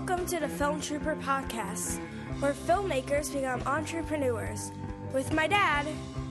[0.00, 1.98] Welcome to the Film Trooper Podcast,
[2.40, 4.72] where filmmakers become entrepreneurs.
[5.12, 5.86] With my dad,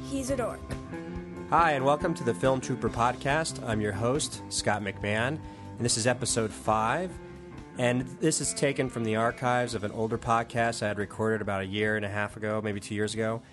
[0.10, 0.60] he's a dork.
[1.52, 3.64] Hi, and welcome to the Film Trooper Podcast.
[3.64, 7.12] I'm your host, Scott McMahon, and this is episode five.
[7.78, 11.62] And this is taken from the archives of an older podcast I had recorded about
[11.62, 13.44] a year and a half ago, maybe two years ago.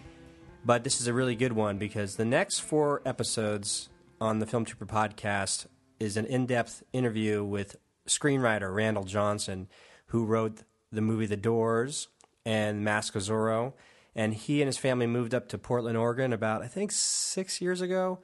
[0.65, 4.65] But this is a really good one because the next four episodes on the Film
[4.65, 5.67] Trooper Podcast
[6.01, 7.77] is an in depth interview with
[8.07, 9.69] screenwriter Randall Jahnson,
[10.07, 10.63] who wrote
[10.93, 12.09] the movie The Doors
[12.45, 13.73] and Mask of Zorro.
[14.15, 17.81] And he and his family moved up to Portland, Oregon about, I think, six years
[17.81, 18.21] ago.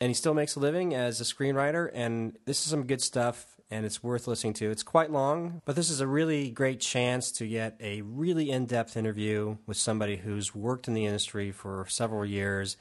[0.00, 1.90] And he still makes a living as a screenwriter.
[1.92, 4.70] And this is some good stuff, and it's worth listening to.
[4.70, 8.66] It's quite long, but this is a really great chance to get a really in
[8.66, 12.76] depth interview with somebody who's worked in the industry for several years,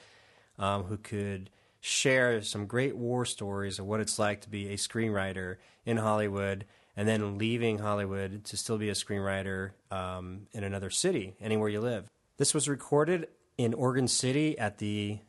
[0.58, 1.50] um, who could
[1.82, 6.66] share some great war stories of what it's like to be a screenwriter in Hollywood
[6.96, 11.82] and then leaving Hollywood to still be a screenwriter um, in another city, anywhere you
[11.82, 12.10] live.
[12.38, 13.28] This was recorded
[13.58, 15.20] in Oregon City at the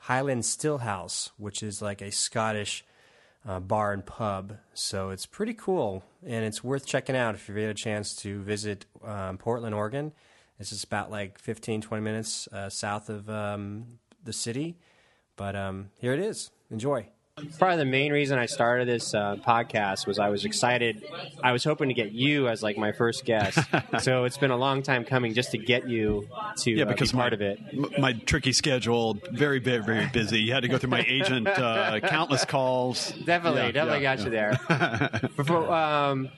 [0.00, 2.84] Highland Stillhouse, which is like a Scottish
[3.46, 4.56] uh, bar and pub.
[4.74, 8.42] So it's pretty cool, and it's worth checking out if you get a chance to
[8.42, 10.12] visit um, Portland, Oregon.
[10.58, 14.78] It's just about like 15, 20 minutes uh, south of um, the city.
[15.36, 16.50] But um, here it is.
[16.70, 17.08] Enjoy.
[17.58, 21.04] Probably the main reason I started this uh, podcast was I was excited.
[21.44, 23.58] I was hoping to get you as like my first guest.
[24.00, 26.26] so it's been a long time coming just to get you
[26.60, 27.60] to yeah, uh, because be part my, of it.
[27.74, 30.38] m- My tricky schedule, very, very, very busy.
[30.40, 33.10] You had to go through my agent, uh, countless calls.
[33.26, 35.30] Definitely, Yeah, definitely yeah, got you there.
[35.36, 36.30] Before, um,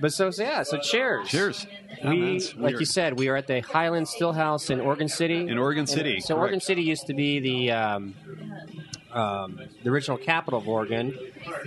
[0.00, 1.26] but so, so yeah, so cheers.
[1.28, 1.66] Cheers.
[2.04, 5.48] Oh, We, like you said, we are at the Highland Stillhouse in Oregon City.
[5.48, 6.40] In Oregon And City, so correct.
[6.42, 8.14] Oregon City used to be the um,
[9.16, 11.18] um, the original capital of Oregon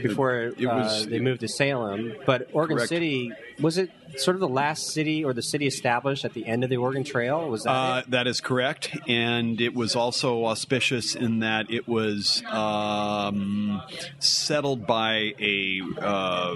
[0.02, 2.14] before It was- uh, they moved to Salem.
[2.26, 2.90] But Oregon Correct.
[2.90, 6.64] City was it sort of the last city or the city established at the end
[6.64, 7.48] of the Oregon Trail?
[7.50, 8.12] Was that Uh, it?
[8.12, 13.82] that is correct, and it was also auspicious in that it was um,
[14.20, 16.56] settled by a, uh,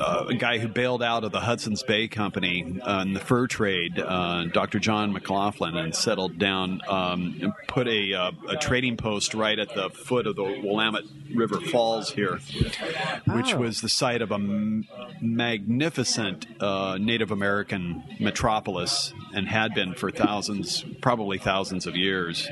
[0.00, 3.46] uh, a guy who bailed out of the Hudson's Bay Company uh, in the fur
[3.46, 4.78] trade, uh, Dr.
[4.78, 9.74] John McLoughlin, and settled down um, and put a, uh, a trading post right at
[9.74, 12.40] the foot of the Willamette River Falls here,
[13.26, 13.58] which Oh.
[13.58, 14.86] was the site of a m-
[15.20, 22.48] magnificent uh, Native American metropolis and had been for thousands, probably thousands of years.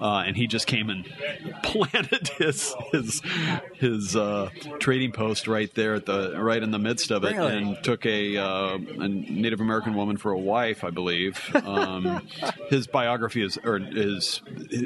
[0.00, 1.04] Uh, and he just came and
[1.62, 3.20] planted his his
[3.74, 4.48] his uh,
[4.78, 7.56] trading post right there at the right in the midst of it, Really?
[7.56, 11.40] and took a, uh, a Native American woman for a wife, I believe.
[11.54, 12.26] Um,
[12.70, 14.40] his biography is or his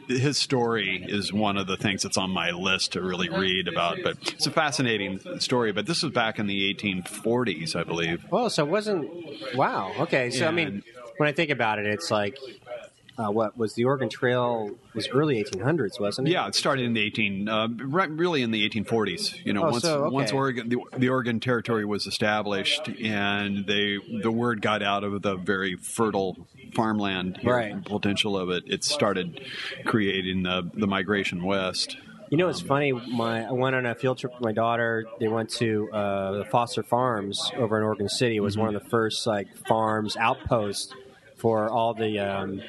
[0.08, 3.98] his story is one of the things that's on my list to really read about.
[4.02, 5.72] But it's a fascinating story.
[5.72, 8.24] But this was back in the 1840s, I believe.
[8.32, 9.10] Oh, so it wasn't.
[9.54, 9.92] Wow.
[10.00, 10.30] Okay.
[10.30, 10.82] So I mean,
[11.18, 12.38] when I think about it, it's like.
[13.18, 14.70] Uh, what was the Oregon Trail?
[14.94, 16.30] Was early 1800s, wasn't it?
[16.32, 19.44] Yeah, it started in the 18, uh, right, really in the 1840s.
[19.44, 20.14] You know, Oh, once so, okay.
[20.14, 25.20] once Oregon, the, the Oregon Territory was established, and they the word got out of
[25.20, 27.84] the very fertile farmland here, Right.
[27.84, 28.64] potential of it.
[28.66, 29.42] It started
[29.84, 31.96] creating the, the migration west.
[32.30, 32.92] You know, it's funny.
[32.92, 35.04] My I went on a field trip with my daughter.
[35.20, 38.36] They went to uh, the Foster Farms over in Oregon City.
[38.36, 40.94] It was one of the first like farms outposts
[41.36, 42.62] for all the um,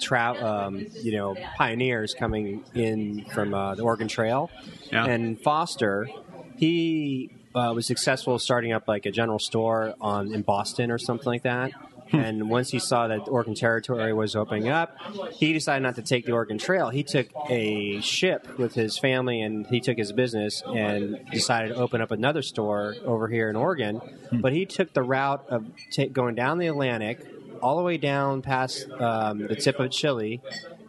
[0.00, 4.50] tra- um, you know pioneers coming in from uh, the Oregon Trail.
[4.92, 5.04] Yeah.
[5.06, 6.08] And Foster,
[6.56, 11.26] he uh, was successful starting up like a general store on in Boston or something
[11.26, 11.72] like that.
[12.12, 14.96] And once he saw that Oregon Territory was opening up,
[15.32, 16.88] he decided not to take the Oregon Trail.
[16.88, 21.74] He took a ship with his family and he took his business and decided to
[21.76, 24.00] open up another store over here in Oregon.
[24.32, 27.24] But he took the route of ta- going down the Atlantic
[27.62, 30.40] all the way down past um, the tip of Chile,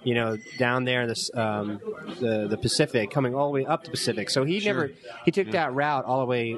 [0.03, 1.79] you know, down there in the, um,
[2.19, 4.29] the the Pacific, coming all the way up the Pacific.
[4.29, 4.91] So he never
[5.25, 6.57] he took that route all the way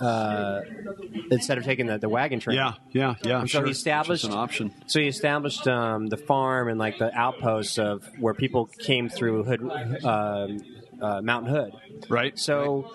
[0.00, 0.60] uh,
[1.30, 2.56] instead of taking the, the wagon train.
[2.56, 3.40] Yeah, yeah, yeah.
[3.40, 3.66] And so sure.
[3.66, 4.74] he established an option.
[4.86, 9.44] So he established um, the farm and like the outposts of where people came through
[9.44, 10.60] Hood, um,
[11.00, 11.72] uh, Mountain Hood.
[12.08, 12.38] Right.
[12.38, 12.90] So,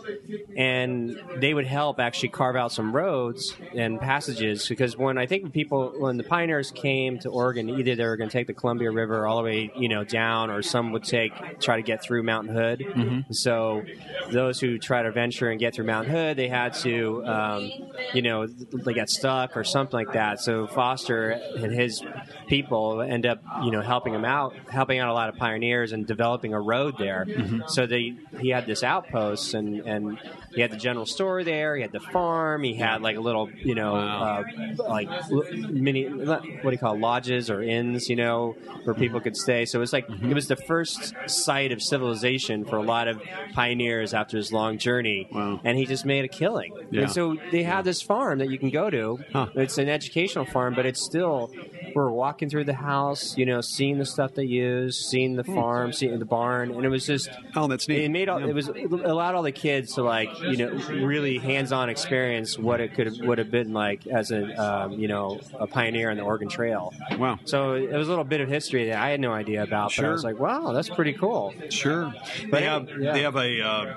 [0.56, 5.54] and they would help actually carve out some roads and passages because when I think
[5.54, 8.92] people, when the pioneers came to Oregon, either they were going to take the Columbia
[8.92, 12.24] River all the way, you know, down, or some would take try to get through
[12.24, 12.80] Mountain Hood.
[12.80, 13.32] Mm-hmm.
[13.32, 13.84] So,
[14.32, 17.72] those who try to venture and get through Mountain Hood, they had to, um,
[18.14, 20.40] you know, they got stuck or something like that.
[20.40, 22.04] So Foster and his
[22.48, 26.06] people end up, you know, helping him out, helping out a lot of pioneers and
[26.06, 27.26] developing a road there.
[27.68, 30.20] So they he had this outpost, and and
[30.54, 31.76] he had the general store there.
[31.76, 32.64] He had the farm.
[32.64, 34.44] He had like a little, you know, Wow.
[34.80, 39.20] uh, like mini what do you call it, lodges or inns, you know, where people
[39.22, 39.66] could stay.
[39.66, 40.32] So it was like Mm-hmm.
[40.32, 43.22] it was the first site of civilization for a lot of
[43.54, 45.28] pioneers after his long journey.
[45.32, 45.60] Wow.
[45.64, 46.74] And he just made a killing.
[46.92, 47.04] Yeah.
[47.04, 49.20] And so they have this farm that you can go to.
[49.34, 49.48] Huh.
[49.56, 51.52] It's an educational farm, but it's still
[51.96, 55.94] we're walking through the house, you know, seeing the stuff they use, seeing the farm,
[55.94, 58.04] seeing the barn, and it was just Oh, that's neat.
[58.04, 58.48] it made all, Yeah.
[58.48, 62.82] it was it allowed all the kids to like you know really hands-on experience what
[62.82, 66.24] it could would have been like as a um, you know a pioneer on the
[66.24, 66.94] Oregon Trail.
[67.18, 67.40] Wow.
[67.46, 70.06] So it was a little bit of history that I had no idea about, but
[70.06, 71.54] I was like, wow, that's pretty cool.
[71.70, 72.14] Sure.
[72.52, 73.14] But they have yeah.
[73.14, 73.94] they have a uh,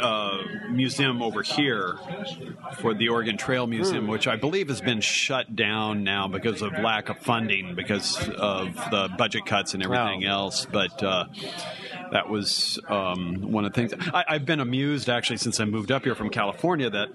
[0.00, 1.96] uh, museum over here
[2.78, 3.70] for the Oregon Trail Hmm.
[3.70, 8.28] Museum, which I believe has been shut down now because of lack of funding, because
[8.28, 10.66] of the budget cuts and everything else.
[10.66, 11.26] But uh,
[12.12, 13.94] that was um, one of the things.
[14.12, 17.08] I, I've been amused actually since I moved up here from California that.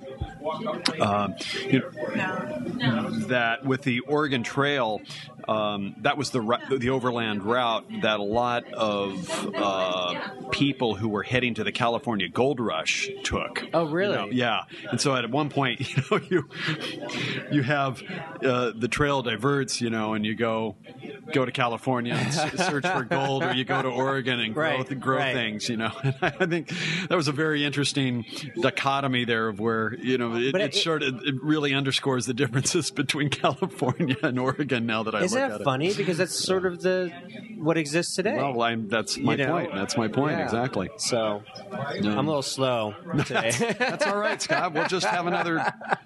[0.99, 1.29] Uh,
[1.67, 5.01] you know, that with the Oregon Trail,
[5.47, 11.23] um, that was the the overland route that a lot of uh, people who were
[11.23, 13.63] heading to the California Gold Rush took.
[13.73, 14.13] Oh, really?
[14.13, 14.61] You know, yeah.
[14.91, 16.49] And so at one point, you know, you
[17.51, 18.01] you have
[18.43, 20.75] uh, the trail diverts, you know, and you go
[21.33, 24.99] go to California and search for gold, or you go to Oregon and grow Right,
[24.99, 25.33] grow right.
[25.33, 25.91] things, you know.
[26.21, 26.71] I think
[27.07, 28.25] that was a very interesting
[28.61, 32.33] dichotomy there of where you know it, it, it- sort of it really underscores the
[32.33, 34.85] differences between California and Oregon.
[34.85, 35.93] Now that I Isn't look that at funny?
[35.93, 37.11] Because that's sort of the
[37.57, 38.35] what exists today.
[38.35, 39.51] Well, I'm, that's my You know?
[39.51, 39.73] point.
[39.75, 40.45] That's my point Yeah.
[40.45, 40.89] exactly.
[40.97, 43.51] So I'm a little slow today.
[43.77, 44.73] That's all right, Scott.
[44.73, 45.59] We'll just have another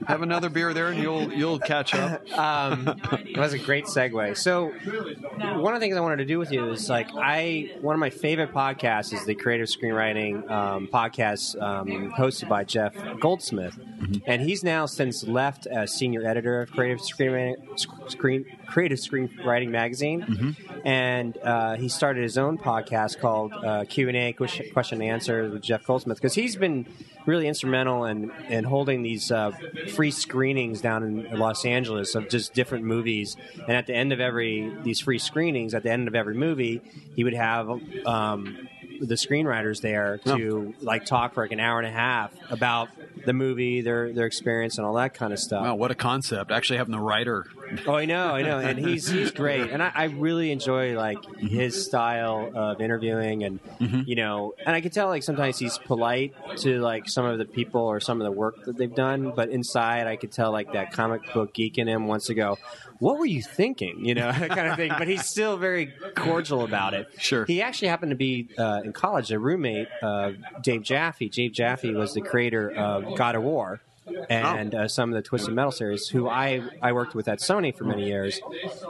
[0.08, 2.22] have another beer there, and you'll you'll catch up.
[2.38, 4.38] um, that was a great segue.
[4.38, 4.74] So,
[5.14, 8.00] one of the things I wanted to do with you is like I one of
[8.00, 13.78] my favorite podcasts is the Creative Screenwriting um, podcast um, hosted by Jeff Goldsmith,
[14.26, 20.56] and he's now since left as senior editor of Creative Screenwriting Screen Creative Screenwriting magazine,
[20.84, 25.12] and uh, he started his own podcast called uh, Q and A question question and
[25.12, 26.86] answer with Jeff Goldsmith because he's been
[27.26, 29.52] really instrumental in in holding these uh,
[29.94, 33.38] free screenings down in Los Angeles of just different movies.
[33.68, 36.82] And at the end of every these free screenings, at the end of every movie,
[37.16, 37.70] he would have.
[38.06, 38.68] Um,
[39.02, 42.88] the screenwriters there to like talk for like an hour and a half about
[43.26, 45.64] the movie, their their experience, and all that kind of stuff.
[45.64, 46.52] Wow, what a concept!
[46.52, 47.46] Actually, having the writer.
[47.88, 51.18] Oh, I know, I know, and he's he's great, and I, I really enjoy like
[51.18, 51.48] Mm-hmm.
[51.48, 53.60] his style of interviewing, and
[54.08, 57.46] you know, and I can tell like sometimes he's polite to like some of the
[57.46, 60.72] people or some of the work that they've done, but inside I could tell like
[60.74, 62.60] that comic book geek in him wants to go,
[63.04, 64.92] "What were you thinking?" You know, that kind of thing.
[64.98, 67.08] But he's still very cordial about it.
[67.20, 67.46] Sure.
[67.46, 71.28] He actually happened to be uh, in college a roommate of Dave Jaffe.
[71.30, 73.82] Dave Jaffe was the creator of God of War
[74.30, 77.76] and uh, some of the Twisted Metal series, who I, I worked with at Sony
[77.76, 78.40] for many years.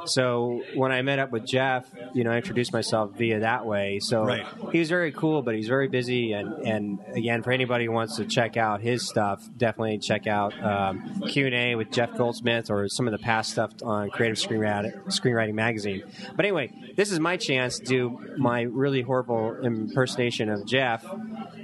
[0.06, 4.00] So when I met up with Jeff, you know, I introduced myself via that way.
[4.00, 4.46] So Right.
[4.72, 6.34] he was very cool, but he's very busy.
[6.34, 10.54] And, and again, for anybody who wants to check out his stuff, definitely check out
[10.64, 14.38] um, Q and A with Jeff Goldsmith or some of the past stuff on Creative
[14.38, 16.04] Screenwriting, Screenwriting Magazine.
[16.36, 21.06] But anyway, this is my chance to do my really horrible impersonation of Jeff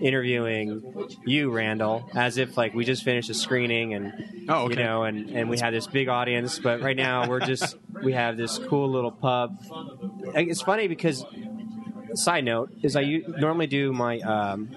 [0.01, 4.75] interviewing you, Randall, as if like we just finished a screening and Oh, okay.
[4.80, 6.59] you know, and and we had this big audience.
[6.59, 9.58] But right now we're just we have this cool little pub.
[10.36, 11.25] It's funny because.
[12.15, 14.69] Side note is I normally do my um,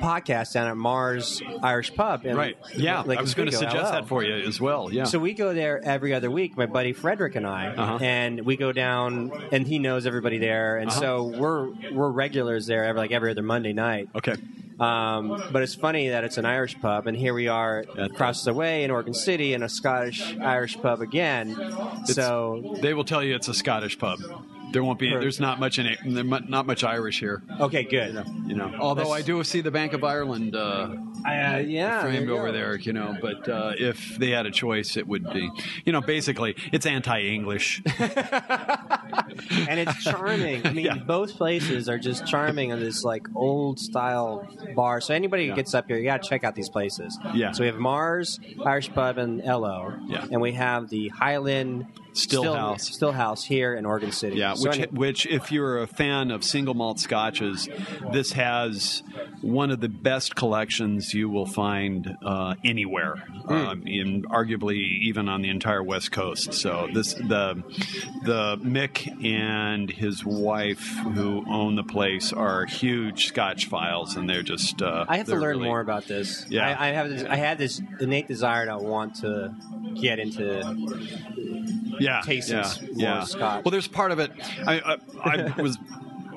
[0.00, 2.26] podcast down at Maher's Irish Pub.
[2.26, 2.58] In Right.
[2.76, 3.90] Yeah, Lake I was going to suggest LO.
[3.92, 4.92] that for you as well.
[4.92, 5.04] Yeah.
[5.04, 7.98] So we go there every other week, my buddy Frederick and I, Uh-huh.
[8.04, 11.00] and we go down, and he knows everybody there, and Uh-huh.
[11.00, 14.10] so we're we're regulars there, every, like every other Monday night.
[14.14, 14.34] okay.
[14.80, 18.52] Um, but it's funny that it's an Irish pub, and here we are across the
[18.54, 21.56] way in Oregon City in a Scottish Irish pub again.
[22.04, 24.20] so They will tell you it's a Scottish pub.
[24.70, 25.08] There won't be.
[25.10, 25.98] There's not much in it.
[26.04, 27.42] Not much Irish here.
[27.58, 28.22] okay, good.
[28.46, 28.72] You know.
[28.78, 30.94] Although That's- I do see the Bank of Ireland uh,
[31.26, 32.76] Uh, yeah, framed over there.
[32.76, 33.16] You know.
[33.20, 35.50] But uh, if they had a choice, it would be.
[35.84, 37.82] You know, basically, it's anti-English.
[39.68, 40.66] and it's charming.
[40.66, 40.94] I mean, Yeah.
[40.96, 45.00] both places are just charming in this like old style bar.
[45.00, 47.18] So anybody who gets up here, you got to check out these places.
[47.34, 47.52] Yeah.
[47.52, 49.94] So we have Maher's Irish Pub and LO.
[50.06, 50.26] Yeah.
[50.30, 52.88] And we have the Highland Still House.
[52.88, 54.36] Still House here in Oregon City.
[54.38, 57.68] Yeah, So which, any- which, if you're a fan of single malt scotches,
[58.12, 59.02] this has
[59.40, 63.14] one of the best collections you will find uh, anywhere,
[63.48, 66.54] um, in arguably even on the entire West Coast.
[66.54, 67.62] So this the
[68.24, 68.94] the Mick
[69.24, 74.80] and his wife who own the place are huge Scotch files, and they're just.
[74.80, 76.46] Uh, I have to learn really- more about this.
[76.48, 76.66] Yeah.
[76.68, 77.08] I, I have.
[77.08, 79.54] This, I had this innate desire to want to
[80.00, 80.62] get into.
[82.00, 83.24] yeah, tasting yeah, s- more yeah.
[83.24, 83.64] Scotch.
[83.64, 84.30] Well, there's part of it.
[84.66, 85.78] I, I, I was.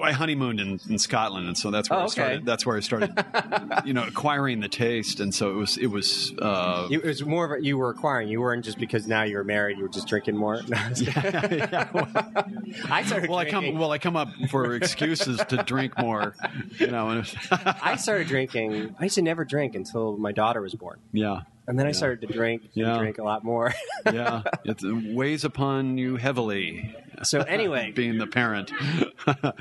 [0.02, 2.12] I honeymooned in, in Scotland, and so that's where Oh, I okay.
[2.14, 2.46] started.
[2.46, 3.12] That's where I started,
[3.86, 5.78] you know, acquiring the taste, and so it was.
[5.78, 6.34] It was.
[6.40, 8.28] Uh, It was more of a, you were acquiring.
[8.30, 9.78] You weren't just because now you were married.
[9.78, 10.62] You were just drinking more.
[10.68, 11.62] No, I was kidding.
[12.90, 13.30] I started.
[13.30, 13.78] well, I come.
[13.78, 16.36] Well, I come up for excuses to drink more.
[16.80, 18.96] You know, and it was- I started drinking.
[19.00, 21.42] I used to never drink until my daughter was born, yeah,
[21.72, 22.64] and then I started to drink.
[22.74, 22.98] Yeah.
[22.98, 23.74] drink a lot more.
[24.06, 24.44] yeah.
[24.66, 24.82] It
[25.16, 26.94] weighs upon you heavily.
[27.24, 28.72] so anyway, being the parent.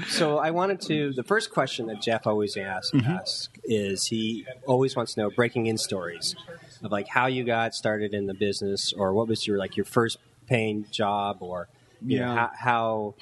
[0.08, 1.12] So I wanted to.
[1.12, 3.10] The first question that Jeff always asks, Mm-hmm.
[3.10, 6.34] asks is he always wants to know breaking in stories
[6.82, 9.84] of like how you got started in the business, or what was your like your
[9.86, 11.68] first paying job, or
[12.04, 12.34] you know, Yeah.
[12.34, 13.14] how, how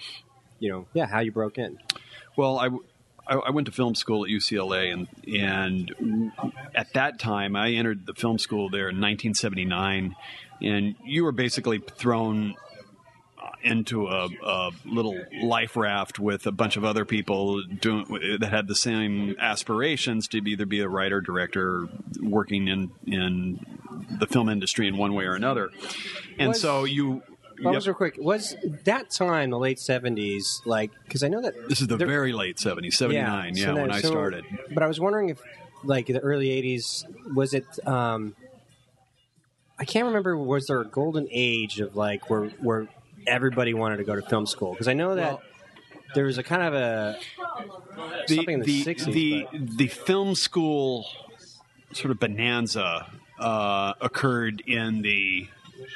[0.61, 1.78] you know yeah how you broke in.
[2.37, 2.68] Well, I,
[3.28, 6.32] I, I went to film school at UCLA, and and
[6.75, 10.16] at that time, I entered the film school there in 1979,
[10.62, 12.54] and you were basically thrown
[13.62, 18.68] into a, a little life raft with a bunch of other people doing that had
[18.68, 21.88] the same aspirations to either be a writer, director,
[22.20, 23.58] working in in
[24.18, 25.70] the film industry in one way or another,
[26.38, 27.23] and Was- so you.
[27.61, 27.75] Yep.
[27.75, 28.17] was real quick.
[28.19, 30.62] Was that time the late seventies?
[30.65, 33.88] Like, because I know that This is the very late 70s, 79, yeah, so when
[33.88, 34.45] then- I started.
[34.73, 35.41] But I was wondering if,
[35.85, 37.65] like, the early '80s, was it?
[37.87, 38.35] Um,
[39.79, 40.37] I can't remember.
[40.37, 42.88] Was there a golden age of like where where
[43.27, 44.73] everybody wanted to go to film school?
[44.73, 45.43] Because I know that Well-
[46.15, 47.19] there was a kind of a
[48.27, 49.12] something in the, '60s.
[49.12, 51.07] the, the film school
[51.93, 53.07] sort of bonanza
[53.38, 55.47] uh, occurred in the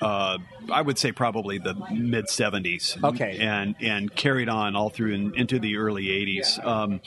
[0.00, 0.38] uh,
[0.72, 3.02] I would say probably the mid '70s.
[3.02, 3.38] Okay.
[3.40, 7.00] and and carried on all through in, into the early '80s, um,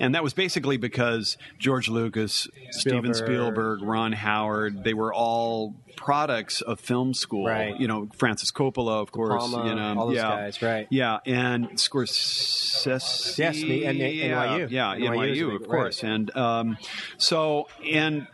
[0.00, 3.38] and that was basically because George Lucas, Steven Spielberg.
[3.38, 7.46] Spielberg, Ron Howard, they were all products of film school.
[7.46, 7.78] Right.
[7.78, 9.30] You know, Francis Coppola, of course.
[9.42, 10.86] Palma, you know, all those yeah, guys, right.
[10.90, 13.38] Yeah, and Scorsese.
[13.38, 14.70] Yes, the- and- and NYU.
[14.70, 16.02] Yeah, NYU is NYU, of course.
[16.04, 16.78] And um,
[17.16, 18.26] so, and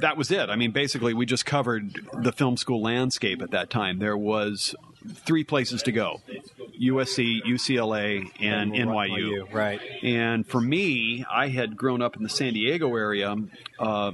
[0.00, 0.48] that was it.
[0.48, 3.98] I mean, basically, we just covered the film school landscape at that time.
[3.98, 4.74] There was
[5.14, 6.20] three places to go
[6.80, 9.52] USC, UCLA, and NYU.
[9.52, 9.80] right?
[10.02, 13.36] And for me, I had grown up in the San Diego area.
[13.78, 14.12] Uh,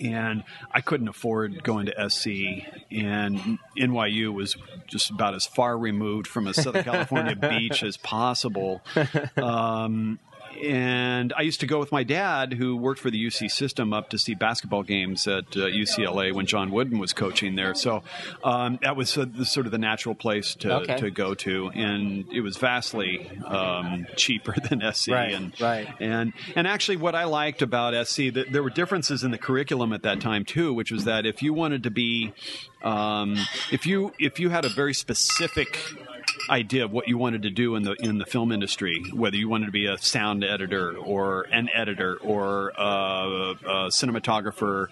[0.00, 4.56] and I couldn't afford going to SC, and NYU was
[4.88, 8.82] just about as far removed from a Southern California beach as possible.
[9.36, 10.18] Um,
[10.62, 14.10] and I used to go with my dad, who worked for the UC system, up
[14.10, 17.74] to see basketball games at uh, UCLA when John Wooden was coaching there.
[17.74, 18.02] So
[18.42, 20.96] um, that was uh, the, sort of the natural place to, Okay.
[20.96, 25.08] to go to, and it was vastly um, cheaper than SC.
[25.08, 25.88] Right, and right.
[26.00, 29.92] and and actually, what I liked about SC, that there were differences in the curriculum
[29.92, 32.32] at that time too, which was that if you wanted to be,
[32.82, 33.36] um,
[33.70, 35.78] if you if you had a very specific
[36.50, 39.48] idea of what you wanted to do in the in the film industry, whether you
[39.48, 44.86] wanted to be a sound editor or an editor or a, a cinematographer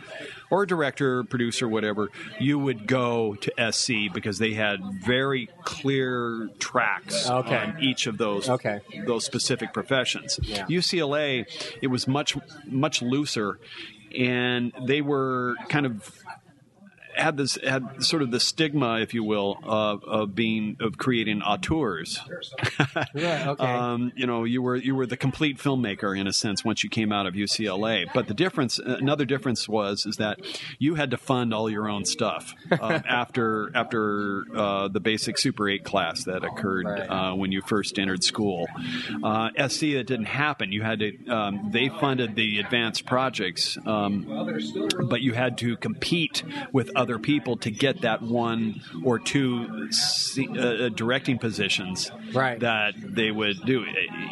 [0.51, 6.49] or a director, producer, whatever, you would go to SC because they had very clear
[6.59, 7.57] tracks Okay.
[7.57, 8.81] on each of those Okay.
[9.07, 10.39] those specific professions.
[10.43, 10.67] Yeah.
[10.67, 11.47] UCLA,
[11.81, 13.59] it was much much looser,
[14.17, 16.11] and they were kind of
[17.14, 21.42] had this had sort of the stigma, if you will, of, of being of creating
[21.42, 22.21] auteurs.
[23.14, 23.62] Right, okay.
[23.83, 26.90] Um, you know, you were you were the complete filmmaker in a sense once you
[26.90, 28.07] came out of UCLA.
[28.12, 30.38] But the difference, another difference was, is that
[30.78, 35.69] you had to fund all your own stuff uh, after after uh, the basic Super
[35.69, 37.07] Eight class that occurred Right.
[37.09, 38.66] uh, when you first entered school.
[39.23, 40.73] Uh, SC that didn't happen.
[40.73, 41.26] You had to.
[41.28, 44.26] Um, they funded the advanced projects, um,
[45.09, 46.42] but you had to compete
[46.73, 49.89] with other people to get that one or two
[50.39, 52.59] uh, uh, directing positions Right.
[52.61, 53.85] that they would do.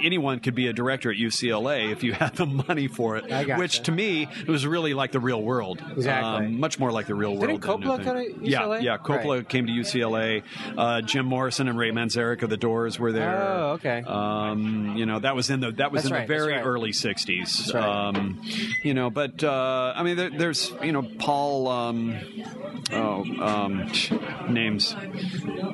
[0.02, 3.44] Anyone could be a director at UCLA if you had the money for it, I
[3.44, 3.58] gotcha.
[3.60, 5.82] which to me it was really like the real world.
[5.96, 6.46] Exactly.
[6.46, 7.82] Um, much more like the real Didn't world.
[7.82, 8.34] than Coppola anything.
[8.38, 8.82] go to UCLA?
[8.82, 8.96] Yeah, yeah.
[8.98, 9.48] Coppola Right.
[9.48, 10.42] came to UCLA.
[10.78, 13.36] Uh, Jim Morrison and Ray Manzarek of the Doors were there.
[13.42, 14.02] Oh, okay.
[14.06, 16.64] Um, you know that was in the that was That's in right, the very right.
[16.64, 17.74] early '60s.
[17.74, 17.84] Right.
[17.84, 18.40] Um,
[18.82, 21.68] you know, but uh, I mean, there, there's you know Paul.
[21.68, 22.16] Um,
[22.92, 23.90] oh um,
[24.48, 24.94] names.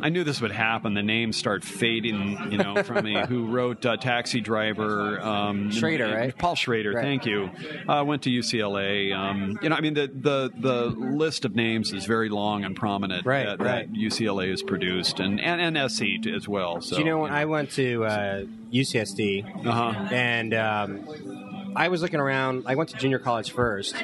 [0.02, 0.94] I knew this would happen.
[0.94, 3.16] The names start fading, you know, from me.
[3.28, 5.20] Who wrote uh, Taxi Driver?
[5.20, 6.36] Um, Schrader, right?
[6.36, 6.92] Paul Schrader.
[6.92, 7.02] Right.
[7.02, 7.50] Thank you.
[7.88, 9.14] Uh, went to UCLA.
[9.16, 12.76] Um, you know, I mean, the, the the list of names is very long and
[12.76, 13.90] prominent Right, that, right.
[13.90, 16.80] that UCLA has produced, and and, and SC as well.
[16.80, 20.08] So Do you know when I went to uh, UCSD Uh-huh.
[20.12, 21.45] and um,
[21.76, 22.64] I was looking around.
[22.66, 23.94] I went to junior college first.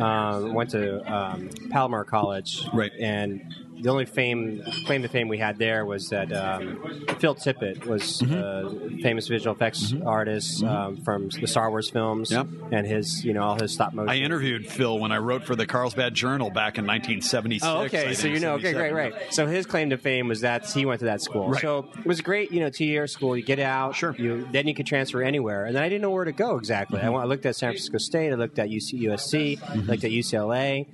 [0.00, 2.92] Um, went to um, Palomar College, Right.
[2.98, 3.42] And
[3.80, 8.20] the only fame claim to fame we had there was that um, Phil Tippett was
[8.22, 8.98] Mm-hmm.
[8.98, 12.46] a famous visual effects artist um, from the Star Wars films, Yep.
[12.72, 14.08] and his you know all his stop motion.
[14.10, 17.64] I interviewed Phil when I wrote for the Carlsbad Journal back in 1976.
[17.64, 18.04] Oh, okay.
[18.06, 18.94] think, So you know, okay, great, 77.
[18.96, 19.34] right.
[19.34, 21.48] So his claim to fame was that he went to that school.
[21.50, 21.60] Right.
[21.60, 23.36] So it was a great, you know, two year school.
[23.36, 24.14] You get out, Sure.
[24.16, 27.00] You then you could transfer anywhere, and then I didn't know where to go exactly.
[27.00, 29.90] I, went, I looked at San Francisco State, I looked at UC, USC, Mm-hmm.
[29.90, 30.86] looked at UCLA.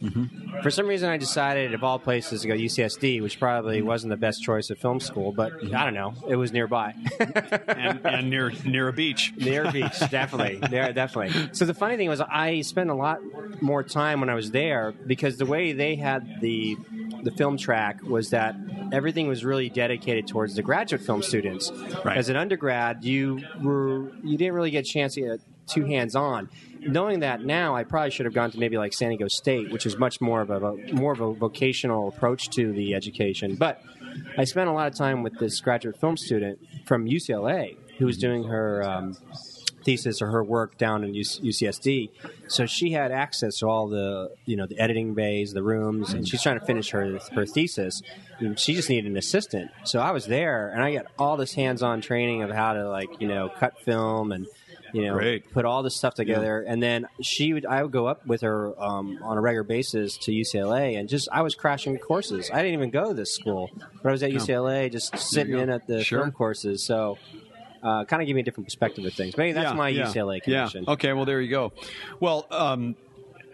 [0.63, 2.55] For some reason, I decided of all places to go
[2.89, 3.87] UCSD, which probably Mm-hmm.
[3.87, 6.95] wasn't the best choice of film school, but I don't know, it was nearby.
[7.69, 9.33] and, and near near a beach.
[9.37, 10.59] Near a beach, definitely.
[10.71, 11.51] There, definitely.
[11.53, 13.19] So the funny thing was, I spent a lot
[13.61, 16.77] more time when I was there because the way they had the
[17.23, 18.55] the film track was that
[18.93, 21.71] everything was really dedicated towards the graduate film students.
[22.05, 22.17] Right.
[22.17, 26.14] As an undergrad, you were you didn't really get a chance to get too hands
[26.14, 26.49] on.
[26.81, 29.85] Knowing that now, I probably should have gone to maybe like San Diego State, which
[29.87, 33.57] is much more of a more of a vocational approach to the education.
[33.57, 33.83] But
[34.37, 38.17] I spent a lot of time with this graduate film student from UCLA who was
[38.17, 39.14] doing her um,
[39.85, 42.11] thesis or her work down in UC- UCSD.
[42.49, 46.26] So she had access to all the you know the editing bays, the rooms, and
[46.26, 48.02] she's trying to finish her her thesis.
[48.38, 49.71] And she just needed an assistant.
[49.85, 53.09] So I was there, and I got all this hands-on training of how to like
[53.21, 54.47] you know cut film and
[54.92, 55.50] you know Great.
[55.52, 56.62] put all this stuff together.
[56.62, 60.16] And then she would I would go up with her um, on a regular basis
[60.18, 62.50] to UCLA, and just I was crashing courses.
[62.52, 63.70] I didn't even go to this school,
[64.02, 66.20] but I was at UCLA just sitting in at the Sure.
[66.20, 66.85] film courses.
[66.85, 67.18] So.
[67.82, 69.35] Uh, kind of give me a different perspective of things.
[69.38, 70.85] Maybe that's Yeah, my yeah, UCLA connection.
[70.85, 70.92] Yeah.
[70.92, 71.14] Okay.
[71.14, 71.73] Well, there you go.
[72.20, 72.94] Well, um,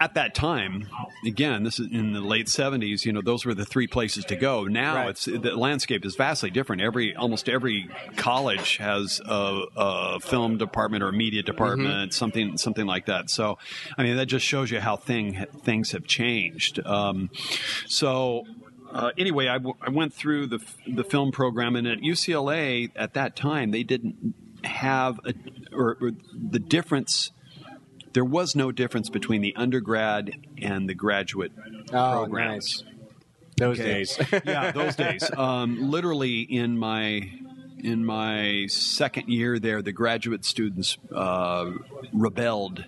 [0.00, 0.88] at that time,
[1.24, 3.04] again, this is in the late '70s.
[3.04, 4.64] You know, those were the three places to go.
[4.64, 5.08] Now, Right.
[5.10, 6.82] it's the landscape is vastly different.
[6.82, 12.10] Every almost every college has a, a film department or a media department, Mm-hmm.
[12.10, 13.30] something something like that.
[13.30, 13.58] So,
[13.96, 16.84] I mean, that just shows you how thing things have changed.
[16.86, 17.30] Um,
[17.86, 18.44] so.
[18.92, 22.90] Uh, anyway, I, w- I went through the f- the film program, and at UCLA
[22.94, 25.34] at that time they didn't have a,
[25.74, 27.32] or, or the difference.
[28.16, 31.52] There was no difference between the undergrad and the graduate
[31.92, 32.82] Oh, programs.
[32.82, 32.92] nice.
[33.58, 33.92] Those Okay.
[33.92, 34.18] days.
[34.46, 35.30] yeah, those days.
[35.36, 37.30] Um, literally in my
[37.78, 41.72] in my second year there, the graduate students uh,
[42.14, 42.86] rebelled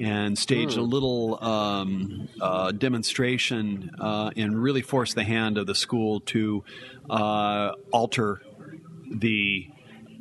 [0.00, 5.76] and staged a little um, uh, demonstration uh, and really forced the hand of the
[5.76, 6.64] school to
[7.08, 8.42] uh, alter
[9.12, 9.68] the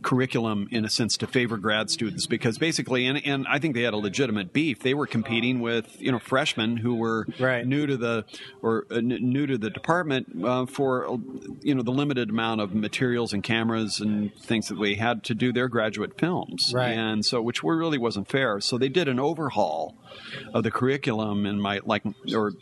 [0.05, 3.81] curriculum in a sense to favor grad students because basically and, and I think they
[3.81, 7.65] had a legitimate beef they were competing with you know freshmen who were Right.
[7.65, 8.23] new to the
[8.61, 11.19] or uh, new to the department uh, for
[11.61, 15.33] you know the limited amount of materials and cameras and things that we had to
[15.33, 16.91] do their graduate films Right.
[16.93, 19.97] and so which were, really wasn't fair so they did an overhaul
[20.53, 22.53] of the curriculum in my like or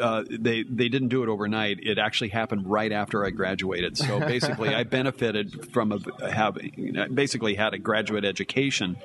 [0.00, 1.78] uh, they they didn't do it overnight.
[1.82, 3.96] It actually happened right after I graduated.
[3.96, 8.96] So basically, I benefited from a, having you know, basically had a graduate education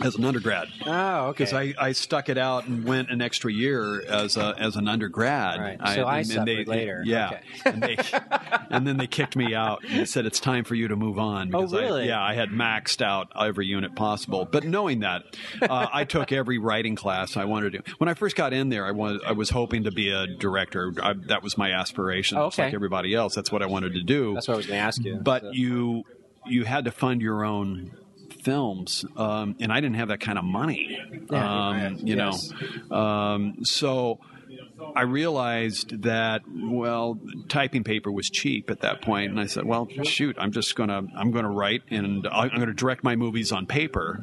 [0.00, 0.68] as an undergrad.
[0.86, 1.44] Oh, okay.
[1.44, 4.88] Because I, I stuck it out and went an extra year as a, as an
[4.88, 5.60] undergrad.
[5.60, 5.78] Right.
[5.94, 7.02] So I and- and suffered later.
[7.06, 7.40] Yeah, Okay.
[7.66, 7.96] and, they,
[8.70, 11.50] and then they kicked me out and said it's time for you to move on.
[11.50, 12.02] Because Oh, really?
[12.04, 14.48] I, yeah, I had maxed out every unit possible.
[14.50, 15.22] But knowing that,
[15.62, 17.82] uh, I took every writing class I wanted to.
[17.98, 20.92] When I first got in there, I was I was hoping to be a director.
[21.02, 22.38] I, that was my aspiration.
[22.38, 23.34] Oh, just like everybody else.
[23.34, 24.34] That's what I wanted to do.
[24.34, 25.16] That's what I was going to ask you.
[25.16, 26.04] But So- you
[26.46, 27.90] you had to fund your own
[28.44, 30.98] films, um, and I didn't have that kind of money.
[31.30, 31.98] Yeah, um, right.
[32.00, 32.50] you Yes.
[32.90, 34.18] know, um, so
[34.94, 39.88] I realized that well, typing paper was cheap at that point, and I said, well,
[40.04, 44.20] shoot, I'm just gonna I'm gonna write and I'm gonna direct my movies on paper,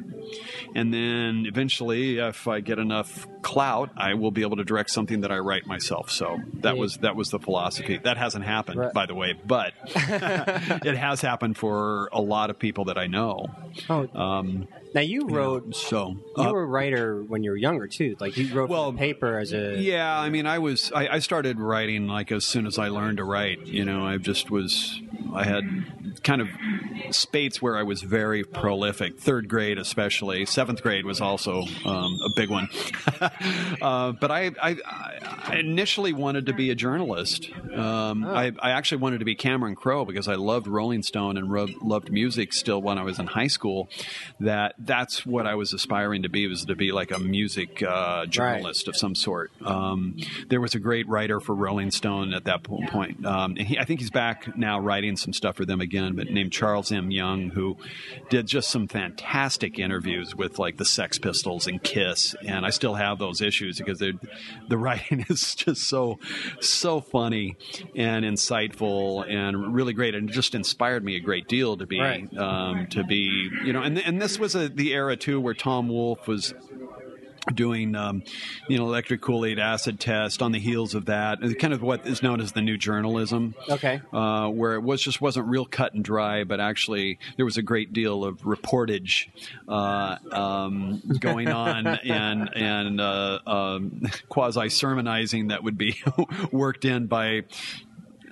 [0.74, 5.20] and then eventually, if I get enough clout, I will be able to direct something
[5.22, 6.10] that I write myself.
[6.10, 7.98] So that was that was the philosophy.
[8.02, 8.92] That hasn't happened, Right.
[8.94, 13.46] by the way, but it has happened for a lot of people that I know.
[13.90, 15.74] oh, Um, now you wrote.
[15.74, 18.14] so You uh, were a writer when you were younger too.
[18.20, 19.76] Like you wrote Well, paper as a.
[19.78, 23.16] Yeah, I mean, I was I, I started writing like as soon as I learned
[23.18, 23.66] to write.
[23.66, 25.00] You know, I just was
[25.34, 25.64] I had
[26.22, 26.48] kind of
[27.10, 29.18] spates where I was very prolific.
[29.18, 30.44] Third grade, especially.
[30.46, 32.68] Seventh grade was also um, a big one.
[33.82, 37.50] uh, but I, I, I, initially wanted to be a journalist.
[37.74, 38.34] Um, oh.
[38.34, 41.68] I, I, actually wanted to be Cameron Crowe because I loved Rolling Stone and ro-
[41.80, 43.88] loved music still when I was in high school.
[44.40, 48.26] That that's what I was aspiring to be was to be like a music uh,
[48.26, 48.88] journalist right.
[48.88, 49.52] of some sort.
[49.64, 50.16] Um,
[50.48, 53.24] there was a great writer for Rolling Stone at that point.
[53.24, 56.52] Um, he, I think he's back now writing some stuff for them again, but named
[56.52, 57.10] Charles M.
[57.10, 57.76] Young, who
[58.30, 62.94] did just some fantastic interviews with like the Sex Pistols and Kiss, and I still
[62.94, 66.18] have those issues because the writing is just so
[66.60, 67.56] so funny
[67.96, 72.36] and insightful and really great, and just inspired me a great deal to be right.
[72.36, 75.88] um, to be you know, and and this was a, the era too where Tom
[75.88, 76.52] Wolfe was
[77.54, 78.22] doing um,
[78.68, 82.22] you know electric Kool-Aid acid test on the heels of that kind of what is
[82.22, 83.54] known as the new journalism.
[83.68, 84.00] Okay.
[84.12, 87.62] Uh, where it was just wasn't real cut and dry but actually there was a
[87.62, 89.28] great deal of reportage
[89.68, 96.00] uh, um, going on and and uh, um, quasi sermonizing that would be
[96.52, 97.42] worked in by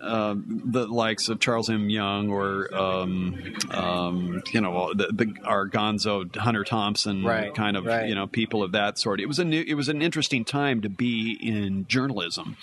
[0.01, 1.91] um, the likes of Charles M.
[1.91, 7.85] Young or um, um, you know the, the, our Gonzo Hunter Thompson right, kind of
[7.85, 8.09] right.
[8.09, 9.21] you know people of that sort.
[9.21, 12.57] It was a new, it was an interesting time to be in journalism.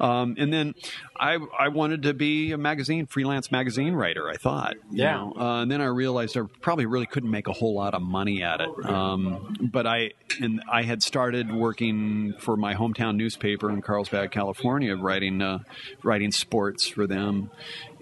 [0.00, 0.74] Um, and then
[1.18, 4.76] I, I wanted to be a magazine, freelance magazine writer, I thought.
[4.90, 5.22] Yeah.
[5.22, 8.42] Uh, and then I realized I probably really couldn't make a whole lot of money
[8.42, 8.86] at it.
[8.86, 14.96] Um, but I, and I had started working for my hometown newspaper in Carlsbad, California,
[14.96, 15.58] writing, uh,
[16.02, 17.50] writing sports for them.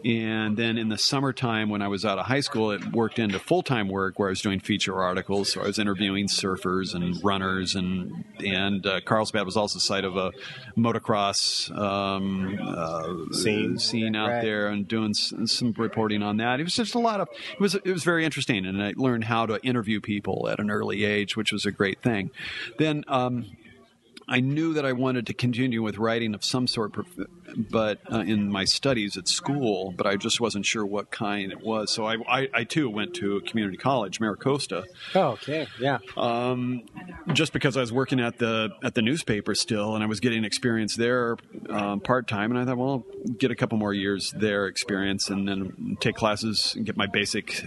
[0.05, 3.39] And then in the summertime, when I was out of high school, it worked into
[3.39, 5.53] full time work where I was doing feature articles.
[5.53, 10.05] So I was interviewing surfers and runners, and and uh, Carlsbad was also the site
[10.05, 10.33] of a
[10.77, 14.43] motocross um, uh, scene scene out right.
[14.43, 16.61] there, and doing some reporting on that.
[16.61, 19.25] It was just a lot of it was it was very interesting, and I learned
[19.25, 22.31] how to interview people at an early age, which was a great thing.
[22.79, 23.05] Then.
[23.09, 23.47] Um,
[24.31, 26.93] I knew that I wanted to continue with writing of some sort,
[27.57, 31.61] but uh, in my studies at school, but I just wasn't sure what kind it
[31.61, 31.93] was.
[31.93, 34.85] So I, I, I too went to a community college, MiraCosta.
[35.15, 35.99] Oh, okay, yeah.
[36.17, 36.83] Um,
[37.33, 40.45] just because I was working at the at the newspaper still, and I was getting
[40.45, 41.37] experience there
[41.69, 45.31] um, part time, and I thought, well, I'll get a couple more years there experience,
[45.31, 47.65] and then take classes and get my basic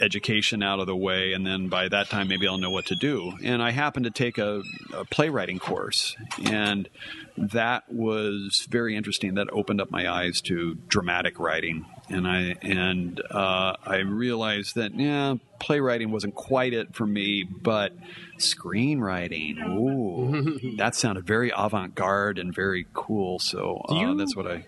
[0.00, 2.94] education out of the way, and then by that time, maybe I'll know what to
[2.94, 3.34] do.
[3.42, 6.88] And I happened to take a, a playwriting course, and
[7.36, 9.34] that was very interesting.
[9.34, 14.94] That opened up my eyes to dramatic writing, and I and uh, I realized that
[14.94, 17.92] yeah, playwriting wasn't quite it for me, but
[18.38, 23.38] screenwriting, ooh, that sounded very avant-garde and very cool.
[23.38, 24.64] So uh, you, that's what I.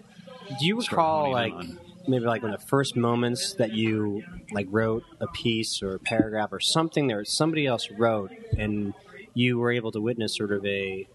[0.61, 1.53] Do you recall like?
[1.55, 5.95] On maybe like one of the first moments that you like wrote a piece or
[5.95, 8.95] a paragraph or something that somebody else wrote and
[9.35, 11.07] you were able to witness sort of a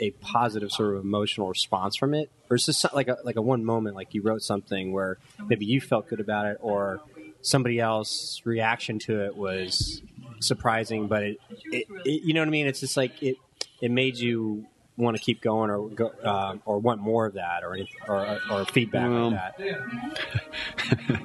[0.00, 3.42] a positive sort of emotional response from it or is this like a like a
[3.42, 7.00] one moment like you wrote something where maybe you felt good about it or
[7.42, 10.02] somebody else's reaction to it was
[10.40, 12.66] surprising but it, it, it you know what i mean?
[12.66, 13.36] It's just like it
[13.80, 17.64] it made you want to keep going or go, uh, or want more of that
[17.64, 17.78] or
[18.08, 21.20] or, or feedback well, like that?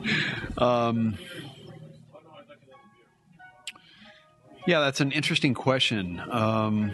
[0.58, 1.18] um,
[4.66, 6.22] yeah, that's an interesting question.
[6.30, 6.94] Um,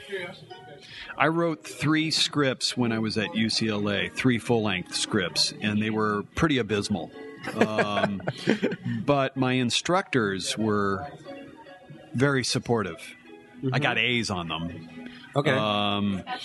[1.17, 5.89] I wrote three scripts when I was at UCLA, three full length scripts, and they
[5.89, 7.11] were pretty abysmal.
[7.55, 8.21] Um,
[9.05, 11.07] but my instructors were
[12.13, 12.97] very supportive.
[13.57, 13.73] Mm-hmm.
[13.73, 15.09] I got A's on them.
[15.35, 15.51] Okay.
[15.51, 16.37] Um, uh,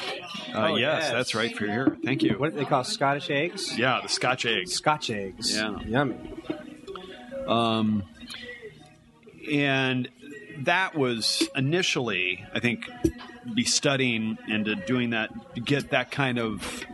[0.54, 1.96] oh, yes, yes, that's right for here.
[2.04, 2.38] Thank you.
[2.38, 3.76] What do they call Scottish eggs?
[3.78, 4.72] Yeah, the Scotch eggs.
[4.72, 5.54] Scotch eggs.
[5.54, 5.78] Yeah.
[5.80, 6.16] Yummy.
[7.46, 8.04] Um,
[9.50, 10.08] and
[10.60, 12.90] that was initially, I think,
[13.54, 16.84] be studying and to doing that, to get that kind of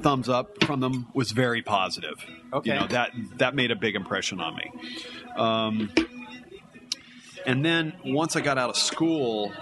[0.00, 2.24] thumbs up from them was very positive.
[2.52, 2.74] Okay.
[2.74, 4.72] You know, that, that made a big impression on me.
[5.36, 5.90] Um,
[7.46, 9.52] and then once I got out of school,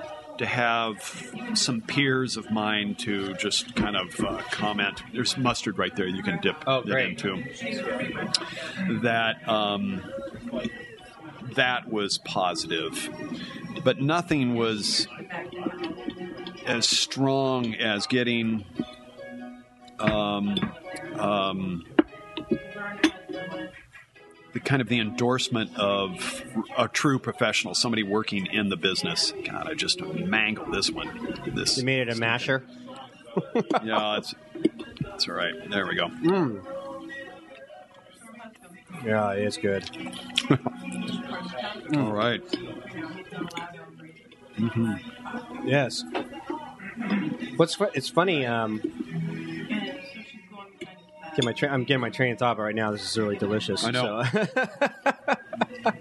[0.41, 5.03] to have some peers of mine to just kind of uh, comment.
[5.13, 7.45] There's mustard right there you can dip oh, it into.
[9.03, 10.03] That um,
[11.57, 13.11] that was positive,
[13.85, 15.07] but nothing was
[16.65, 18.65] as strong as getting
[19.99, 20.55] um,
[21.19, 21.85] um,
[24.53, 26.43] the kind of the endorsement of
[26.77, 29.33] a true professional, somebody working in the business.
[29.45, 31.39] God, I just mangled this one.
[31.55, 32.65] This you made it a masher.
[33.85, 34.35] yeah, it's
[35.15, 35.55] it's all right.
[35.71, 36.09] There we go.
[36.09, 36.65] Mm.
[39.05, 39.89] Yeah, it's good.
[41.97, 42.43] All right.
[45.65, 46.05] Yes.
[47.57, 48.45] What's it's funny.
[48.47, 48.81] Um,
[51.37, 52.91] get my tra- I'm getting my train of thought right now.
[52.91, 53.85] This is really delicious.
[53.85, 54.25] I know.
[54.25, 54.49] so-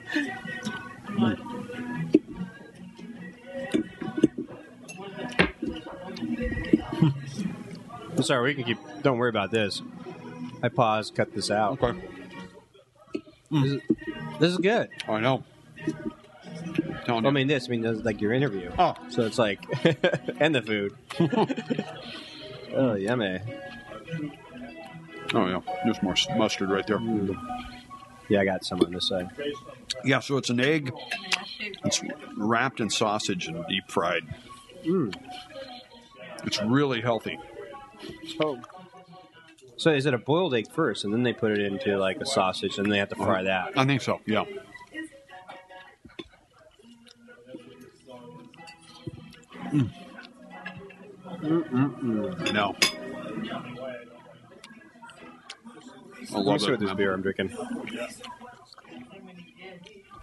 [8.20, 8.50] I'm sorry.
[8.50, 8.78] We can keep.
[9.02, 9.82] Don't worry about this.
[10.62, 11.12] I pause.
[11.12, 11.82] Cut this out.
[11.82, 12.00] Okay.
[13.52, 13.63] Mm.
[13.63, 13.82] This, is,
[14.39, 14.89] this is good.
[15.08, 15.44] I know.
[17.06, 17.68] Telling I mean, this.
[17.68, 18.72] I mean, this is like your interview.
[18.78, 18.94] Oh.
[19.10, 19.63] so it's like,
[20.39, 20.96] and the food.
[22.76, 23.39] oh, yummy.
[25.34, 26.98] Oh yeah, there's more mustard right there.
[27.00, 27.36] Mm.
[28.30, 29.30] Yeah, I got some on this side.
[30.04, 30.94] Yeah, so it's an egg.
[31.84, 32.02] It's
[32.38, 34.24] wrapped in sausage and deep fried.
[34.86, 35.16] Mm.
[36.46, 37.38] It's really healthy.
[38.38, 38.60] So,
[39.78, 42.26] so is it a boiled egg first, and then they put it into like a
[42.26, 43.44] sausage, and they have to fry uh-huh.
[43.44, 43.78] that?
[43.78, 44.22] I think so.
[44.26, 44.46] Yeah.
[49.72, 49.90] Mm.
[51.42, 52.76] mm I know.
[56.32, 56.72] I Let me love see it.
[56.72, 56.98] what this man.
[56.98, 57.52] beer I'm drinking.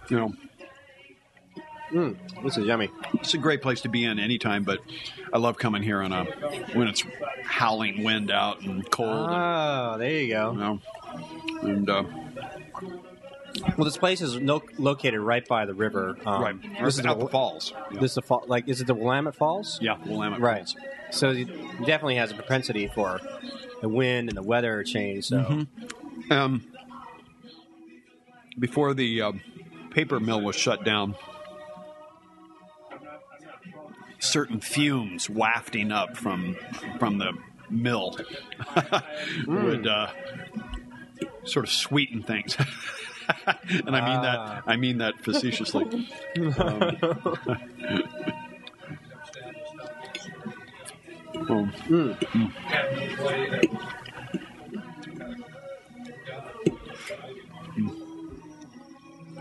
[0.09, 0.33] You
[1.91, 2.89] know, This is yummy.
[3.15, 4.79] it's a great place to be in anytime, but
[5.33, 6.23] I love coming here on a
[6.73, 7.03] when it's
[7.43, 9.09] howling wind out and cold.
[9.29, 10.51] and, Oh, there you you go.
[10.53, 10.79] know,
[11.63, 12.03] and uh,
[13.77, 16.17] Well, this place is no, located right by the river.
[16.25, 17.73] Um, right, This is the, the falls.
[17.91, 18.43] This is the fall.
[18.47, 19.77] Like, is it the Willamette Falls?
[19.81, 20.57] Yeah, Willamette Right.
[20.69, 20.75] Falls.
[21.11, 21.47] So it
[21.79, 23.19] definitely has a propensity for
[23.81, 25.25] the wind and the weather change.
[25.25, 25.65] So
[26.29, 26.63] Um,
[28.59, 29.31] before the uh,
[29.91, 31.15] paper mill was shut down,
[34.19, 36.55] certain fumes wafting up from
[36.99, 37.31] from the
[37.69, 38.17] mill
[39.47, 40.07] would uh,
[41.43, 42.57] sort of sweeten things.
[43.45, 44.21] and I mean Ah.
[44.21, 46.07] that I mean that facetiously.
[51.49, 51.71] Um,
[52.33, 52.53] um,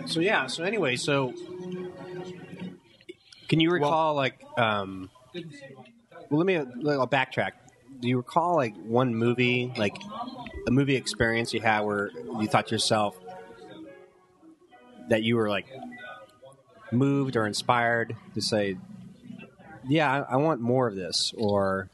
[0.06, 0.46] So yeah.
[0.46, 1.34] So anyway, so
[3.48, 5.10] can you recall like um
[6.30, 7.52] well let me I'll backtrack.
[8.00, 9.96] Do you recall like one movie, like
[10.66, 13.18] a movie experience you had where you thought to yourself
[15.08, 15.66] that you were like
[16.92, 18.76] moved or inspired to say,
[19.88, 21.88] "Yeah, I, I want more of this," or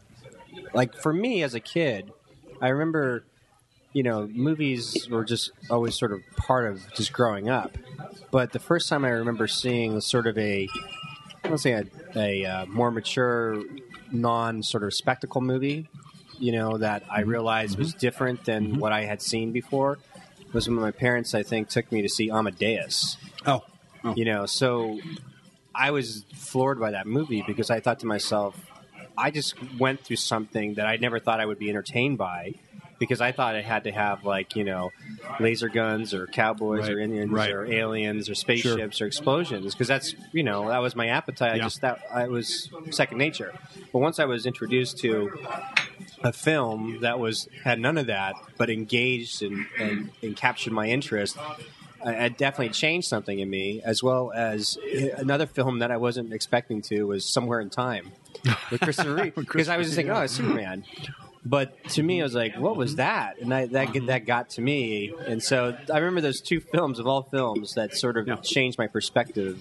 [0.75, 2.13] like for me as a kid,
[2.61, 3.25] I remember
[3.93, 7.77] you know, movies were just always sort of part of just growing up.
[8.31, 10.69] But the first time I remember seeing sort of a,
[11.45, 11.85] I don't say a,
[12.17, 13.63] a uh, more mature,
[14.11, 15.89] non sort of spectacle movie,
[16.39, 17.31] you know, that I mm-hmm.
[17.31, 17.99] realized was mm-hmm.
[17.99, 18.79] different than mm-hmm.
[18.79, 19.99] what I had seen before,
[20.53, 23.19] was when my parents, I think, took me to see Amadeus.
[23.47, 23.63] oh,
[24.05, 24.15] oh.
[24.17, 24.99] You know, so
[25.75, 28.57] I was floored by that movie because I thought to myself,
[29.17, 32.55] I just went through something that I never thought I would be entertained by
[33.03, 34.93] because I thought it had to have like, you know,
[35.41, 37.51] laser guns or cowboys or Indians right.
[37.51, 41.55] or aliens or spaceships or explosions because that's, you know, that was my appetite.
[41.55, 43.53] I just that I was second nature.
[43.93, 45.33] But once I was introduced to
[46.23, 50.87] a film that was had none of that, but engaged and, and, and captured my
[50.87, 51.37] interest.
[52.05, 56.33] It definitely changed something in me, as well as eh, another film that I wasn't
[56.33, 58.11] expecting to was Somewhere in Time
[58.73, 60.85] with Christopher Reeve, because I was just thinking, oh, it's Superman.
[61.45, 64.61] But to me, I was like, "What was that?" And I, that that got to
[64.61, 68.37] me, and so I remember those two films of all films that sort of Yeah.
[68.37, 69.61] changed my perspective.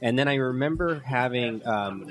[0.00, 2.10] And then I remember having um,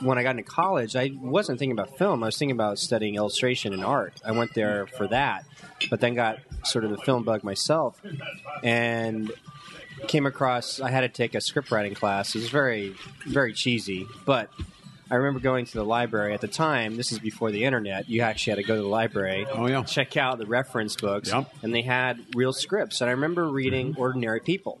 [0.00, 2.22] when I got into college, I wasn't thinking about film.
[2.22, 4.20] I was thinking about studying illustration and art.
[4.24, 5.44] I went there for that,
[5.90, 8.00] but then got sort of the film bug myself,
[8.62, 9.32] and
[10.08, 10.78] came across.
[10.78, 12.34] I had to take a script writing class.
[12.36, 12.94] It was very,
[13.26, 14.50] very cheesy, but
[15.10, 16.96] I remember going to the library at the time.
[16.96, 18.08] This is before the internet.
[18.08, 19.84] You actually had to go to the library, Oh, yeah.
[19.84, 21.52] check out the reference books, Yep.
[21.62, 23.00] and they had real scripts.
[23.00, 24.00] And I remember reading Mm-hmm.
[24.00, 24.80] Ordinary People,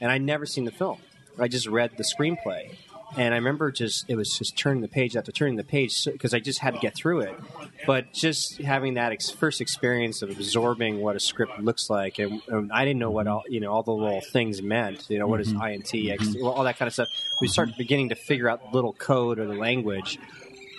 [0.00, 0.98] and I'd never seen the film.
[1.38, 2.76] I just read the screenplay.
[3.16, 6.34] And I remember just it was just turning the page after turning the page because
[6.34, 7.38] I just had to get through it.
[7.86, 12.42] But just having that ex- first experience of absorbing what a script looks like, and,
[12.48, 15.06] and I didn't know what all you know all the little things meant.
[15.08, 15.62] You know what is mm-hmm.
[15.62, 16.42] int, X, mm-hmm.
[16.42, 17.08] well, all that kind of stuff.
[17.40, 20.18] We start beginning to figure out little code or the language.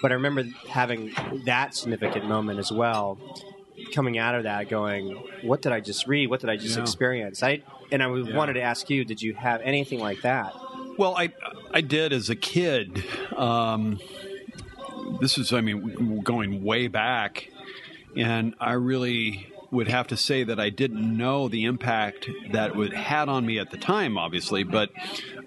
[0.01, 1.13] But I remember having
[1.45, 3.17] that significant moment as well,
[3.93, 5.11] coming out of that, going,
[5.43, 6.29] "What did I just read?
[6.29, 6.83] What did I just Yeah.
[6.83, 8.35] experience?" I and I Yeah.
[8.35, 10.53] wanted to ask you, did you have anything like that?
[10.97, 11.31] Well, I
[11.71, 13.05] I did as a kid.
[13.35, 13.99] Um,
[15.21, 17.49] this is, I mean, going way back,
[18.15, 22.93] and I really would have to say that I didn't know the impact that it
[22.93, 24.89] had on me at the time, obviously, but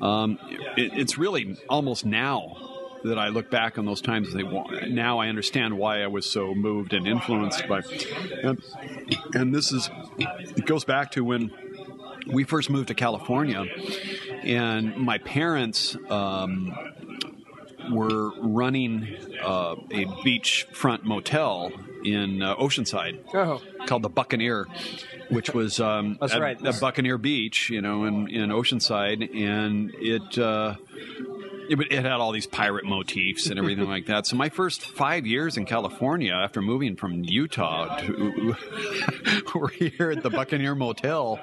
[0.00, 0.38] um,
[0.76, 2.56] it, it's really almost now
[3.02, 6.30] that I look back on those times and say, now I understand why I was
[6.30, 7.80] so moved and influenced by.
[8.42, 8.62] And,
[9.32, 11.50] and this is, it goes back to when
[12.26, 13.64] we first moved to California,
[14.42, 16.76] and my parents um,
[17.90, 21.72] were running uh, a beachfront motel
[22.04, 23.60] in uh, Oceanside Oh.
[23.86, 24.66] called the Buccaneer,
[25.28, 26.64] which was um, That's at, right.
[26.66, 30.38] at Buccaneer Beach, you know, in, in Oceanside, and it.
[30.38, 30.76] Uh,
[31.70, 34.26] it, it had all these pirate motifs and everything like that.
[34.26, 38.56] So my first five years in California, after moving from Utah to
[39.54, 41.38] were here at the Buccaneer Motel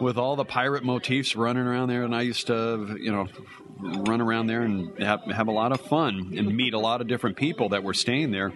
[0.00, 3.28] with all the pirate motifs running around there, and I used to, you know,
[3.80, 7.06] run around there and have, have a lot of fun and meet a lot of
[7.06, 8.52] different people that were staying there.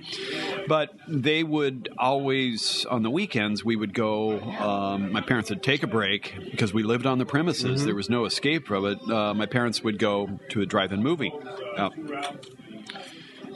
[0.66, 4.40] But they would always, on the weekends, we would go.
[4.40, 7.85] Um, my parents would take a break because we lived on the premises.
[7.85, 8.98] There was no escape from it.
[9.09, 11.33] Uh, my parents would go to a drive-in movie
[11.79, 11.95] out,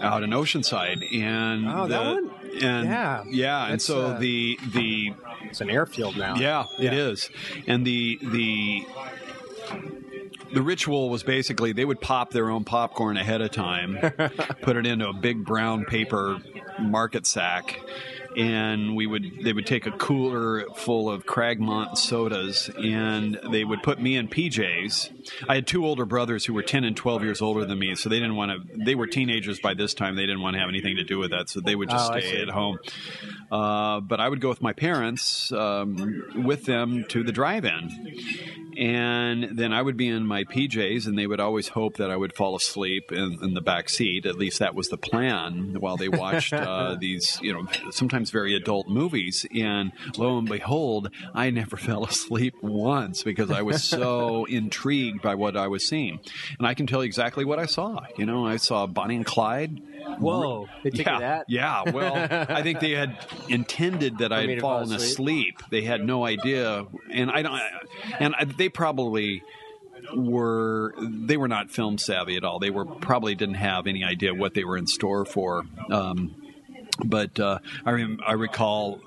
[0.00, 2.30] out in Oceanside, and Oh, that the- one?
[2.62, 3.24] and Yeah.
[3.28, 5.12] yeah, and so uh, the the
[5.44, 6.36] It's an airfield now.
[6.36, 7.30] yeah, it is.
[7.66, 8.86] And the the
[10.54, 13.98] the ritual was basically they would pop their own popcorn ahead of time,
[14.62, 16.38] put it into a big brown paper
[16.80, 17.80] market sack,
[18.36, 23.82] and we would they would take a cooler full of Cragmont sodas and they would
[23.82, 25.10] put me in PJs.
[25.48, 28.08] I had two older brothers who were 10 and 12 years older than me, so
[28.08, 30.16] they didn't want to they were teenagers by this time.
[30.16, 32.18] They didn't want to have anything to do with that, so they would just Oh,
[32.18, 32.78] stay at home.
[33.50, 37.90] Uh, but I would go with my parents um, with them to the drive-in,
[38.76, 42.16] and then I would be in my PJs, and they would always hope that I
[42.16, 44.26] would fall asleep in, in the back seat.
[44.26, 48.54] At least that was the plan while they watched uh, these, you know, sometimes very
[48.54, 49.46] adult movies.
[49.54, 55.34] And lo and behold, I never fell asleep once because I was so intrigued by
[55.34, 56.20] what I was seeing.
[56.58, 58.00] And I can tell you exactly what I saw.
[58.16, 59.80] You know, I saw Bonnie and Clyde.
[60.18, 60.68] Whoa.
[60.82, 61.46] They took yeah, that?
[61.48, 61.90] yeah.
[61.90, 62.14] Well,
[62.48, 65.58] I think they had intended that I had fallen asleep?
[65.58, 65.62] asleep.
[65.70, 67.60] They had no idea, and I don't.
[68.18, 69.42] And I, they probably
[70.14, 72.58] were they were not film savvy at all.
[72.58, 75.64] They were probably didn't have any idea what they were in store for.
[75.90, 76.34] Um,
[77.04, 79.00] but uh, I rem- I recall.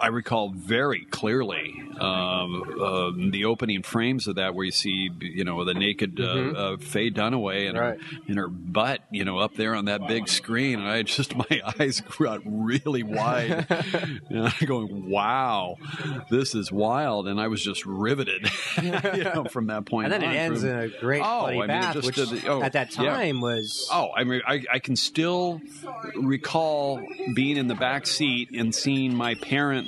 [0.00, 5.44] I recall very clearly um, um, the opening frames of that, where you see, you
[5.44, 7.78] know, the naked uh, uh, Faye Dunaway and Mm-hmm.
[7.78, 8.00] Right.
[8.00, 11.34] her and her butt, you know, up there on that big screen, and I just
[11.50, 13.66] my eyes got really wide,
[14.30, 15.76] and I'm going, "Wow,
[16.30, 18.48] this is wild!" And I was just riveted,
[18.82, 18.90] you
[19.24, 20.12] know, from that point.
[20.12, 22.16] And then it ends From- in a great Oh, bloody I mean, bath, just which
[22.16, 23.10] the- oh, at that yeah.
[23.14, 25.60] time was Oh, I mean, I, I can still
[26.16, 27.00] recall
[27.34, 29.83] being in the back seat and seeing my parents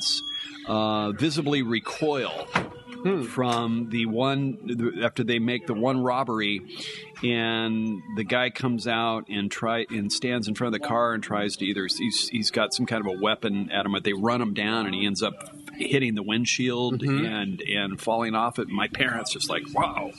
[0.67, 2.47] uh, visibly recoil
[3.29, 6.61] from the one after they make the one robbery,
[7.23, 11.23] and the guy comes out and try and stands in front of the car and
[11.23, 14.13] tries to either he's, he's got some kind of a weapon at him, but they
[14.13, 15.35] run him down and he ends up
[15.75, 18.67] hitting the windshield and and falling off it.
[18.67, 20.11] My parents just like wow,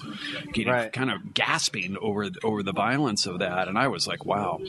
[0.53, 0.93] getting Right.
[0.93, 4.59] kind of gasping over over the violence of that, and I was like, wow.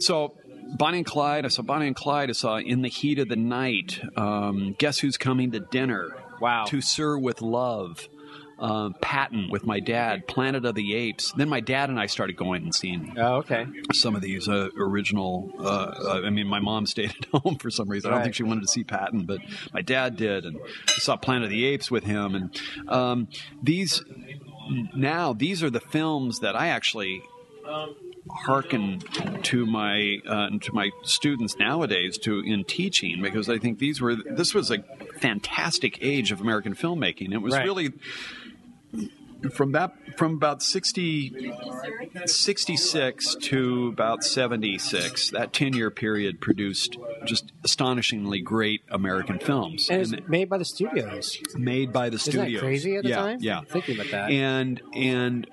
[0.00, 0.34] So.
[0.76, 1.44] Bonnie and Clyde.
[1.44, 2.30] I saw Bonnie and Clyde.
[2.30, 4.00] I saw In the Heat of the Night.
[4.16, 6.16] Um, Guess Who's Coming to Dinner?
[6.40, 6.64] Wow.
[6.66, 8.08] To Sir with Love.
[8.56, 10.28] Um, Patton with my dad.
[10.28, 11.32] Planet of the Apes.
[11.32, 13.66] Then my dad and I started going and seeing Oh, okay.
[13.92, 15.52] some of these uh, original.
[15.58, 18.10] Uh, uh, I mean, my mom stayed at home for some reason.
[18.10, 19.40] I don't think she wanted to see Patton, but
[19.72, 20.56] my dad did, and
[20.88, 22.34] I saw Planet of the Apes with him.
[22.36, 23.28] And um,
[23.60, 24.02] these
[24.94, 27.22] now these are the films that I actually
[28.30, 29.00] hearken
[29.42, 34.16] to my uh, to my students nowadays to in teaching because I think these were
[34.16, 34.78] this was a
[35.18, 37.32] fantastic age of American filmmaking.
[37.32, 37.64] It was Right.
[37.64, 37.92] really
[39.52, 41.52] from that from about 60
[42.24, 50.14] 66 to about 76 that 10 year period produced just astonishingly great american films And
[50.14, 51.38] And made by the studios.
[51.56, 53.38] made by the Isn't studios crazy at the yeah, time?
[53.40, 54.30] yeah Thinking about that.
[54.30, 55.46] and and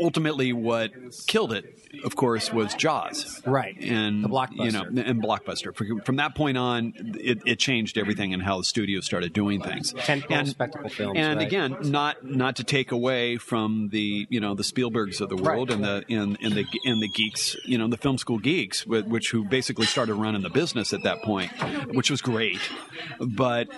[0.00, 0.92] ultimately what
[1.26, 3.76] killed it of course was jaws Right.
[3.80, 4.64] and The blockbuster.
[4.64, 5.74] you know and blockbuster
[6.04, 9.94] from, that point on it, it changed everything and how the studio started doing things
[10.08, 11.46] and spectacle films, and right.
[11.46, 15.70] again not not to take away from the you know the spielbergs of the world
[15.70, 15.76] Right.
[15.76, 19.30] and the and, and the and the geeks you know the film school geeks which
[19.30, 21.50] who basically started running the business at that point
[21.94, 22.58] which was great
[23.20, 23.68] but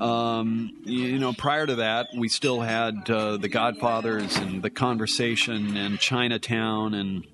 [0.00, 5.76] um, you know prior to that we still had uh, the godfathers and the conversation
[5.76, 7.24] and chinatown and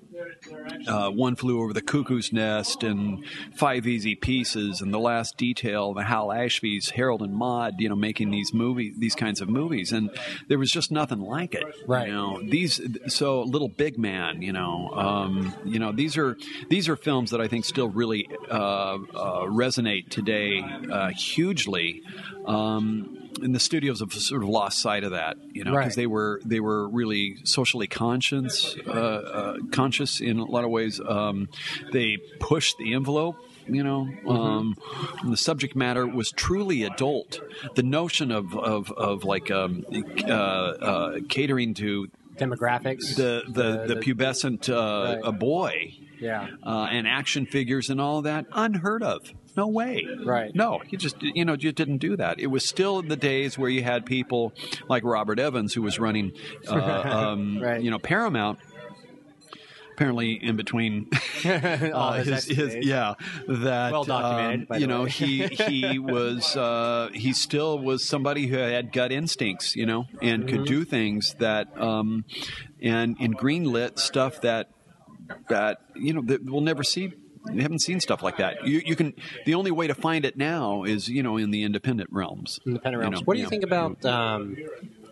[0.87, 3.23] uh, One Flew Over the Cuckoo's Nest and
[3.55, 7.95] Five Easy Pieces and The Last Detail, the Hal Ashby's, Harold and Maude, you know,
[7.95, 10.09] making these movie these kinds of movies, and
[10.47, 11.63] there was just nothing like it.
[11.87, 12.07] Right.
[12.07, 16.37] You know, these so Little Big Man, you know, um, you know, these are
[16.69, 18.97] these are films that I think still really uh, uh,
[19.45, 22.01] resonate today uh, hugely.
[22.45, 25.95] Um, and the studios have sort of lost sight of that, you know, because Right.
[25.95, 30.99] they were they were really socially conscious, uh, uh, conscious in a lot of ways.
[30.99, 31.49] Um,
[31.93, 33.35] they pushed the envelope.
[33.67, 34.75] You know, um,
[35.23, 37.39] the subject matter was truly adult.
[37.75, 39.85] The notion of of, of like um,
[40.23, 43.15] uh, uh, catering to Demographics.
[43.15, 45.21] the the, the, pubescent uh, Right.
[45.23, 46.47] a boy yeah.
[46.65, 50.51] uh, and action figures and all that unheard of no way Right.
[50.55, 53.57] no you just you know you didn't do that it was still in the days
[53.57, 54.53] where you had people
[54.87, 56.31] like robert evans who was running
[56.67, 57.81] uh, um, Right.
[57.81, 58.59] you know paramount
[59.95, 61.09] apparently in between
[61.45, 63.15] uh, his his, yeah
[63.47, 68.07] that Well documented, um, by you the know he he was uh, he still was
[68.07, 70.49] somebody who had gut instincts you know and Mm-hmm.
[70.49, 72.23] could do things that um,
[72.81, 74.67] and in greenlit stuff that
[75.49, 77.11] that you know that we'll never see
[77.57, 79.13] haven't seen stuff like that you you can
[79.45, 83.01] the only way to find it now is you know in the independent realms Independent
[83.01, 83.21] you realms.
[83.21, 83.49] know, what do you yeah.
[83.49, 84.05] think about?
[84.05, 84.57] Um,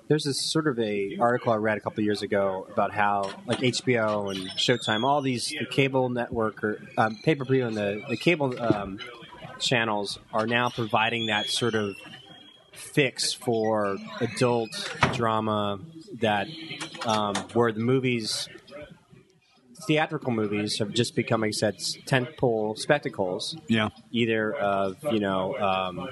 [0.08, 3.60] there's this sort of a article I read a couple years ago about how like
[3.60, 8.02] HBO and Showtime, all these the cable network or um, pay per view and the
[8.08, 9.00] the cable um,
[9.60, 11.96] channels are now providing that sort of
[12.72, 14.70] fix for adult
[15.14, 15.80] drama
[16.20, 16.48] that
[17.06, 18.48] um, where the movies
[19.88, 25.58] theatrical movies have just become like I said tentpole spectacles yeah either of you know
[25.58, 26.10] um,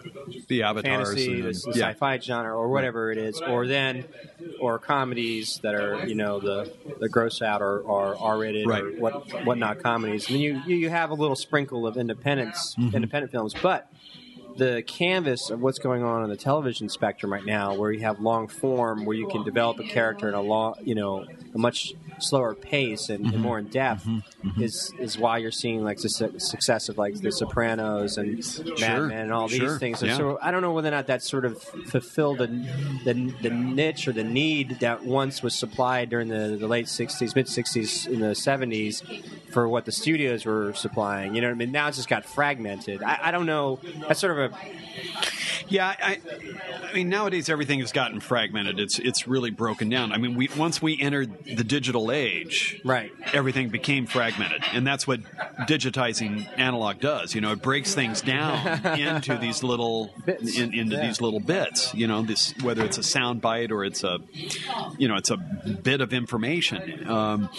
[0.48, 4.06] the avatars fantasy, and, the, the yeah sci-fi genre, or whatever it is, or then,
[4.60, 6.70] or comedies that are you know the
[7.00, 8.84] the gross out or, or R-rated or Right.
[9.00, 9.14] what
[9.46, 12.96] whatnot comedies, and then you you you have a little sprinkle of independence Mm-hmm.
[12.96, 13.88] independent films, but
[14.58, 18.20] the canvas of what's going on in the television spectrum right now, where you have
[18.22, 21.94] long form, where you can develop a character in a long, you know, a much
[22.20, 23.34] slower pace and, Mm-hmm.
[23.34, 24.08] and more in depth,
[24.60, 28.38] is is why you're seeing like the su- success of like The Sopranos and
[28.80, 30.00] Mad Men and all these sure, things.
[30.00, 30.18] So, yeah.
[30.18, 32.48] so I don't know whether or not that sort of fulfilled the,
[33.06, 37.36] the the niche or the need that once was supplied during the, the late '60s,
[37.36, 39.04] mid '60s, in the '70s
[39.52, 41.34] for what the studios were supplying.
[41.36, 41.72] You know what I mean?
[41.72, 43.02] Now it's just got fragmented.
[43.02, 43.80] I, I don't know.
[44.08, 44.58] That's sort of a
[45.68, 46.20] Yeah, I,
[46.90, 48.80] I mean nowadays everything has gotten fragmented.
[48.80, 50.12] It's it's really broken down.
[50.12, 53.12] I mean, we once we entered the digital age, Right.
[53.34, 55.22] Everything became fragmented, and that's what
[55.68, 57.34] digitizing analog does.
[57.36, 60.58] You know, it breaks things down into these little Bits.
[60.58, 61.08] in, into Yeah.
[61.08, 61.94] these little bits.
[61.94, 64.20] You know, this whether it's a sound bite or it's a
[64.98, 67.50] you know it's a bit of information, um,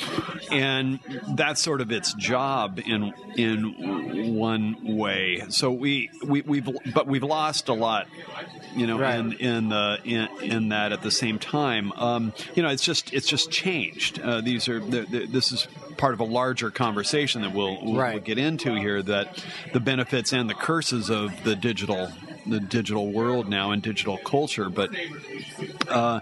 [0.51, 0.99] and
[1.36, 5.42] that's sort of its job in in one way.
[5.49, 8.07] So we we we've but we've lost a lot
[8.74, 9.18] you know, Right.
[9.18, 13.12] in in the in, in that at the same time, um, you know, it's just
[13.14, 14.20] it's just changed.
[14.20, 15.66] Uh, these are the, the, this is
[15.97, 18.14] part of a larger conversation that we'll, we'll, Right.
[18.14, 19.03] we'll get into here.
[19.03, 22.11] That the benefits and the curses of the digital
[22.49, 24.90] the digital world now and digital culture, but.
[25.88, 26.20] Uh,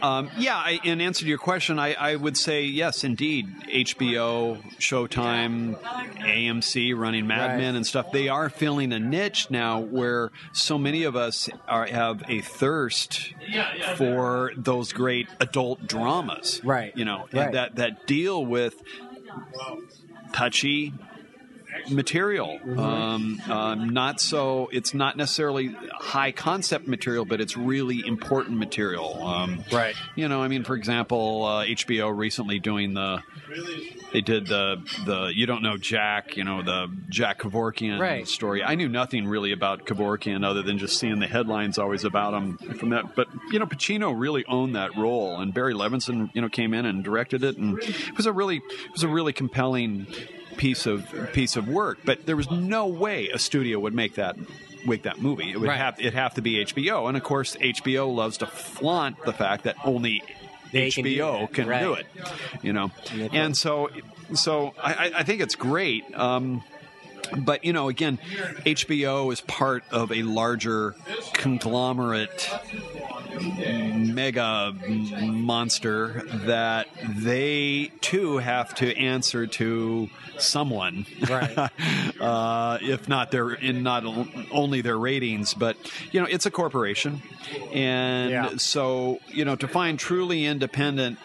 [0.00, 3.48] um, yeah, I, in answer to your question, I, I would say yes, indeed.
[3.68, 5.76] HBO, Showtime,
[6.20, 7.58] AMC running Mad Right.
[7.58, 11.86] Men and stuff, they are filling a niche now where so many of us are,
[11.86, 13.32] have a thirst
[13.96, 16.60] for those great adult dramas.
[16.64, 16.96] Right.
[16.96, 17.52] You know, Right.
[17.52, 18.74] that, that deal with
[20.32, 20.92] touchy
[21.90, 22.58] material.
[22.58, 22.78] Mm-hmm.
[22.78, 24.68] Um, um, not so.
[24.72, 29.22] It's not necessarily high concept material, but it's really important material.
[29.24, 29.94] Um, Right.
[30.16, 33.22] You know, I mean, for example, uh, HBO recently doing the.
[34.12, 38.28] They did the the you don't know Jack, you know the Jack Kevorkian Right.
[38.28, 38.62] story.
[38.62, 42.58] I knew nothing really about Kevorkian other than just seeing the headlines always about him
[42.78, 43.14] from that.
[43.14, 46.84] But you know, Pacino really owned that role, and Barry Levinson, you know, came in
[46.84, 50.06] and directed it, and it was a really it was a really compelling
[50.56, 51.98] piece of piece of work.
[52.04, 54.36] But there was no way a studio would make that
[54.86, 55.50] make that movie.
[55.50, 55.78] It would Right.
[55.78, 59.64] have it have to be HBO, and of course, HBO loves to flaunt the fact
[59.64, 60.22] that only
[60.72, 61.82] They can do HBO can, Right.
[61.82, 62.06] do it.
[62.62, 62.90] You know,
[63.32, 63.90] And so
[64.34, 66.04] so I, I- I think it's great.
[66.18, 66.62] Um,
[67.38, 68.18] but you know, again,
[68.66, 70.94] HBO is part of a larger
[71.34, 72.48] conglomerate
[73.94, 74.74] mega
[75.20, 80.08] monster that they too have to answer to
[80.38, 81.56] someone, Right.
[82.20, 84.04] uh, if not their in not
[84.50, 85.76] only their ratings, but
[86.10, 87.22] you know it's a corporation,
[87.72, 88.50] and Yeah.
[88.56, 91.18] so you know to find truly independent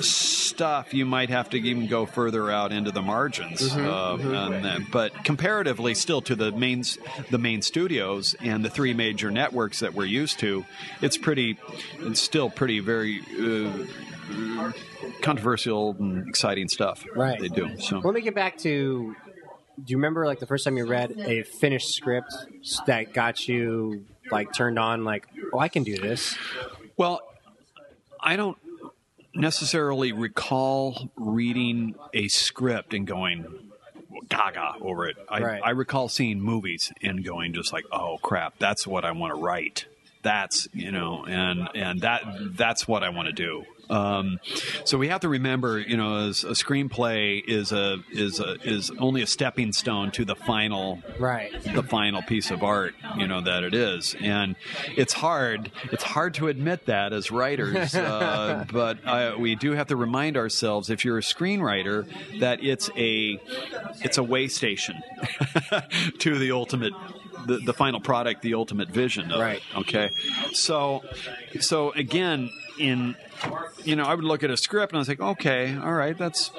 [0.00, 3.74] stuff, you might have to even go further out into the margins.
[3.76, 6.82] uh, and then- but comparatively, still to the main
[7.30, 10.64] the main studios and the three major networks that we're used to,
[11.02, 11.58] it's pretty.
[12.00, 13.20] It's still pretty very.
[13.38, 14.72] Uh,
[15.22, 17.40] controversial and exciting stuff Right.
[17.40, 19.14] they do so Let me get back to.
[19.82, 22.32] Do you remember like the first time you read a finished script
[22.86, 25.04] that got you like turned on?
[25.04, 26.36] Like, oh, I can do this.
[26.96, 27.20] Well,
[28.20, 28.56] I don't
[29.34, 33.46] necessarily recall reading a script and going
[34.28, 35.16] gaga over it.
[35.28, 35.62] I, Right.
[35.64, 39.40] I recall seeing movies and going just like, oh crap, that's what I want to
[39.40, 39.86] write.
[40.22, 42.22] That's you know, and and that
[42.56, 43.64] that's what I want to do.
[43.90, 44.38] Um,
[44.84, 48.90] so we have to remember, you know, as a screenplay is a is a is
[48.98, 51.52] only a stepping stone to the final Right.
[51.74, 54.54] the final piece of art you know that it is and
[54.96, 59.88] it's hard it's hard to admit that as writers uh, but uh, we do have
[59.88, 62.06] to remind ourselves if you're a screenwriter
[62.40, 63.38] that it's a
[64.02, 64.96] it's a way station
[66.18, 66.92] to the ultimate
[67.46, 69.62] the, the final product the ultimate vision of Right.
[69.74, 70.10] it okay
[70.52, 71.02] so
[71.60, 72.50] so again
[72.80, 73.14] in
[73.84, 76.16] you know i would look at a script and i was like okay all right
[76.18, 76.50] that's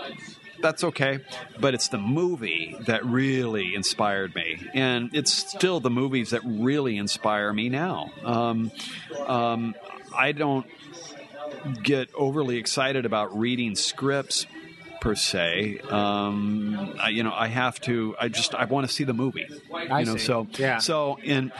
[0.61, 1.19] that's okay.
[1.59, 6.97] But it's the movie that really inspired me, and it's still the movies that really
[6.97, 8.11] inspire me now.
[8.23, 8.71] Um,
[9.25, 9.75] um,
[10.15, 10.65] I don't
[11.81, 14.45] get overly excited about reading scripts
[14.99, 15.79] per se.
[15.89, 18.15] Um, I, you know, I have to.
[18.19, 19.47] I just I want to see the movie.
[19.73, 20.25] I you know, see.
[20.25, 20.77] so Yeah.
[20.77, 21.51] so in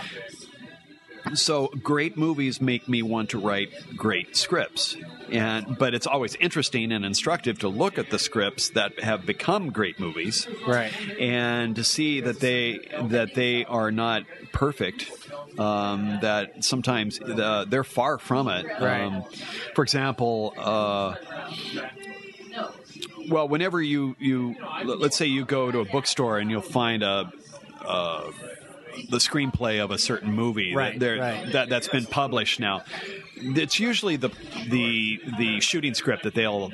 [1.35, 4.95] so great movies make me want to write great scripts
[5.29, 9.69] and but it's always interesting and instructive to look at the scripts that have become
[9.69, 10.91] great movies Right.
[11.19, 15.09] and to see that they that they are not perfect
[15.57, 19.01] um, that sometimes uh, they're far from it Right.
[19.03, 19.23] um,
[19.75, 21.15] for example uh,
[23.29, 24.55] well whenever you you
[24.85, 27.31] let's say you go to a bookstore and you'll find a
[27.85, 28.31] uh,
[29.09, 31.51] the screenplay of a certain movie Right, that, right.
[31.53, 32.83] that that's been published now.
[33.43, 34.29] It's usually the
[34.69, 36.71] the the shooting script that they'll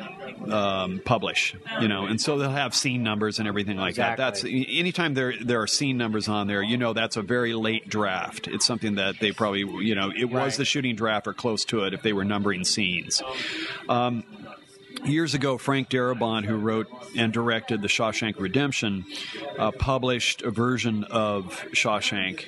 [0.52, 4.18] um, publish, you know, and so they'll have scene numbers and everything like that.
[4.18, 7.88] That's anytime there there are scene numbers on there, you know, that's a very late
[7.88, 8.48] draft.
[8.48, 10.46] It's something that they probably, you know, it Right.
[10.46, 13.22] was the shooting draft or close to it if they were numbering scenes.
[13.88, 14.24] Um,
[15.06, 19.06] years ago, Frank Darabont, who wrote and directed The Shawshank Redemption,
[19.58, 22.46] uh, published a version of Shawshank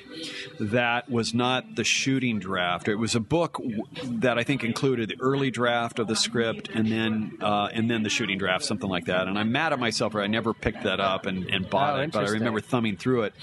[0.58, 2.88] that was not the shooting draft.
[2.88, 3.82] It was a book w-
[4.20, 8.02] that I think included the early draft of the script and then uh, and then
[8.02, 9.26] the shooting draft, something like that.
[9.28, 12.02] And I'm mad at myself for I never picked that up and, and bought Oh,
[12.02, 13.34] it, but I remember thumbing through it.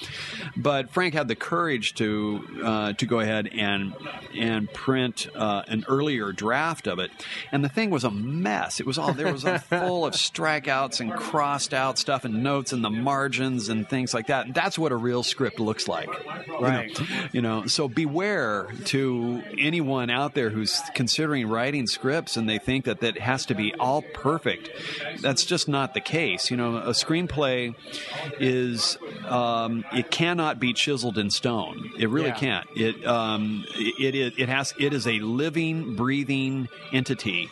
[0.55, 3.93] But Frank had the courage to uh, to go ahead and
[4.35, 7.11] and print uh, an earlier draft of it,
[7.51, 8.79] and the thing was a mess.
[8.79, 12.73] It was all there was a full of strikeouts and crossed out stuff and notes
[12.73, 14.45] in the margins and things like that.
[14.47, 16.09] And that's what a real script looks like,
[16.47, 16.85] You know?
[17.31, 22.85] You know, so beware to anyone out there who's considering writing scripts and they think
[22.85, 24.69] that that has to be all perfect.
[25.21, 26.49] That's just not the case.
[26.51, 27.75] You know, a screenplay
[28.39, 31.91] is um, it cannot be chiseled in stone.
[31.97, 32.35] It really Yeah.
[32.35, 32.67] can't.
[32.75, 37.49] It um, it, it it has it is a living, breathing entity,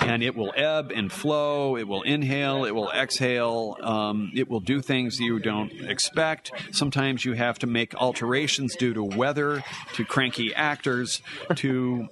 [0.00, 1.76] and it will ebb and flow.
[1.76, 2.64] It will inhale.
[2.64, 3.76] It will exhale.
[3.80, 6.52] Um, it will do things you don't expect.
[6.72, 9.64] Sometimes you have to make alterations due to weather,
[9.94, 11.22] to cranky actors,
[11.56, 12.08] to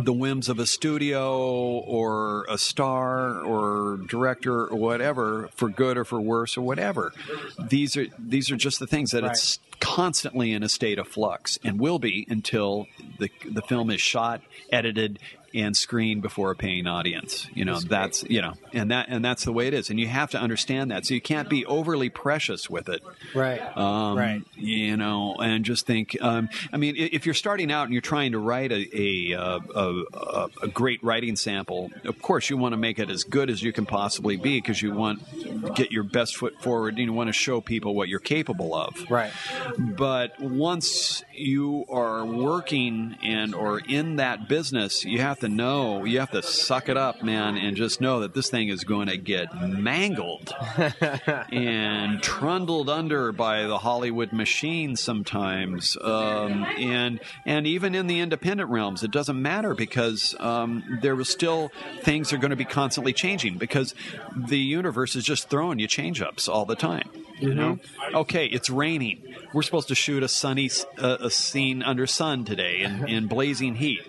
[0.00, 6.04] the whims of a studio or a star or director or whatever, for good or
[6.04, 7.12] for worse or whatever.
[7.58, 11.58] These are these are just the things that it's constantly in a state of flux
[11.64, 12.86] and will be until
[13.18, 14.40] the the film is shot,
[14.70, 15.18] edited,
[15.54, 17.46] and screen before a paying audience.
[17.54, 19.90] You know, that's you know, and that and that's the way it is.
[19.90, 21.06] And you have to understand that.
[21.06, 23.02] So you can't be overly precious with it.
[23.34, 23.60] Right.
[23.76, 24.42] Um, right.
[24.56, 26.16] You know, and just think.
[26.20, 29.60] Um, I mean, if you're starting out and you're trying to write a a, uh,
[29.74, 33.50] a, a, a great writing sample, of course you want to make it as good
[33.50, 36.94] as you can possibly be because you want to get your best foot forward.
[36.94, 39.10] and You want to show people what you're capable of.
[39.10, 39.32] Right.
[39.78, 46.18] But once you are working and or in that business, you have to know, you
[46.20, 49.16] have to suck it up, man, and just know that this thing is going to
[49.16, 50.52] get mangled
[51.52, 58.70] and trundled under by the Hollywood machine sometimes, um, and and even in the independent
[58.70, 61.70] realms, it doesn't matter because um, there was still
[62.00, 63.94] things are going to be constantly changing because
[64.36, 67.08] the universe is just throwing you change ups all the time.
[67.38, 67.80] You know,
[68.14, 69.34] okay, it's raining.
[69.52, 73.74] We're supposed to shoot a sunny uh, a scene under sun today in, in blazing
[73.74, 74.02] heat.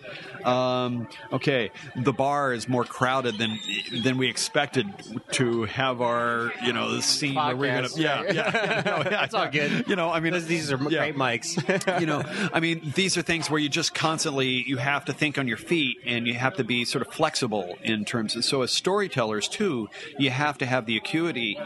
[0.45, 3.59] Um, okay, the bar is more crowded than
[4.03, 4.87] than we expected
[5.33, 8.35] to have our you know the scene where we're gonna yeah right.
[8.35, 9.85] yeah, no, yeah That's all good.
[9.87, 10.99] you know I mean These- are yeah.
[11.11, 11.99] great mics.
[11.99, 12.21] you know,
[12.53, 15.57] I mean, these are things where you just constantly you have to think on your
[15.57, 18.43] feet and you have to be sort of flexible in terms of.
[18.45, 21.57] So as storytellers too, you have to have the acuity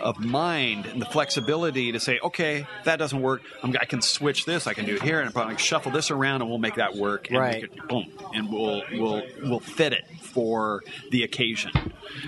[0.00, 3.42] of mind and the flexibility to say, okay, that doesn't work.
[3.62, 4.66] I'm, I can switch this.
[4.66, 6.94] I can do it here, and I can shuffle this around, and we'll make that
[6.96, 7.28] work.
[7.30, 7.62] And Right.
[7.62, 11.70] Make it, boom, and we'll we'll we'll fit it for the occasion.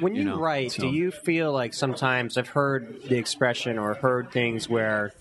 [0.01, 3.95] When you, know, write, so- do you feel like sometimes I've heard the expression or
[3.95, 5.13] heard things where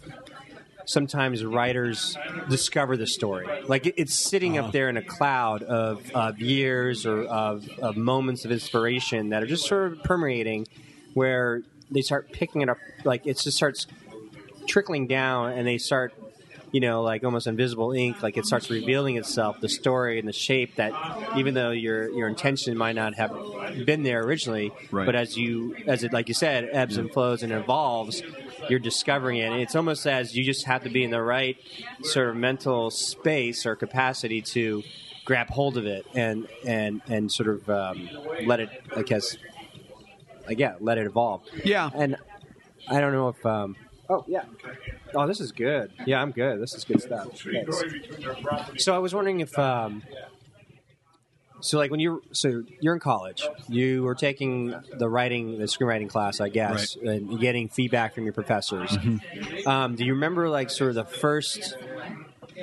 [0.86, 2.18] sometimes writers
[2.50, 4.68] discover the story, like it's sitting Uh-huh.
[4.68, 9.42] up there in a cloud of, of years or of, of moments of inspiration that
[9.42, 10.68] are just sort of permeating,
[11.14, 13.88] where they start picking it up, like it just starts
[14.68, 16.14] trickling down, and they start.
[16.74, 20.34] You know, like almost invisible ink, like it starts revealing itself, the story and the
[20.34, 20.92] shape that,
[21.38, 23.32] even though your your intention might not have
[23.86, 25.06] been there originally, Right.
[25.06, 28.22] but as you as it like you said ebbs and flows and evolves
[28.70, 31.58] you're discovering it and it's almost as you just have to be in the right
[32.04, 34.82] sort of mental space or capacity to
[35.26, 38.10] grab hold of it and and and sort of um,
[38.46, 39.36] let it i guess
[40.48, 41.90] like yeah let it evolve Yeah.
[41.94, 42.16] and
[42.90, 43.76] i don't know if um,
[44.10, 44.44] oh yeah
[45.16, 47.84] oh this is good yeah i'm good this is good stuff Thanks.
[48.84, 50.04] so i was wondering if um,
[51.62, 56.10] so like when you're so you're in college, you were taking the writing, the screenwriting
[56.10, 58.90] class, I guess, and getting feedback from your professors.
[58.90, 59.66] Mm-hmm.
[59.66, 61.78] Um, do you remember like sort of the first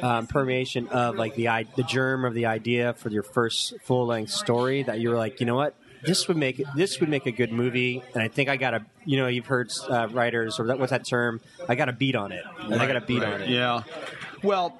[0.02, 4.04] um, permeation of like the i- the germ of the idea for your first full
[4.06, 5.74] length story that you were like, you know what?
[6.02, 8.84] This would make this would make a good movie, and I think I got a
[9.04, 11.40] you know you've heard uh, writers or that, what's that term?
[11.68, 12.44] I got a beat on it.
[12.60, 13.48] And I got a beat on it.
[13.48, 13.82] Yeah.
[14.42, 14.78] Well,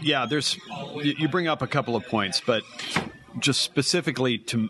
[0.00, 0.56] yeah, there's
[0.96, 2.62] you you bring up a couple of points, but
[3.40, 4.68] just specifically to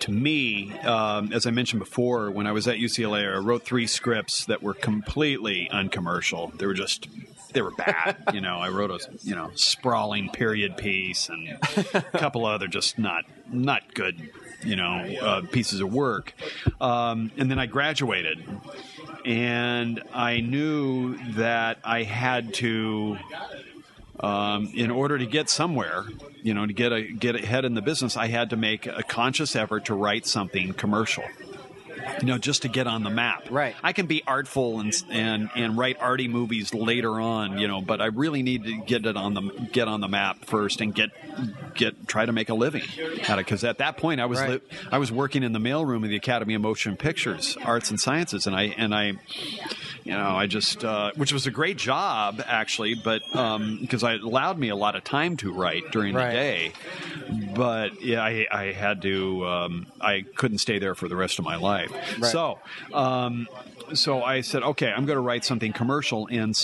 [0.00, 3.86] to me, um, as I mentioned before, when I was at UCLA, I wrote three
[3.86, 6.52] scripts that were completely uncommercial.
[6.56, 7.08] They were just
[7.52, 8.16] they were bad.
[8.34, 11.58] you know, I wrote a you know sprawling period piece and
[11.94, 14.30] a couple other just not not good
[14.64, 16.34] you know uh, pieces of work.
[16.80, 18.44] Um, and then I graduated
[19.24, 23.16] and I knew that I had to,
[24.20, 26.04] um, in order to get somewhere,
[26.42, 29.02] you know, to get a get ahead in the business, I had to make a
[29.02, 31.24] conscious effort to write something commercial.
[32.20, 33.48] You know, just to get on the map.
[33.50, 33.74] Right.
[33.82, 37.58] I can be artful and and and write arty movies later on.
[37.58, 39.42] You know, but I really need to get it on the
[39.72, 41.10] get on the map first and get
[41.74, 42.82] get try to make a living
[43.28, 43.44] at it.
[43.44, 44.50] Because at that point, I was Right.
[44.50, 44.60] li-
[44.92, 48.46] I was working in the mailroom of the Academy of Motion Pictures, Arts and Sciences,
[48.46, 49.12] and I and I,
[50.04, 54.58] you know, I just uh, which was a great job actually, but because it allowed
[54.58, 56.26] me a lot of time to write during Right.
[56.30, 56.72] the day.
[57.54, 59.46] But yeah, I, I had to.
[59.46, 61.90] Um, I couldn't stay there for the rest of my life.
[62.18, 62.32] Right.
[62.32, 62.58] So.
[62.92, 63.48] Um,
[63.92, 66.54] so I said, okay, I'm going to write something commercial and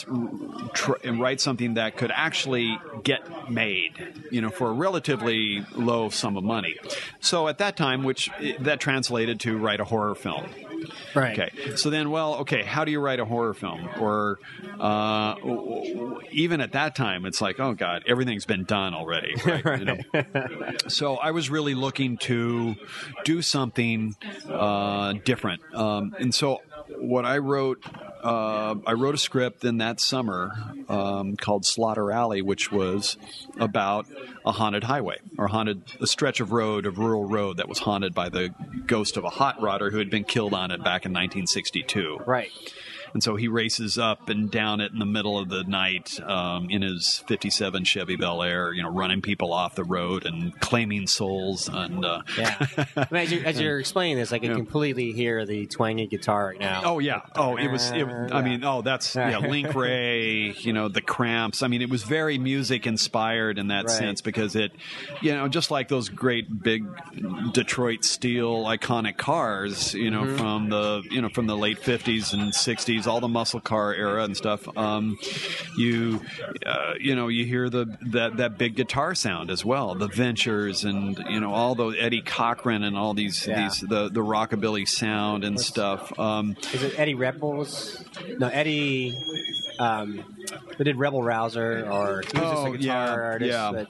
[0.72, 3.92] tr- and write something that could actually get made,
[4.30, 6.76] you know, for a relatively low sum of money.
[7.20, 10.46] So at that time, which that translated to write a horror film.
[11.14, 11.38] Right.
[11.38, 11.76] Okay.
[11.76, 13.88] So then, well, okay, how do you write a horror film?
[13.98, 14.38] Or
[14.78, 15.34] uh,
[16.30, 19.34] even at that time, it's like, oh God, everything's been done already.
[19.64, 19.80] Right?
[19.80, 20.74] You know?
[20.88, 22.76] so I was really looking to
[23.24, 24.16] do something
[24.48, 25.62] uh, different.
[25.74, 26.60] Um, and so
[27.00, 27.84] what I wrote,
[28.22, 30.52] uh, I wrote a script in that summer
[30.88, 33.16] um, called Slaughter Alley, which was
[33.58, 34.06] about
[34.44, 38.14] a haunted highway or haunted a stretch of road, of rural road that was haunted
[38.14, 38.54] by the
[38.86, 42.20] ghost of a hot rodder who had been killed on it back in 1962.
[42.26, 42.50] Right.
[43.12, 46.68] And so he races up and down it in the middle of the night um,
[46.70, 51.06] in his 57 Chevy Bel Air, you know, running people off the road and claiming
[51.06, 51.68] souls.
[51.68, 52.66] And uh, yeah.
[52.96, 54.56] I mean, as, you're, as you're explaining this, I can yeah.
[54.56, 56.82] completely hear the twangy guitar right now.
[56.84, 57.22] Oh, yeah.
[57.36, 61.62] Oh, it was, it, I mean, oh, that's, yeah, Link Wray, you know, the cramps.
[61.62, 63.90] I mean, it was very music inspired in that right.
[63.90, 64.72] sense because it,
[65.20, 66.86] you know, just like those great big
[67.52, 70.36] Detroit steel iconic cars, you know, mm-hmm.
[70.36, 73.94] from the, you know, from the late 50s and 60s '90s, all the muscle car
[73.94, 74.66] era and stuff.
[74.76, 75.18] Um,
[75.76, 76.20] you
[76.66, 80.84] uh, you know you hear the that that big guitar sound as well, the Ventures
[80.84, 83.62] and you know all those Eddie Cochran and all these yeah.
[83.62, 86.18] these the the rockabilly sound and stuff.
[86.18, 88.02] Um, is it Eddie Rebels?
[88.38, 89.16] No, Eddie.
[89.78, 90.24] Um,
[90.76, 93.50] they did Rebel Rouser, or he was oh, just a oh, guitar yeah, artist.
[93.50, 93.84] Yeah.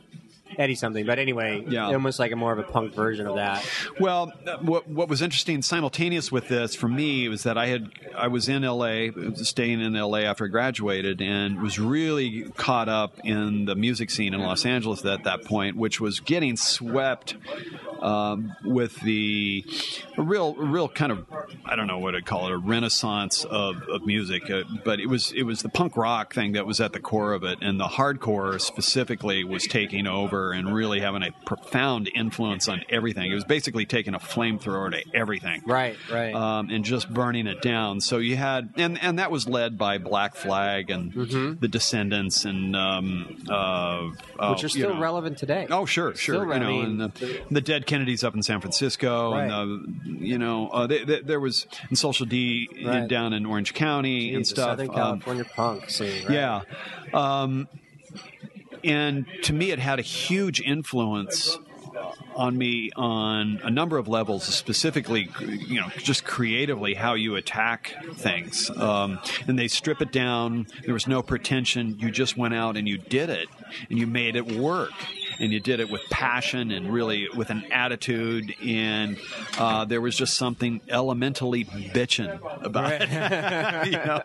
[0.59, 1.07] Eddie something.
[1.07, 1.87] But anyway, Yeah.
[1.87, 3.67] almost like a more of a punk version of that.
[3.99, 8.29] Well, what what was interesting simultaneous with this for me was that I had I
[8.29, 9.13] was in L.A.
[9.37, 10.25] staying in L.A.
[10.25, 15.05] after I graduated and was really caught up in the music scene in Los Angeles
[15.05, 17.37] at that point, which was getting swept
[18.01, 19.65] um, with the
[20.17, 21.27] a real real kind of
[21.65, 25.07] I don't know what I'd call it a renaissance of, of music, uh, but it
[25.07, 27.79] was it was the punk rock thing that was at the core of it, and
[27.79, 33.31] the hardcore specifically was taking over and really having a profound influence on everything.
[33.31, 36.35] It was basically taking a flamethrower to everything, Right, right.
[36.35, 38.01] um, and just burning it down.
[38.01, 42.75] So you had, and and that was led by Black Flag and the Descendents and
[42.77, 44.01] um, uh,
[44.41, 44.51] Mm-hmm.
[44.53, 45.01] Which are you still know.
[45.01, 45.67] relevant today.
[45.71, 46.37] Oh, sure, sure.
[46.37, 49.51] Still, you know, mean, and the, the Dead Kennedys up in San Francisco, Right.
[49.51, 53.07] and the, you know, uh, they, they, there was and Social D Right.
[53.07, 54.65] down in Orange County Geez, and stuff.
[54.71, 56.25] Southern Um, California punk scene.
[56.25, 56.33] Right?
[56.35, 56.63] yeah.
[57.13, 57.69] Um,
[58.85, 61.59] and to me, it had a huge influence
[62.35, 67.95] on me on a number of levels, specifically, you know, just creatively how you attack
[68.15, 68.71] things.
[68.71, 70.67] Um, and they strip it down.
[70.85, 71.99] There was no pretension.
[71.99, 73.49] You just went out and you did it,
[73.89, 74.93] and you made it work.
[75.41, 78.55] And you did it with passion and really with an attitude.
[78.65, 79.19] And
[79.59, 83.11] uh, there was just something elementally bitching about it.
[83.87, 84.23] you know?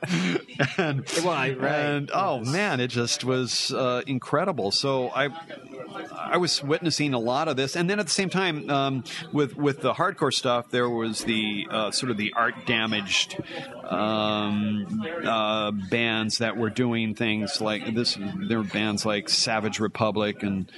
[0.78, 1.76] and, I- right.
[1.76, 4.72] and oh man, it just was uh, incredible.
[4.72, 5.30] So I,
[6.14, 9.56] I was witnessing a lot of this, and then at the same time, um, with
[9.56, 13.38] with the hardcore stuff, there was the uh, sort of the art damaged
[13.84, 18.18] um, uh, bands that were doing things like this.
[18.48, 20.70] There were bands like Savage Republic and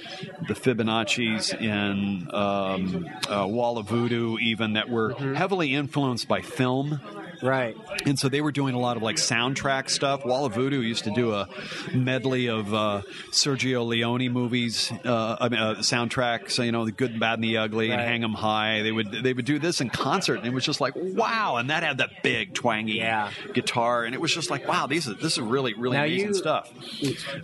[0.46, 7.00] the Fibonacci's in um, uh, Wall of Voodoo, even that were heavily influenced by film.
[7.42, 7.76] Right.
[8.06, 10.24] And so they were doing a lot of like soundtrack stuff.
[10.24, 11.48] Wall of Voodoo used to do a
[11.92, 16.52] medley of uh, Sergio Leone movies, uh, I mean, uh, soundtracks.
[16.52, 18.08] So, you know, the Good, the Bad, and the Ugly, and Right.
[18.08, 18.82] Hang 'Em High.
[18.82, 21.56] They would they would do this in concert, and it was just like wow.
[21.56, 23.30] And that had that big twangy Yeah.
[23.54, 24.86] guitar, and it was just like wow.
[24.86, 26.72] These are this is really really Now amazing you- stuff.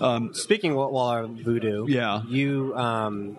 [0.00, 2.22] Um, Speaking of Wall of Voodoo, Yeah.
[2.28, 3.36] you um,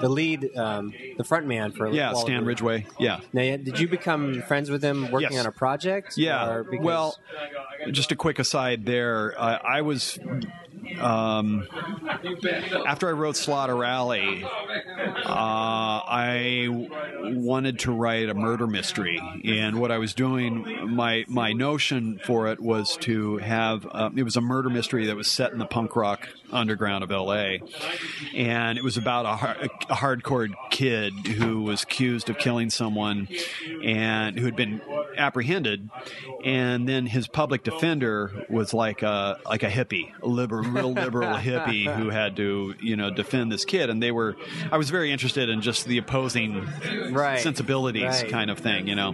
[0.00, 2.44] the lead, um, the front man for yeah, Wall Stan.
[2.44, 2.86] Ridgway.
[2.98, 3.20] Yeah.
[3.32, 5.40] Now, did you become friends with him working Yes.
[5.40, 6.16] on a project?
[6.16, 6.48] Yeah.
[6.48, 7.18] Or because- Well,
[7.90, 9.34] just a quick aside there.
[9.40, 10.18] I, I was.
[11.00, 11.66] Um,
[12.86, 14.44] after I wrote Slaughter Alley,
[15.24, 16.00] uh,
[17.22, 22.48] wanted to write a murder mystery, and what I was doing, my my notion for
[22.48, 25.66] it was to have uh, it was a murder mystery that was set in the
[25.66, 27.60] punk rock underground of L.A.,
[28.34, 33.28] and it was about a, har- a hardcore kid who was accused of killing someone,
[33.82, 34.80] and who had been
[35.16, 35.88] apprehended,
[36.44, 41.36] and then his public defender was like a like a hippie, a liberal, real liberal
[41.36, 44.36] hippie who had to you know defend this kid, and they were.
[44.72, 46.66] I was very interested in just the opposing
[47.12, 47.40] Right.
[47.40, 48.28] sensibilities Right.
[48.30, 49.12] kind of thing, you know.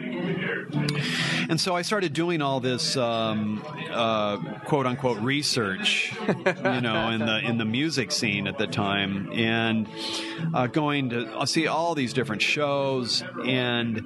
[1.49, 4.37] And so I started doing all this um, uh,
[4.67, 9.89] quote unquote research, you know, in the in the music scene at the time, and
[10.55, 13.99] uh, going to see all these different shows, and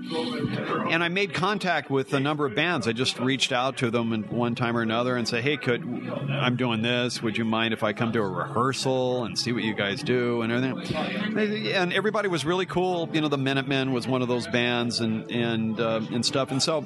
[0.91, 2.89] and I made contact with a number of bands.
[2.89, 5.83] I just reached out to them and one time or another and said, "Hey, could
[6.31, 7.23] I'm doing this?
[7.23, 10.43] Would you mind if I come to a rehearsal and see what you guys do
[10.43, 13.09] and everything?" And everybody was really cool.
[13.13, 16.51] You know, the Minutemen was one of those bands and and uh, and stuff.
[16.51, 16.85] And so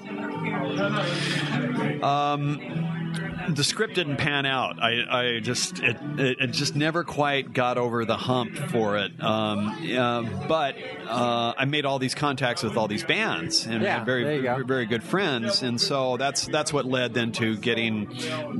[3.57, 4.79] the script didn't pan out.
[4.83, 9.13] I, I just it, it, it just never quite got over the hump for it.
[9.23, 10.77] Um, uh, but
[11.07, 14.63] uh, I made all these contacts with all these bands and Yeah, very go.
[14.65, 18.07] very good friends, and so that's that's what led then to getting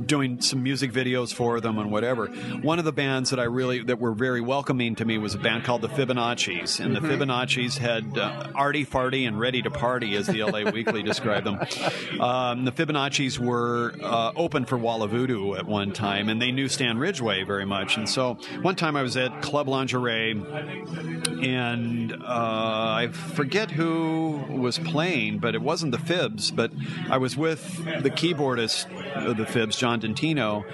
[0.05, 2.27] doing some music videos for them and whatever.
[2.27, 5.39] One of the bands that I really that were very welcoming to me was a
[5.39, 10.15] band called the Fibonacci's, and the Fibonacci's had uh, arty farty and ready to party,
[10.15, 11.59] as the LA Weekly described them.
[12.19, 16.51] Um, the Fibonacci's were uh, open for Wall of Voodoo at one time, and they
[16.51, 17.97] knew Stan Ridgway very much.
[17.97, 20.31] And so one time I was at Club Lingerie,
[21.41, 26.71] and uh, I forget who was playing, but it wasn't the Fibs, but
[27.09, 30.65] I was with the keyboardist of the Fibs, John Dentino,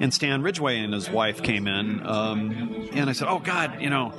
[0.00, 3.90] and Stan Ridgway and his wife came in, um, and I said, "Oh God, you
[3.90, 4.12] know."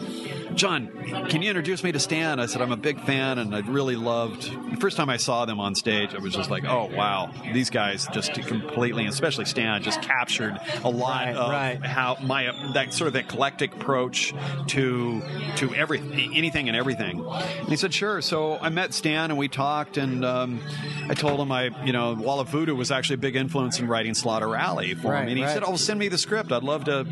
[0.56, 0.88] John,
[1.30, 2.39] can you introduce me to Stan?
[2.39, 4.52] I said, I'm a big fan, and I really loved.
[4.72, 7.70] The first time I saw them on stage, I was just like, oh wow, these
[7.70, 11.86] guys just completely, especially Stan, just captured a lot Right, of right.
[11.86, 14.34] how my that sort of eclectic approach
[14.68, 15.22] to
[15.58, 15.99] to every
[16.36, 17.26] anything and everything.
[17.26, 18.22] And he said, sure.
[18.22, 20.60] So I met Stan and we talked, and um,
[21.08, 23.88] I told him I, you know, Wall of Voodoo was actually a big influence in
[23.88, 26.52] writing Slaughter Alley for Right, him, and he said, oh, send me the script.
[26.52, 27.06] I'd love to,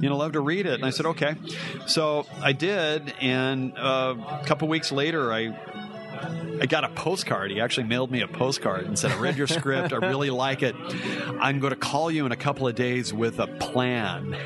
[0.00, 0.74] you know, love to read it.
[0.74, 1.34] And I said, okay.
[1.86, 2.81] So I did,
[3.20, 5.54] and uh, a couple weeks later, I
[6.60, 7.50] I got a postcard.
[7.50, 9.92] He actually mailed me a postcard and said, I read your script.
[9.92, 10.76] I really like it.
[11.40, 14.36] I'm going to call you in a couple of days with a plan.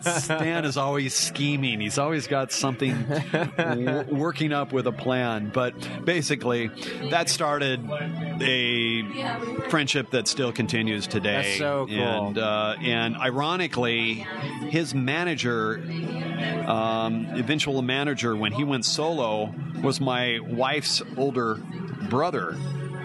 [0.02, 1.80] Stan is always scheming.
[1.80, 3.04] He's always got something
[3.56, 5.50] w- working up with a plan.
[5.52, 5.74] But
[6.04, 6.68] basically,
[7.10, 7.86] that started
[8.40, 9.02] a
[9.68, 11.42] friendship that still continues today.
[11.42, 11.96] That's so cool.
[12.28, 14.26] And, uh, and ironically,
[14.70, 15.82] his manager
[16.66, 21.54] um, eventual manager when he went solo was my wife's older
[22.10, 22.54] brother.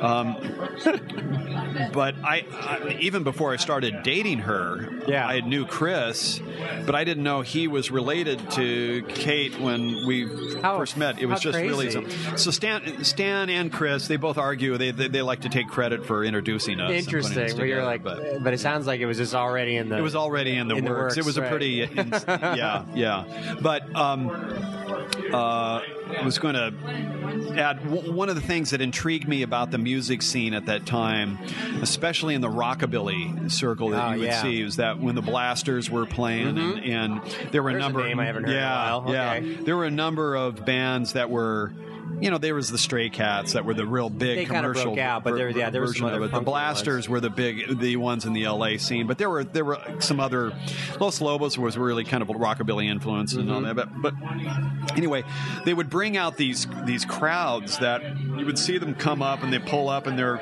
[0.01, 0.35] Um,
[1.93, 5.25] but I, I, even before I started dating her, Yeah.
[5.25, 6.41] I knew Chris,
[6.85, 10.27] but I didn't know he was related to Kate when we
[10.61, 11.21] How- first met.
[11.21, 12.09] It was just really crazy.
[12.11, 12.51] some, so.
[12.51, 16.25] Stan, Stan and Chris, they both argue they, they they like to take credit for
[16.25, 16.91] introducing us.
[16.91, 17.35] us Interesting.
[17.35, 19.97] But you're together, like, but- but, it sounds like it was just already in the.
[19.97, 21.15] it was already in the, in the works.
[21.15, 23.55] It works, was a pretty, in, yeah, yeah.
[23.61, 25.04] But um,
[25.35, 25.81] uh,
[26.19, 29.77] I was going to add w- one of the things that intrigued me about the
[29.77, 31.37] music scene at that time,
[31.81, 34.41] especially in the rockabilly circle that Oh, you would yeah.
[34.41, 37.21] see, was that when the Blasters were playing, and, and
[37.51, 38.03] there were There's a a number.
[38.07, 39.11] name I haven't heard in a yeah, while.
[39.13, 39.39] yeah.
[39.61, 41.73] There were a number of bands that were.
[42.21, 44.99] You know, there was the Stray Cats that were the real big They commercial broke
[44.99, 46.27] out, but there- yeah, there was some other.
[46.27, 49.65] The Blasters were the big, the ones in the LA scene, but there were there
[49.65, 50.53] were some other.
[50.99, 53.75] Los Lobos was really kind of a rockabilly influence and all mm-hmm.
[53.75, 54.01] that.
[54.01, 55.23] But, but anyway,
[55.65, 59.51] they would bring out these these crowds that you would see them come up and
[59.51, 60.39] they pull up and they're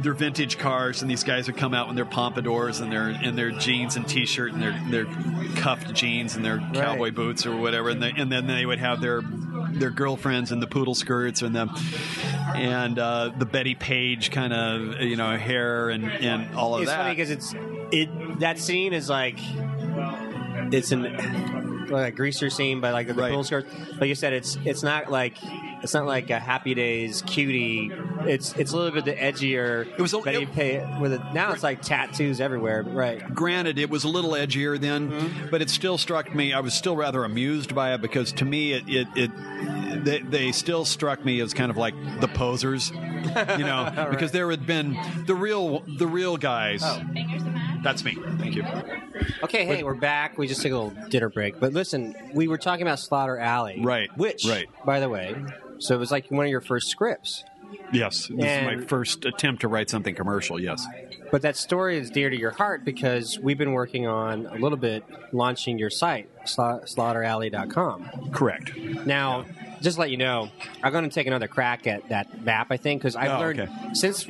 [0.00, 3.36] their vintage cars, and these guys would come out in their pompadours and their in
[3.36, 5.04] their jeans and t-shirt and their their
[5.56, 9.00] cuffed jeans and their cowboy boots or whatever, and, they, and then they would have
[9.00, 9.22] their
[9.70, 11.68] their girlfriends in the poodle skirts and the
[12.54, 16.90] and uh, the Bettie Page kind of you know hair and and all of It's
[16.90, 16.98] that.
[16.98, 17.54] funny because it's
[17.92, 19.38] it that scene is like
[20.72, 23.32] it's an like a greaser scene, but like the Right.
[23.32, 23.66] pool skirt.
[24.00, 25.36] Like you said, it's it's not like
[25.84, 27.92] it's not like a Happy Days cutie.
[28.22, 29.86] It's it's a little bit the edgier.
[29.96, 31.52] It was a- it- Pa- with it now.
[31.52, 32.82] It's like tattoos everywhere.
[32.82, 33.32] Right.
[33.34, 35.50] granted it was a little edgier then Mm-hmm.
[35.50, 38.72] but it still struck me i was still rather amused by it because to me
[38.72, 43.64] it it, it they, they still struck me as kind of like the posers you
[43.64, 47.02] know because there had been the real the real guys Oh.
[47.82, 48.64] that's me thank you
[49.42, 50.36] Okay, hey, we're back.
[50.38, 51.60] We just took a little dinner break.
[51.60, 53.80] But listen, we were talking about Slaughter Alley.
[53.80, 54.66] Right, Which, right.
[54.84, 55.36] by the way,
[55.84, 57.44] so it was like one of your first scripts.
[57.92, 60.86] yes this is my first attempt to write something commercial yes
[61.30, 64.78] But that story is dear to your heart because we've been working on a little
[64.78, 68.30] bit launching your site, sla- slaughteralley.com.
[68.32, 68.76] correct
[69.06, 69.44] Now,
[69.80, 70.50] just to let you know,
[70.82, 73.60] I'm going to take another crack at that map, I think, because I've Oh, learned
[73.60, 73.72] okay.
[73.94, 74.26] since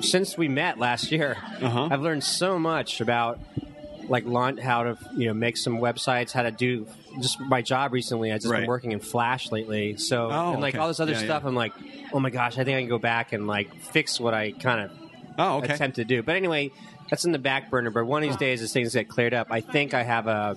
[0.00, 1.88] since we met last year, Uh-huh.
[1.90, 3.38] I've learned so much about
[4.08, 6.86] like launch, how to you know make some websites, how to do
[7.20, 8.32] just my job recently.
[8.32, 8.60] I've just Right.
[8.60, 10.80] been working in Flash lately, so Oh, and like okay.
[10.82, 11.42] all this other Yeah, stuff.
[11.42, 11.48] yeah.
[11.48, 11.72] I'm like,
[12.12, 14.80] oh my gosh, I think I can go back and like fix what I kind
[14.82, 14.90] of
[15.38, 16.22] oh okay attempt to do.
[16.22, 16.70] But anyway,
[17.08, 17.90] that's in the back burner.
[17.90, 20.56] But one of these days, as things get cleared up, I think I have a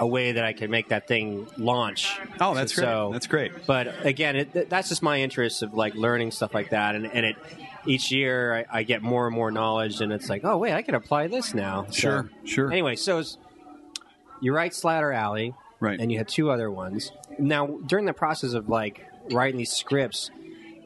[0.00, 2.18] a way that I can make that thing launch.
[2.40, 5.74] oh that's great So- that's great But again, it, th- that's just my interest of
[5.74, 7.36] like learning stuff like that, and, and it
[7.86, 10.82] each year I, I get more and more knowledge, and it's like, oh wait, I
[10.82, 11.86] can apply this now.
[11.86, 12.72] So- Sure, sure.
[12.72, 13.22] Anyway, so
[14.40, 15.98] you write Slaughter Alley, Right.
[15.98, 17.10] And you had two other ones.
[17.38, 20.30] Now, during the process of like writing these scripts,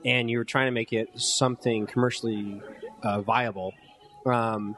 [0.05, 2.63] and you were trying to make it something commercially
[3.03, 3.73] uh, viable.
[4.25, 4.77] Um,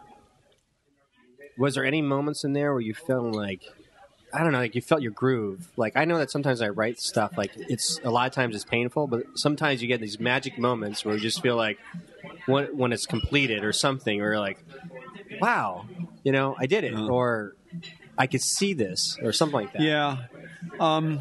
[1.58, 3.62] was there any moments in there where you felt like
[4.36, 5.66] I don't know, like you felt your groove?
[5.76, 8.64] Like I know that sometimes I write stuff like it's a lot of times it's
[8.64, 11.78] painful, but sometimes you get these magic moments where you just feel like
[12.44, 14.58] when when it's completed or something, or like,
[15.40, 15.86] wow,
[16.22, 17.54] you know, I did it, or
[18.18, 19.80] I could see this, or something like that.
[19.82, 20.16] yeah
[20.80, 21.20] um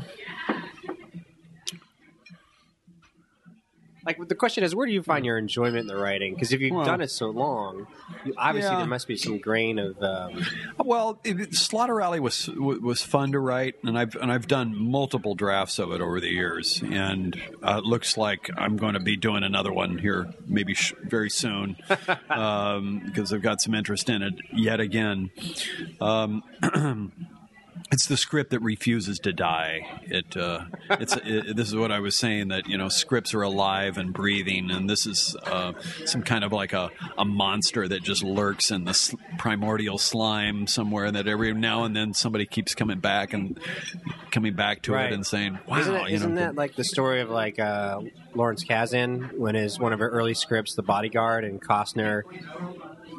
[4.05, 6.33] Like the question is, where do you find your enjoyment in the writing?
[6.35, 7.87] Because if you've Well- done it so long,
[8.23, 8.77] you, obviously Yeah.
[8.79, 10.01] there must be some grain of.
[10.01, 10.43] Um,
[10.77, 15.33] Well, it, Slaughter Alley was was fun to write, and I've and I've done multiple
[15.33, 19.15] drafts of it over the years, and uh, it looks like I'm going to be
[19.17, 24.35] doing another one here maybe sh- very soon because I've got some interest in it
[24.53, 25.31] yet again.
[25.99, 26.43] Um,
[27.91, 30.01] it's the script that refuses to die.
[30.03, 33.41] It, uh, it's it, this is what I was saying that you know scripts are
[33.43, 35.73] alive and breathing, and this is uh,
[36.05, 40.67] some kind of like a, a monster that just lurks in the sl- primordial slime
[40.67, 41.11] somewhere.
[41.11, 43.59] That every now and then somebody keeps coming back and
[44.31, 45.11] coming back to Right.
[45.11, 47.59] it and saying, "Wow, isn't, it, you isn't know." that like the story of like
[47.59, 48.01] uh,
[48.33, 52.23] Lawrence Kasdan when his one of her early scripts, The Bodyguard, and Costner,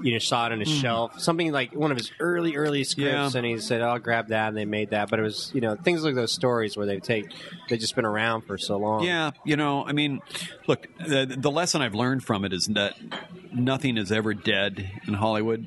[0.02, 3.34] you know, saw it on his shelf, something like one of his early early scripts,
[3.34, 3.38] Yeah.
[3.38, 5.08] and he said, "I'll grab that," and they made that.
[5.10, 7.26] But it was you know things like those stories where they take
[7.68, 9.04] they've just been around for so long.
[9.04, 10.20] Yeah, you know, I mean,
[10.66, 12.96] look, the, the lesson I've learned from it is that
[13.52, 15.66] nothing is ever dead in Hollywood.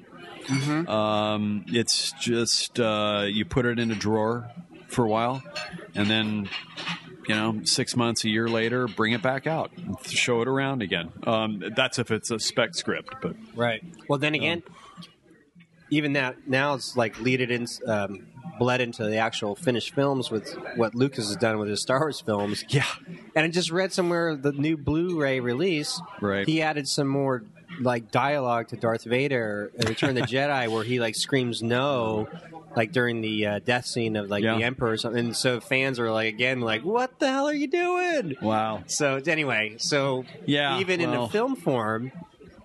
[0.87, 4.49] Um, it's just uh, you put it in a drawer
[4.87, 5.43] for a while,
[5.95, 6.49] and then
[7.29, 9.71] you know, six months, a year later, bring it back out,
[10.07, 11.11] show it around again.
[11.27, 13.83] Um, that's if it's a spec script, but Right.
[14.07, 14.63] Well, then again,
[15.91, 18.25] even that now it's like lead it in, um,
[18.57, 22.19] bled into the actual finished films with what Lucas has done with his Star Wars
[22.19, 22.65] films.
[22.69, 22.83] yeah,
[23.35, 26.01] And I just read somewhere the new Blu-ray release.
[26.21, 26.47] Right.
[26.47, 27.43] He added some more
[27.79, 32.27] like dialogue to Darth Vader in Return of the Jedi, where he like screams no,
[32.75, 34.57] like during the uh, death scene of like Yeah.
[34.57, 35.25] the Emperor or something.
[35.27, 39.15] And so fans are like again like, "What the hell are you doing?" wow, So
[39.25, 42.11] anyway, so Yeah, even in well- a film form,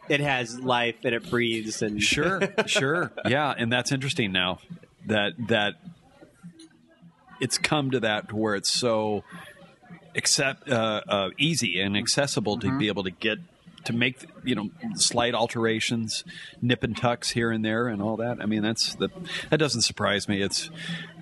[0.08, 4.58] it has life and it breathes and sure, sure, yeah, and that's interesting now
[5.06, 5.74] that that
[7.40, 9.24] it's come to that to where it's so
[10.14, 13.38] accept uh, uh, easy and accessible to be able to get
[13.84, 16.24] to make you know slight alterations,
[16.60, 18.40] nip and tucks here and there, and all that.
[18.40, 19.08] I mean, that's the
[19.50, 20.42] that doesn't surprise me.
[20.42, 20.70] It's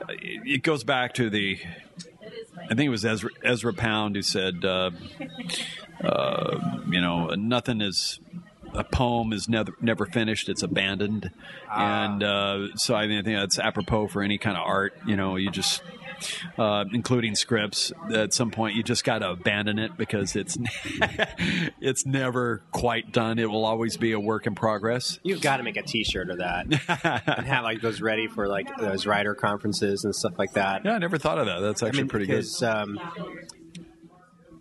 [0.09, 1.59] it goes back to the.
[2.65, 4.91] I think it was Ezra, Ezra Pound who said, uh,
[6.03, 8.21] uh, you know, nothing is
[8.75, 11.31] a poem is never never finished; it's abandoned.
[11.71, 14.95] And uh, so, I mean, I think that's apropos for any kind of art.
[15.07, 15.83] You know, you just.
[16.59, 20.59] Uh, including scripts, at some point you just got to abandon it because it's
[21.81, 23.39] it's never quite done.
[23.39, 25.19] It will always be a work in progress.
[25.23, 26.67] You've got to make a T-shirt of that
[27.27, 30.85] and have like those ready for like those writer conferences and stuff like that.
[30.85, 31.61] Yeah, I never thought of that.
[31.61, 32.63] That's actually I mean, pretty good.
[32.63, 33.01] Um,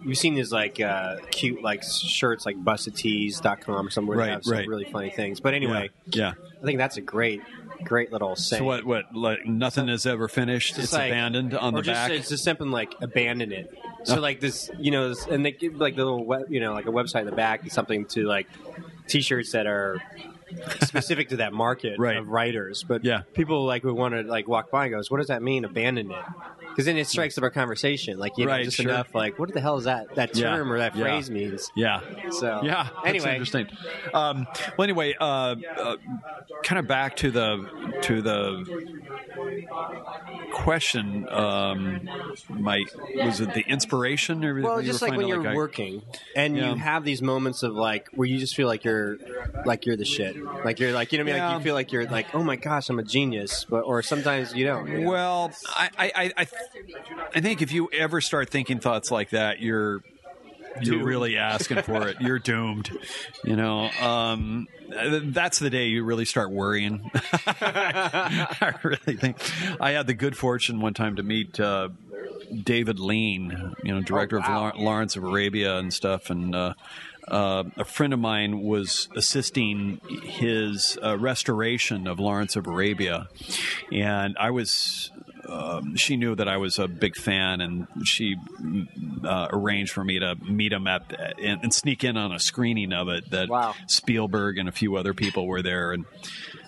[0.04, 4.44] you've seen these like uh, cute like shirts like bustedtees.com or somewhere Right, that have
[4.44, 4.68] some right.
[4.68, 5.40] really funny things.
[5.40, 6.34] But anyway, yeah.
[6.62, 7.42] I think that's a great,
[7.84, 8.86] great little So what?
[8.86, 9.16] What?
[9.16, 10.70] Like nothing is ever finished.
[10.76, 12.12] Just It's like- abandoned on the just, back.
[12.12, 13.78] It's just something like abandon it.
[14.04, 14.20] So oh.
[14.20, 16.92] like this, you know, and they give like the little web, you know, like a
[16.92, 18.48] website in the back, and something to like
[19.08, 20.02] t-shirts that are
[20.82, 22.18] specific to that market Right.
[22.18, 22.84] of writers.
[22.84, 23.22] But Yeah.
[23.34, 25.66] people like who want to like walk by and goes, "What does that mean?
[25.66, 26.26] Abandon it."
[26.72, 28.86] Because then it strikes up a conversation, like you know, Right, just sure.
[28.90, 29.14] enough.
[29.14, 31.04] Like, what the hell is that that Yeah, term or that yeah.
[31.04, 31.70] phrase means?
[31.76, 32.02] yeah.
[32.32, 32.84] So Yeah.
[33.04, 33.68] That's Anyway, interesting.
[34.14, 34.48] Um,
[34.78, 35.98] well, anyway, uh, uh,
[36.64, 38.66] kind of back to the to the
[40.54, 41.28] question.
[41.30, 42.10] Um,
[42.50, 42.84] my
[43.16, 46.02] was it the inspiration or Well, you just like when you're I- working
[46.36, 46.72] and Yeah.
[46.72, 49.18] you have these moments of like where you just feel like you're
[49.66, 50.36] like you're the shit.
[50.66, 51.44] Like you're like you know what I mean?
[51.46, 54.54] Like you feel like you're like oh my gosh I'm a genius, but or sometimes
[54.54, 54.88] you don't.
[54.88, 55.10] you know?
[55.10, 56.48] Well, I, I, I,
[57.36, 60.02] I- think if you ever start thinking thoughts like that, you're
[60.82, 61.04] you're Doomed.
[61.06, 62.22] really asking for it.
[62.22, 62.90] You're doomed.
[63.44, 67.12] You know, um, that's the day you really start worrying.
[67.14, 69.38] I really think
[69.82, 71.90] I had the good fortune one time to meet uh,
[72.64, 74.68] David Lean, you know, director Oh, wow.
[74.70, 76.56] of Law- Lawrence of Arabia and stuff, and.
[76.56, 76.74] Uh,
[77.28, 83.30] uh, a friend of mine was assisting his uh, restoration of Lawrence of Arabia,
[83.92, 85.12] and I was.
[85.52, 88.38] Um, she knew that I was a big fan, and she
[89.24, 92.94] uh, arranged for me to meet him at and, and sneak in on a screening
[92.94, 93.30] of it.
[93.32, 93.76] That Wow.
[93.88, 96.06] Spielberg and a few other people were there, and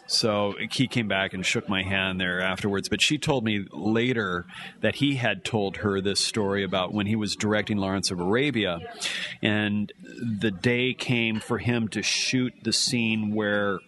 [0.05, 2.89] so he came back and shook my hand there afterwards.
[2.89, 4.45] But she told me later
[4.81, 8.79] that he had told her this story about when he was directing Lawrence of Arabia,
[9.41, 9.91] and
[10.39, 13.79] the day came for him to shoot the scene where.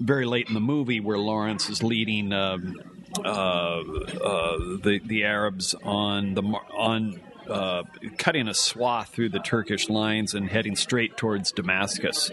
[0.00, 2.80] Very late in the movie, where Lawrence is leading um,
[3.22, 7.82] uh, uh, the the Arabs on the on uh,
[8.16, 12.30] cutting a swath through the Turkish lines and heading straight towards Damascus,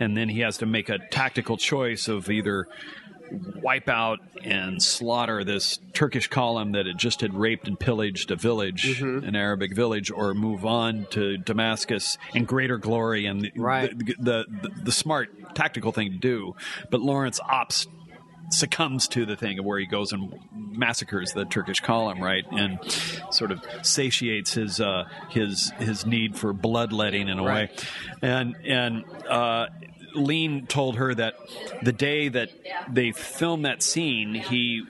[0.00, 2.66] and then he has to make a tactical choice of either
[3.62, 8.36] wipe out and slaughter this Turkish column that had just had raped and pillaged a
[8.36, 13.96] village, an Arabic village, or move on to Damascus in greater glory and the, Right.
[13.98, 16.54] the, the, the, the smart tactical thing to do.
[16.90, 17.86] But Lawrence opts
[18.50, 22.78] succumbs to the thing of where he goes and massacres the Turkish column, right, and
[23.32, 27.70] sort of satiates his uh, his his need for bloodletting in a Right.
[27.70, 27.86] way,
[28.22, 29.66] and and uh,
[30.16, 31.34] Lean told her that
[31.82, 32.50] the day that
[32.90, 34.82] they filmed that scene, he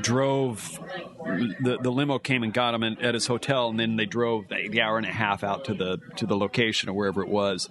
[0.00, 0.78] drove
[1.60, 4.48] the the limo came and got him in, at his hotel, and then they drove
[4.48, 7.28] the, the, hour and a half out to the to the location or wherever it
[7.28, 7.68] was.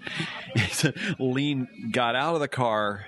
[1.19, 3.05] Lean got out of the car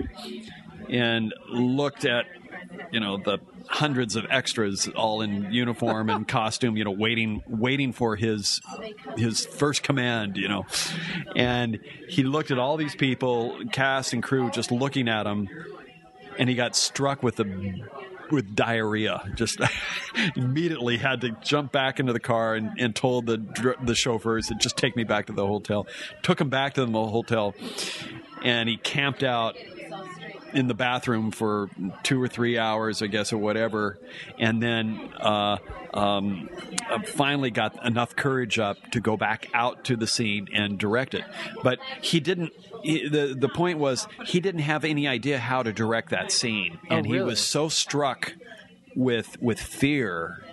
[0.89, 2.25] and looked at
[2.91, 7.91] you know the hundreds of extras all in uniform and costume you know waiting waiting
[7.91, 8.61] for his
[9.17, 10.65] his first command you know
[11.35, 15.47] and he looked at all these people cast and crew just looking at him
[16.37, 17.83] and he got struck with the
[18.31, 19.23] with diarrhea.
[19.35, 19.59] Just
[20.35, 24.55] immediately had to jump back into the car and, and told the the chauffeurs to
[24.55, 25.87] just take me back to the hotel.
[26.21, 27.53] Took him back to the hotel,
[28.43, 29.55] and he camped out
[30.53, 31.69] in the bathroom for
[32.03, 33.97] two or three hours, I guess, or whatever,
[34.37, 35.57] and then uh,
[35.93, 36.49] um,
[37.05, 41.23] finally got enough courage up to go back out to the scene and direct it.
[41.63, 42.53] But he didn't.
[42.83, 46.79] He, the The point was he didn't have any idea how to direct that scene,
[46.89, 47.19] oh, and really?
[47.19, 48.33] he was so struck
[48.95, 50.43] with with fear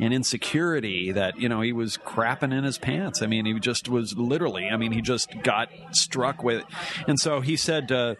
[0.00, 3.20] and insecurity that you know he was crapping in his pants.
[3.20, 4.68] I mean, he just was literally.
[4.68, 6.64] I mean, he just got struck with,
[7.06, 7.92] and so he said.
[7.92, 8.14] Uh,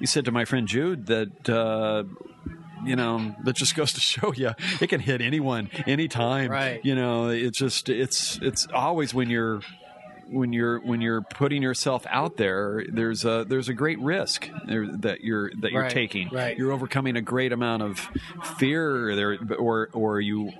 [0.00, 1.48] he said to my friend Jude that.
[1.48, 2.04] Uh,
[2.84, 6.50] you know, that just goes to show you it can hit anyone, anytime.
[6.50, 6.84] Right.
[6.84, 9.60] You know, it's just it's it's always when you're
[10.26, 14.88] when you're when you're putting yourself out there, there's a there's a great risk there
[14.96, 16.28] that you're that you're Right, taking.
[16.30, 16.58] right.
[16.58, 18.00] You're overcoming a great amount of
[18.58, 20.50] fear there, or or you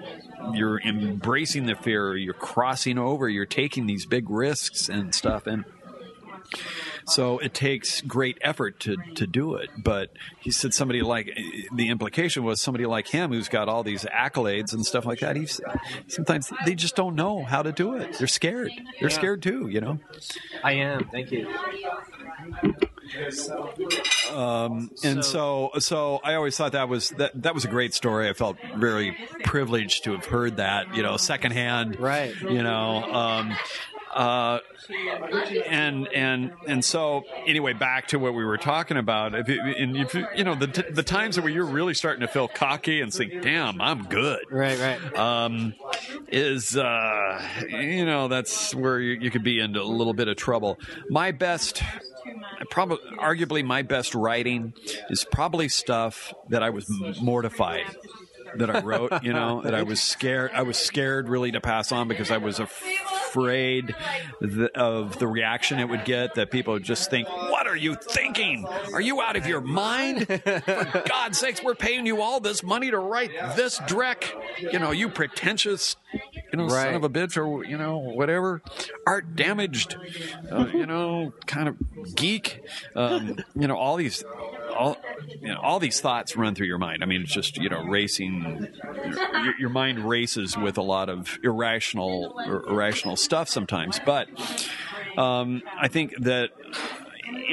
[0.55, 2.14] you're embracing the fear.
[2.16, 3.28] You're crossing over.
[3.28, 5.64] You're taking these big risks and stuff, and
[7.07, 9.70] so it takes great effort to, to do it.
[9.76, 11.36] But he said somebody like
[11.74, 15.36] the implication was somebody like him who's got all these accolades and stuff like that.
[15.36, 15.61] He's
[16.09, 18.18] sometimes they just don't know how to do it.
[18.18, 18.70] They're scared.
[19.00, 19.16] They're Yeah.
[19.16, 19.68] scared too.
[19.68, 19.98] You know.
[20.62, 21.09] I am.
[21.11, 21.48] Thank you.
[25.05, 28.28] and so so I always thought that was that that was a great story.
[28.28, 31.98] I felt very privileged to have heard that, you know, secondhand.
[32.00, 32.34] Right.
[32.40, 33.53] You know, um,
[34.13, 34.59] uh,
[35.67, 39.35] and and and so anyway, back to what we were talking about.
[39.35, 42.49] If if you, you know the t- the times where you're really starting to feel
[42.49, 45.17] cocky and think, "Damn, I'm good." Right, right.
[45.17, 45.75] um,
[46.29, 50.37] is uh, you know that's where you, you could be into a little bit of
[50.37, 50.79] trouble.
[51.09, 51.83] My best,
[52.71, 54.75] probably arguably my best writing
[55.09, 56.87] is probably stuff that I was
[57.23, 57.87] mortified
[58.57, 59.23] that I wrote.
[59.23, 60.51] You know that I was scared.
[60.55, 62.61] I was scared really to pass on because I was
[63.33, 63.95] afraid
[64.74, 66.35] of the reaction it would get.
[66.35, 68.66] That people just think, "What are you thinking?
[68.93, 70.27] Are you out of your mind?
[70.27, 74.25] For God's sakes, we're paying you all this money to write this dreck.
[74.59, 75.97] You know, you pretentious."
[76.53, 78.61] You know, son of a bitch, or you know, whatever,
[79.07, 79.97] art damaged,
[80.51, 81.77] uh, you know, kind of
[82.14, 82.61] geek.
[82.95, 84.23] Um, you know, all these,
[84.77, 84.99] all
[85.41, 87.03] you know, all these thoughts run through your mind.
[87.03, 88.68] I mean, it's just you know, racing.
[89.14, 93.99] Your, your mind races with a lot of irrational, ir- irrational stuff sometimes.
[94.05, 94.29] But
[95.16, 96.51] um, I think that,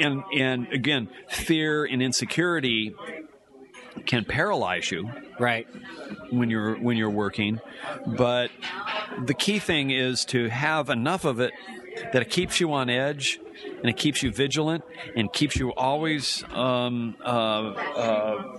[0.00, 2.94] and and again, fear and insecurity
[4.06, 5.66] can paralyze you Right.
[6.30, 7.60] when you're when you're working
[8.06, 8.50] but
[9.26, 11.52] the key thing is to have enough of it
[12.12, 13.40] that it keeps you on edge
[13.80, 14.84] and it keeps you vigilant
[15.16, 18.56] and keeps you always um, uh, uh,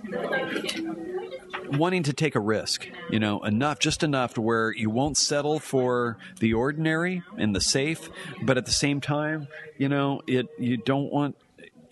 [1.70, 5.58] wanting to take a risk you know enough just enough to where you won't settle
[5.58, 8.10] for the ordinary and the safe
[8.42, 11.36] but at the same time you know it you don't want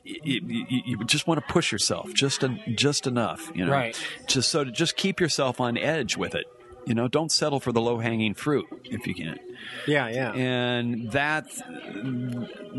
[0.04, 3.96] you, you, you just want to push yourself just en- just enough, you know, Right.
[4.26, 6.46] just so to just keep yourself on edge with it.
[6.86, 9.38] You know, don't settle for the low hanging fruit if you can.
[9.86, 10.32] Yeah, yeah.
[10.32, 11.46] And that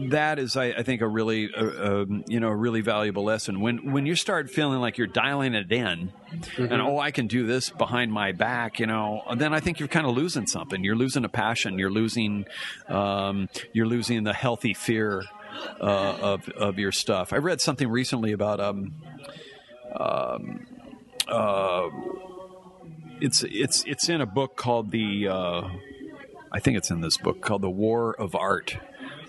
[0.10, 3.62] that is, I, I think, a really uh, um, you know a really valuable lesson.
[3.62, 6.12] When when you start feeling like you're dialing it in,
[6.58, 9.88] and oh, I can do this behind my back, you know, then I think you're
[9.88, 10.84] kind of losing something.
[10.84, 11.78] You're losing a passion.
[11.78, 12.46] You're losing
[12.88, 15.24] um, you're losing the healthy fear
[15.80, 17.34] uh, of of your stuff.
[17.34, 18.94] I read something recently about um,
[19.96, 20.66] um,
[21.28, 21.90] uh,
[23.22, 25.70] it's it's it's in a book called the uh,
[26.52, 28.78] I think it's in this book called the War of Art.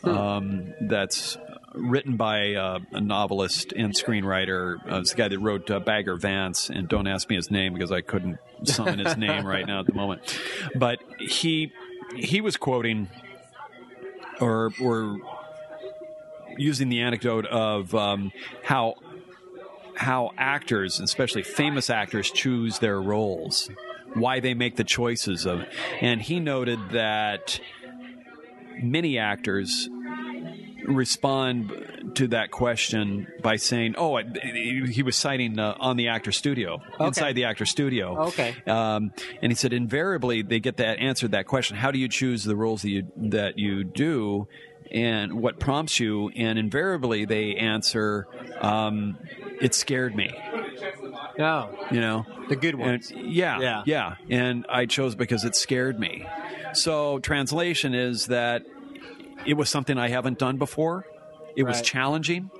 [0.03, 1.39] Um, that's
[1.75, 4.79] written by uh, a novelist and screenwriter.
[4.91, 7.73] Uh, it's the guy that wrote uh, Bagger Vance, and don't ask me his name
[7.73, 10.41] because I couldn't summon his name right now at the moment.
[10.75, 11.71] But he
[12.17, 13.09] he was quoting
[14.41, 15.19] or or
[16.59, 18.33] using the anecdote of um,
[18.63, 18.97] how
[19.97, 23.71] how actors, especially famous actors, choose their roles,
[24.15, 25.65] why they make the choices of,
[26.01, 27.61] and he noted that
[28.83, 29.89] many actors
[30.87, 36.33] respond to that question by saying, "Oh, I, he was citing uh, on the actor
[36.33, 38.55] studio, inside the actor studio." Okay.
[38.67, 42.45] Um, and he said, invariably they get that answered that question: How do you choose
[42.45, 44.49] the roles that you that you do?
[44.91, 46.29] And what prompts you?
[46.37, 48.27] And invariably, they answer,
[48.61, 49.17] um,
[49.63, 50.31] "It scared me."
[51.39, 53.11] Oh, You know, the good and, ones.
[53.15, 53.83] yeah, Yeah.
[53.87, 54.15] yeah.
[54.29, 56.27] And I chose because it scared me.
[56.75, 58.65] So, translation is that
[59.47, 61.07] it was something I haven't done before.
[61.57, 62.51] It was challenging,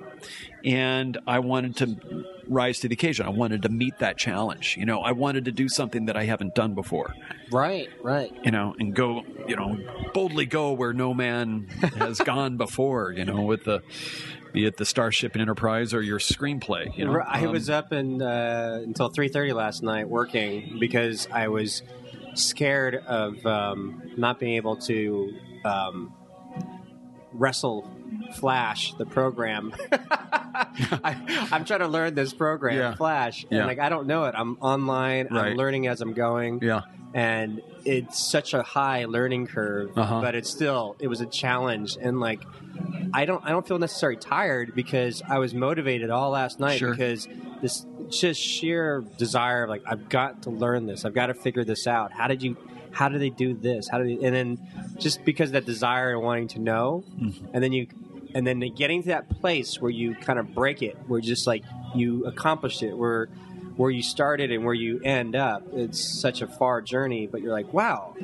[0.63, 3.25] and I wanted to rise to the occasion.
[3.25, 4.75] I wanted to meet that challenge.
[4.77, 7.15] You know, I wanted to do something that I haven't done before.
[7.51, 8.31] Right, right.
[8.43, 9.77] You know, and go, you know,
[10.13, 11.67] boldly go where no man
[11.97, 13.11] has gone before.
[13.13, 13.81] You know, with the
[14.53, 16.95] be it the Starship Enterprise or your screenplay.
[16.97, 21.27] You know, I Um, was up in, uh, until three thirty last night working because
[21.31, 21.81] I was
[22.35, 25.33] scared of um, not being able to
[25.65, 26.13] um,
[27.33, 27.89] wrestle
[28.35, 29.73] Flash, the program.
[29.91, 32.95] I, I'm trying to learn this program, Yeah.
[32.95, 33.65] Flash, and Yeah.
[33.65, 34.35] like I don't know it.
[34.37, 35.27] I'm online.
[35.31, 35.47] Right.
[35.51, 36.61] I'm learning as I'm going.
[36.61, 36.81] Yeah.
[37.15, 40.21] and it's such a high learning curve, Uh-huh.
[40.21, 42.41] but it's still it was a challenge, and like
[43.13, 46.91] I don't I don't feel necessarily tired because I was motivated all last night Sure.
[46.91, 47.27] because
[47.61, 51.63] this just sheer desire of like I've got to learn this, I've got to figure
[51.63, 52.11] this out.
[52.11, 52.57] How did you?
[52.91, 53.87] How do they do this?
[53.89, 54.23] How do they?
[54.25, 54.59] And then
[54.97, 57.45] just because of that desire and wanting to know, Mm-hmm.
[57.53, 57.87] and then you,
[58.35, 61.63] and then getting to that place where you kind of break it, where just like
[61.95, 63.27] you accomplished it, where
[63.77, 65.63] where you started and where you end up.
[65.73, 68.15] It's such a far journey, but you're like, wow,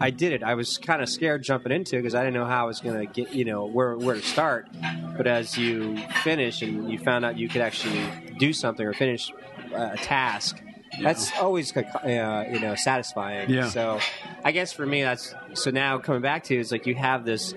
[0.00, 0.42] I did it.
[0.42, 2.80] I was kind of scared jumping into it because I didn't know how I was
[2.80, 4.68] going to get, you know, where where to start.
[5.16, 8.02] But as you finish and you found out you could actually
[8.38, 9.32] do something or finish
[9.72, 10.60] uh, a task,
[11.02, 13.50] that's always uh, you know satisfying.
[13.50, 13.68] Yeah.
[13.68, 14.00] So
[14.44, 17.54] I guess for me, that's so now coming back to is like you have this.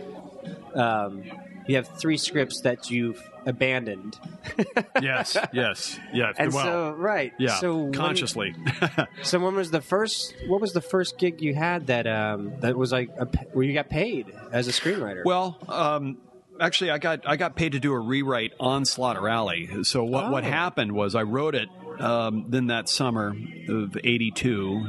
[0.73, 1.23] Um,
[1.69, 4.19] you have three scripts that you've abandoned,
[5.01, 6.35] yes, yes, yes.
[6.37, 8.53] and well, so right, yeah, So when- consciously.
[9.23, 10.33] so when was the first?
[10.47, 13.73] What was the first gig you had that um, that was like a, where you
[13.73, 15.23] got paid as a screenwriter?
[15.23, 16.17] well, um,
[16.59, 19.69] actually, I got I got paid to do a rewrite on Slaughter Alley.
[19.83, 20.47] So what what Oh.
[20.49, 21.69] happened was I wrote it
[21.99, 23.35] um, then that summer
[23.69, 24.87] of '82,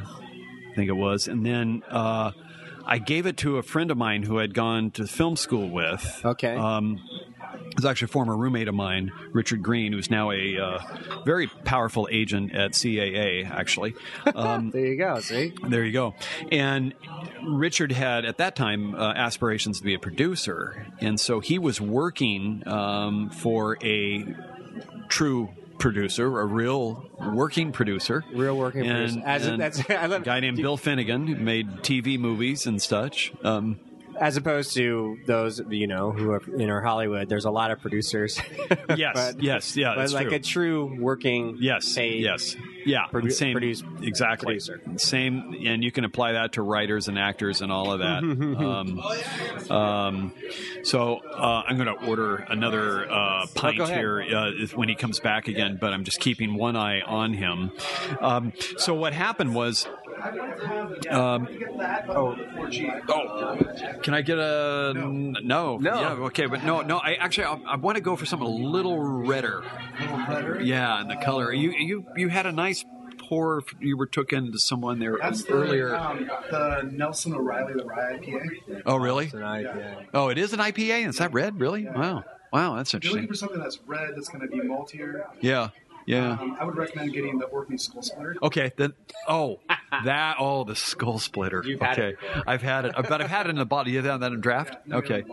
[0.72, 1.82] I think it was, and then.
[1.88, 2.32] Uh,
[2.90, 6.20] I gave it to a friend of mine who had gone to film school with.
[6.24, 6.56] Okay.
[6.56, 7.00] Um,
[7.76, 10.78] It's actually a former roommate of mine, Richard Green, who's now a uh,
[11.24, 13.94] very powerful agent at CAA, actually.
[14.34, 15.20] Um, there you go.
[15.20, 16.14] See, there you go.
[16.50, 16.94] And
[17.46, 20.86] Richard had, at that time, uh, aspirations to be a producer.
[21.00, 24.24] And so he was working um, for a
[25.08, 25.50] true
[25.80, 28.24] producer, a real working producer.
[28.32, 29.22] real working And, producer.
[29.26, 32.80] As and that's I a love, guy named Bill Finnegan who made TV movies and
[32.80, 33.32] such.
[33.42, 33.80] Um,
[34.20, 37.28] as opposed to those you know who are in our Hollywood.
[37.28, 38.38] There's a lot of producers.
[38.96, 40.36] yes, But- yes, yeah, but like true.
[40.36, 41.94] a true working Yes.
[41.94, 42.54] paid yes.
[42.84, 43.06] Yeah.
[43.12, 43.52] produ- same.
[43.54, 44.46] produce- exactly.
[44.54, 44.80] producer.
[44.96, 48.22] Same, and you can apply that to writers and actors and all of that.
[49.70, 50.32] um, um,
[50.82, 53.96] so uh, I'm going to order another uh, pint ahead.
[53.98, 57.72] here uh, when he comes back again, but I'm just keeping one eye on him.
[58.20, 59.86] Um, so what happened was.
[61.10, 61.48] Um,
[62.08, 62.36] Oh,
[63.08, 63.56] Oh,
[64.02, 65.76] can I get a no?
[65.78, 66.00] No.
[66.00, 66.98] Yeah, okay, but no, no.
[66.98, 69.62] I actually I, I want to go for something a little redder.
[70.62, 71.52] Yeah, and the color.
[71.52, 72.84] You you you had a nice
[73.18, 73.62] pour.
[73.80, 75.90] You were took into someone there That's earlier.
[75.90, 78.82] the, um, the Nelson O'Reilly, the rye IPA.
[78.86, 79.28] oh, really?
[79.28, 79.62] tonight.
[79.64, 80.00] Yeah.
[80.14, 81.08] Oh, it is an IPA.
[81.08, 81.60] Is that red?
[81.60, 81.86] Really?
[81.86, 83.48] Wow, wow, that's If you're looking interesting.
[83.48, 85.68] for something that's red, that's going to be maltier, Yeah,
[86.10, 86.32] yeah.
[86.32, 88.36] um, I would recommend getting the Orkney Skull Splitter.
[88.42, 88.92] Okay, then.
[89.28, 89.60] Oh,
[90.04, 90.36] that.
[90.38, 91.62] Oh, the skull splitter.
[91.64, 93.92] You've had okay, it I've had it, but I've had it in the bottle.
[93.92, 94.76] You have that in draft?
[94.90, 95.24] Okay.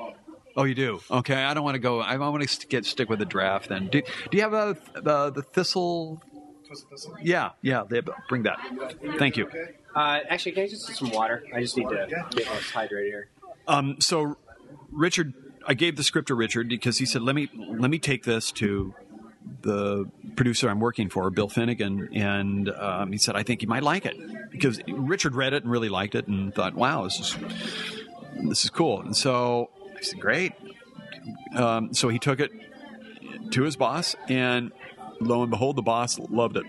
[0.55, 0.99] Oh, you do.
[1.11, 1.99] Okay, I don't want to go.
[1.99, 3.69] I want to get stick with the draft.
[3.69, 6.21] Then, do, do you have a the the thistle?
[6.67, 7.15] Thistle.
[7.21, 7.83] Yeah, yeah.
[7.87, 8.59] They bring that.
[9.19, 9.49] Thank you.
[9.95, 11.43] Uh, actually, can I just get some water?
[11.53, 13.29] I just need to get us hydrated here.
[13.67, 14.37] Um, so,
[14.91, 15.33] Richard,
[15.65, 18.51] I gave the script to Richard because he said, "Let me let me take this
[18.53, 18.95] to
[19.61, 23.83] the producer I'm working for, Bill Finnegan," and um, he said, "I think you might
[23.83, 24.15] like it,"
[24.51, 27.37] because Richard read it and really liked it and thought, "Wow, this is
[28.47, 30.53] this is cool." And so I said, "Great."
[31.55, 32.51] Um, so he took it
[33.51, 34.71] to his boss, and
[35.19, 36.65] lo and behold, the boss loved it.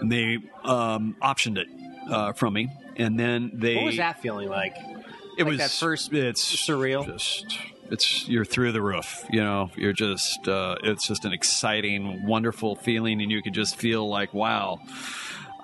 [0.00, 1.68] And they um, optioned it
[2.10, 4.74] uh, from me, and then they What was that feeling like?
[4.76, 7.04] it Like was that first it's surreal?
[7.06, 7.58] just
[7.90, 12.76] it's you're through the roof you know you're just uh, it's just an exciting wonderful
[12.76, 14.78] feeling and you could just feel like wow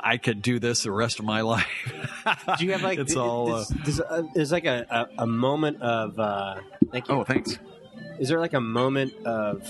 [0.00, 1.66] i could do this the rest of my life
[2.58, 3.64] Do you have like it's th- all uh,
[4.08, 4.86] uh, there's like a,
[5.18, 6.56] a, a moment of uh,
[6.90, 7.14] thank you.
[7.14, 7.58] oh thanks
[8.18, 9.66] is there like a moment of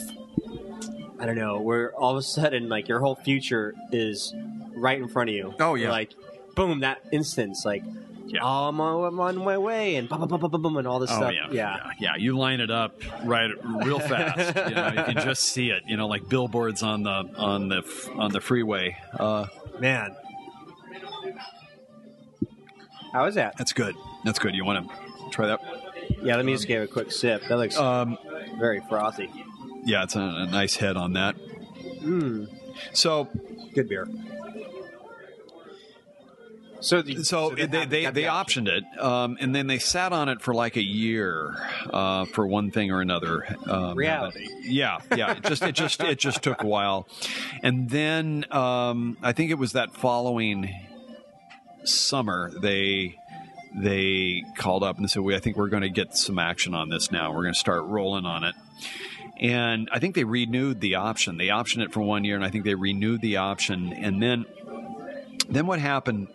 [1.18, 4.34] I don't know where all of a sudden like your whole future is
[4.74, 5.54] right in front of you?
[5.60, 5.90] Oh, yeah.
[5.90, 6.10] like
[6.56, 7.84] boom, that instance, like
[8.32, 8.40] Yeah.
[8.42, 10.98] oh, I'm, on, I'm on my way, and bum, bum, bum, bum, bum, and all
[10.98, 11.32] this Oh stuff.
[11.34, 11.90] yeah, yeah.
[12.00, 13.50] yeah, You line it up right,
[13.84, 14.56] real fast.
[14.70, 15.82] you, know, you can just see it.
[15.86, 17.82] You know, like billboards on the on the
[18.16, 18.96] on the freeway.
[19.20, 19.46] Uh,
[19.80, 20.16] man.
[23.12, 23.56] How is that?
[23.58, 23.94] that's good.
[24.24, 24.54] That's good.
[24.54, 25.60] You want to try that?
[26.22, 27.42] Yeah, let me just give it a quick sip.
[27.48, 28.16] That looks Um,
[28.58, 29.30] very frothy.
[29.84, 31.36] yeah, it's a, a nice head on that.
[32.00, 32.48] Mm,
[32.94, 33.28] So,
[33.74, 34.08] good beer.
[36.82, 38.66] So, the, so, they they have- they, they the option.
[38.66, 41.54] optioned it, um, and then they sat on it for like a year
[41.92, 43.46] uh, for one thing or another.
[43.66, 44.46] Um, Reality.
[44.64, 45.32] Yeah, yeah.
[45.36, 47.06] It just it just it just took a while,
[47.62, 50.68] and then um, I think it was that following
[51.84, 53.16] summer they
[53.74, 56.88] they called up and said, "We I think we're going to get some action on
[56.90, 57.30] this now.
[57.32, 58.54] We're going to start rolling on it."
[59.40, 61.36] And I think they renewed the option.
[61.38, 63.92] They optioned it for one year, and I think they renewed the option.
[63.92, 64.44] And then
[65.48, 66.28] then what happened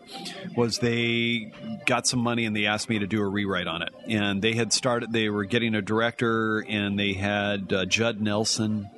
[0.56, 1.52] was they
[1.86, 3.94] got some money and they asked me to do a rewrite on it.
[4.08, 8.90] And they had started, they were getting a director and they had uh, Judd Nelson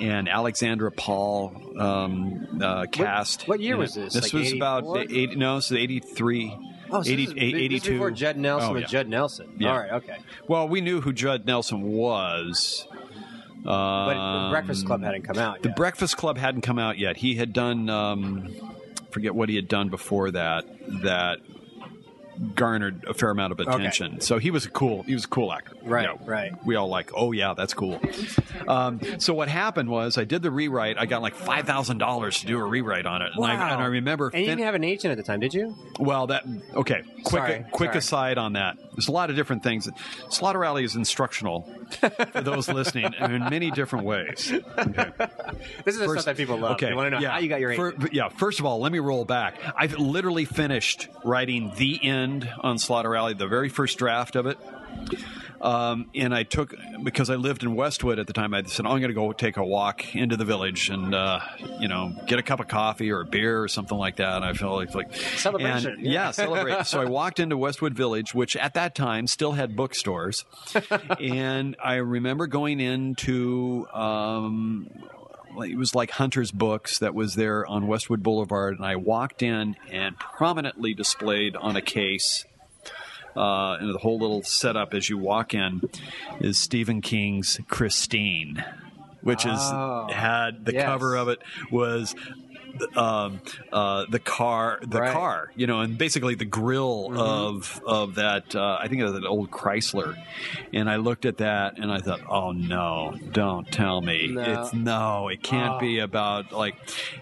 [0.00, 3.46] and Alexandra Paul um, uh, cast.
[3.48, 4.00] what year in was it.
[4.04, 4.14] this?
[4.14, 4.98] This Like was about 84?
[5.00, 6.58] 80, no, this is 83.
[6.94, 7.92] Oh, so 80 this is, this is 82.
[7.92, 8.88] before Judd Nelson Oh, with yeah.
[8.88, 9.52] Judd Nelson.
[9.58, 9.70] Yeah.
[9.72, 10.16] All right, okay.
[10.48, 12.86] Well, we knew who Judd Nelson was.
[13.64, 15.76] But the Um, Breakfast Club hadn't come out The yet.
[15.76, 17.16] Breakfast Club hadn't come out yet.
[17.18, 18.48] He had done, um,
[19.12, 20.64] forget what he had done before that.
[21.02, 21.38] That
[22.54, 24.20] garnered a fair amount of attention.
[24.20, 25.02] So he was a cool.
[25.02, 25.76] He was a cool actor.
[25.84, 26.16] Right, Yeah.
[26.24, 26.52] right.
[26.66, 27.10] We all like.
[27.14, 28.00] Oh yeah, that's cool.
[28.66, 30.96] Um, so what happened was I did the rewrite.
[30.98, 33.82] I got like five thousand dollars to do a rewrite on it, and, I, and
[33.82, 34.30] I remember.
[34.32, 35.76] And you didn't have an agent at the time, did you?
[36.00, 36.44] well, that
[36.74, 37.02] okay.
[37.24, 37.98] Quick, Sorry, quick sorry.
[37.98, 38.78] aside on that.
[38.94, 39.88] There's a lot of different things.
[40.28, 41.62] Slaughter Rally is instructional
[42.32, 44.52] for those listening in many different ways.
[44.78, 45.10] Okay.
[45.84, 46.78] This is the First- stuff that people love.
[46.78, 48.12] They want to know how you got your agent.
[48.12, 49.56] yeah, first of all, let me roll back.
[49.76, 54.58] I've literally finished writing the end on Slaughter Rally, the very first draft of it.
[55.62, 56.74] Um, and I took
[57.04, 58.52] because I lived in Westwood at the time.
[58.52, 61.38] I said, "Oh, I'm going to go take a walk into the village and uh,
[61.78, 64.44] you know get a cup of coffee or a beer or something like that." And
[64.44, 66.12] I felt like like Celebration, and- yeah.
[66.12, 66.86] yeah, celebrate.
[66.86, 70.44] so I walked into Westwood Village, which at that time still had bookstores,
[71.20, 74.88] and I remember going into um,
[75.58, 79.76] it was like Hunter's Books that was there on Westwood Boulevard, and I walked in
[79.90, 82.44] and prominently displayed on a case.
[83.36, 85.80] Uh, and the whole little setup as you walk in
[86.40, 88.64] is Stephen King's Christine,
[89.22, 90.84] which is Oh, had the yes.
[90.84, 91.38] cover of it
[91.70, 92.14] was
[92.96, 93.40] um,
[93.72, 95.12] uh, the car, the Right.
[95.12, 98.54] car, you know, and basically the grill of of that.
[98.54, 100.16] Uh, I think it was an old Chrysler,
[100.72, 104.42] and I looked at that and I thought, oh no, don't tell me No.
[104.42, 105.80] it's no, it can't Oh.
[105.80, 106.74] be about like,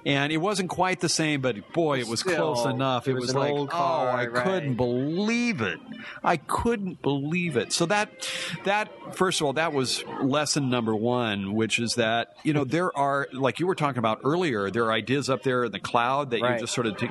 [0.06, 3.06] and it wasn't quite the same, but boy, it was Still, close enough.
[3.08, 4.44] it It, was was, like, old car, oh, I right.
[4.44, 5.78] couldn't believe it.
[6.24, 7.72] I couldn't believe it.
[7.72, 8.28] So that
[8.64, 12.96] that first of all, that was lesson number one, which is that you know there
[12.96, 16.30] are like you were talking about earlier, there are ideas up there in the cloud
[16.30, 16.54] that Right.
[16.54, 17.10] you just sort of take.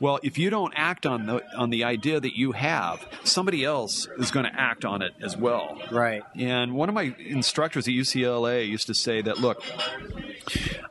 [0.00, 4.06] Well, if you don't act on the on the idea that you have, somebody else
[4.18, 5.78] is going to act on it as well.
[5.90, 6.22] Right.
[6.36, 9.62] And one of my instructors at UCLA used to say that look,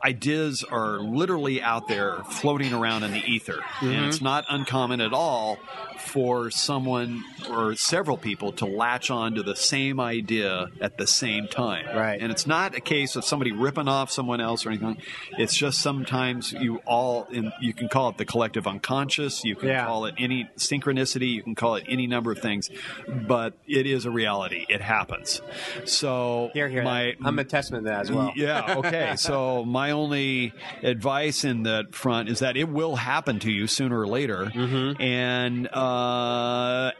[0.04, 3.60] ideas are literally out there floating around in the ether.
[3.80, 4.08] And Mm-hmm.
[4.08, 5.58] it's not uncommon at all
[6.08, 11.46] for someone or several people to latch on to the same idea at the same
[11.48, 11.86] time.
[11.96, 12.20] Right.
[12.20, 14.96] And it's not a case of somebody ripping off someone else or anything.
[15.38, 19.68] It's just sometimes you all, in, you can call it the collective unconscious, you can
[19.68, 19.86] Yeah.
[19.86, 22.70] call it any synchronicity, you can call it any number of things,
[23.06, 24.64] but it is a reality.
[24.68, 25.42] It happens.
[25.84, 26.82] So Here, here.
[26.82, 28.32] my I'm a testament to that as well.
[28.34, 28.74] yeah.
[28.78, 29.14] Okay.
[29.28, 30.52] So my only
[30.82, 35.00] advice in that front is that it will happen to you sooner or later, Mm-hmm.
[35.02, 35.97] and uh,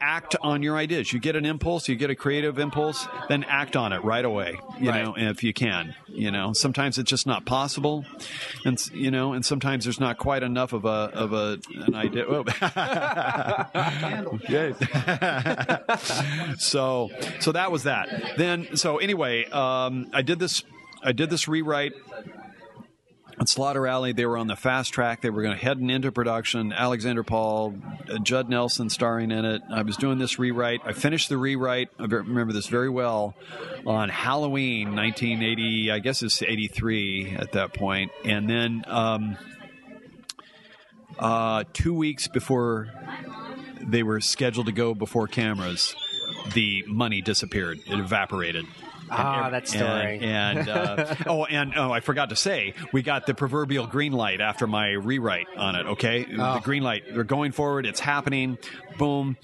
[0.00, 1.12] act on your ideas.
[1.12, 4.58] You get an impulse, you get a creative impulse, then act on it right away.
[4.80, 5.04] You Right.
[5.04, 5.94] know, if you can.
[6.08, 8.04] You know, sometimes it's just not possible,
[8.64, 12.24] and you know, and sometimes there's not quite enough of a of a an idea.
[14.48, 14.76] Good.
[16.60, 17.10] so
[17.40, 18.34] so that was that.
[18.36, 20.64] Then so anyway, um, I did this.
[21.02, 21.92] I did this rewrite
[23.40, 24.12] at Slaughter Alley.
[24.12, 25.20] They were on the fast track.
[25.20, 26.72] They were going to head into production.
[26.72, 27.74] Alexandra Paul,
[28.22, 29.62] Judd Nelson starring in it.
[29.70, 30.80] I was doing this rewrite.
[30.84, 31.88] I finished the rewrite.
[31.98, 33.34] I remember this very well
[33.86, 35.90] on Halloween 1980.
[35.90, 38.10] I guess it's 83 at that point.
[38.24, 39.36] And then um,
[41.18, 42.88] uh, two weeks before
[43.80, 45.94] they were scheduled to go before cameras,
[46.54, 47.78] the money disappeared.
[47.86, 48.66] It evaporated.
[49.10, 50.18] Ah, that story.
[50.20, 54.12] And, and uh, oh, and oh, I forgot to say, we got the proverbial green
[54.12, 55.86] light after my rewrite on it.
[55.86, 56.54] Okay, Oh.
[56.54, 57.04] the green light.
[57.12, 57.86] They're going forward.
[57.86, 58.58] It's happening.
[58.98, 59.36] Boom.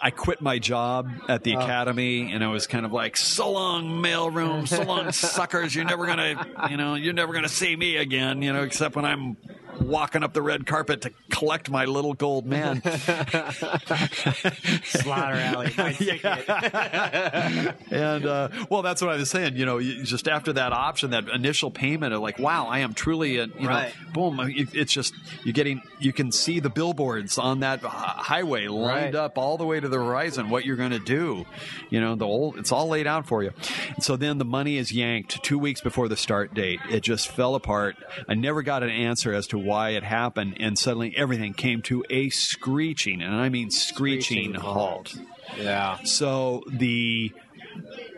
[0.00, 1.44] I quit my job at Oh.
[1.44, 4.66] the academy, and I was kind of like, "So long, mailroom.
[4.66, 5.74] So long, suckers.
[5.74, 8.42] You're never gonna, you know, you're never gonna see me again.
[8.42, 9.36] You know, except when I'm."
[9.84, 12.82] Walking up the red carpet to collect my little gold man.
[14.84, 15.72] Slaughter Alley.
[17.90, 19.56] and uh, well, that's what I was saying.
[19.56, 22.94] You know, you, just after that option, that initial payment of like, wow, I am
[22.94, 23.92] truly, a, you Right.
[24.14, 24.40] know, boom.
[24.40, 25.14] it- It's just
[25.44, 29.14] you're getting, you can see the billboards on that highway lined Right.
[29.14, 30.50] up all the way to the horizon.
[30.50, 31.44] What you're going to do,
[31.90, 33.52] you know, the whole, it's all laid out for you.
[33.94, 36.80] And so then the money is yanked two weeks before the start date.
[36.90, 37.96] It just fell apart.
[38.28, 42.04] I never got an answer as to why it happened, and suddenly everything came to
[42.10, 45.14] a screeching, and I mean screeching, Screeching halt.
[45.58, 45.98] Yeah.
[46.04, 47.32] So the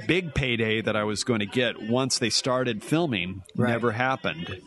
[0.06, 3.70] big payday that I was going to get once they started filming Right.
[3.70, 4.60] never happened.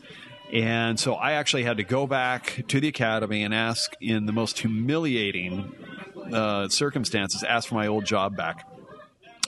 [0.53, 4.31] And so I actually had to go back to the academy and ask, in the
[4.31, 5.73] most humiliating
[6.31, 8.65] uh, circumstances, ask for my old job back.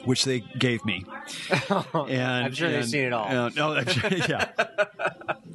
[0.06, 1.06] Which they gave me,
[1.70, 3.28] and I'm sure they've seen it all.
[3.28, 4.50] uh, no, I'm sure- yeah,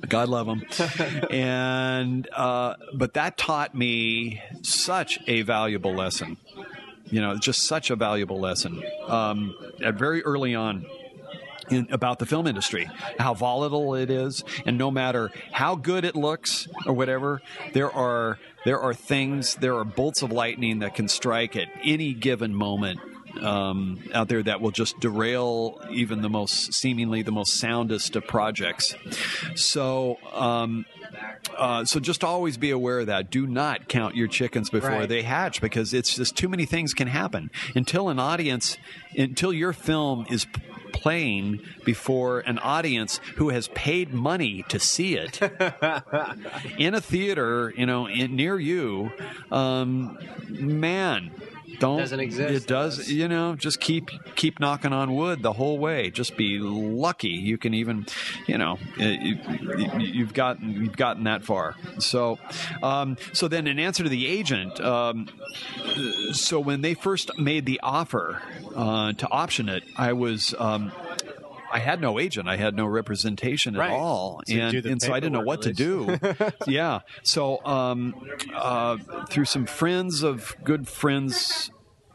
[0.08, 0.62] God love them.
[1.30, 6.36] and uh, but that taught me such a valuable lesson.
[7.10, 8.82] You know, just such a valuable lesson.
[9.06, 10.86] Um, at very early on.
[11.70, 16.14] In, about the film industry, how volatile it is, and no matter how good it
[16.14, 17.40] looks or whatever,
[17.72, 22.12] there are there are things, there are bolts of lightning that can strike at any
[22.12, 23.00] given moment
[23.42, 28.26] um, out there that will just derail even the most seemingly the most soundest of
[28.26, 28.94] projects.
[29.54, 30.18] So.
[30.32, 30.86] Um,
[31.56, 33.30] uh, so just always be aware of that.
[33.30, 35.08] Do not count your chickens before Right.
[35.08, 38.78] they hatch because it's just too many things can happen until an audience,
[39.16, 40.46] until your film is
[40.92, 45.40] playing before an audience who has paid money to see it
[46.78, 49.12] in a theater, you know, in, near you.
[49.52, 51.30] Um, man.
[51.78, 52.54] Don't Doesn't exist.
[52.54, 53.56] It does, you know.
[53.56, 56.10] Just keep keep knocking on wood the whole way.
[56.10, 58.06] Just be lucky you can even,
[58.46, 59.38] you know, you,
[59.98, 61.74] you've gotten you've gotten that far.
[61.98, 62.38] So,
[62.82, 65.28] um, so then in answer to the agent, um,
[66.32, 68.42] so when they first made the offer
[68.74, 70.54] uh, to option it, I was.
[70.58, 70.92] Um,
[71.74, 72.48] I had no agent.
[72.48, 73.90] I had no representation Right.
[73.90, 76.16] at all, So and, and so I didn't know what to do.
[76.68, 77.00] yeah.
[77.24, 78.14] So um,
[78.54, 78.96] uh,
[79.28, 81.70] through some friends of good friends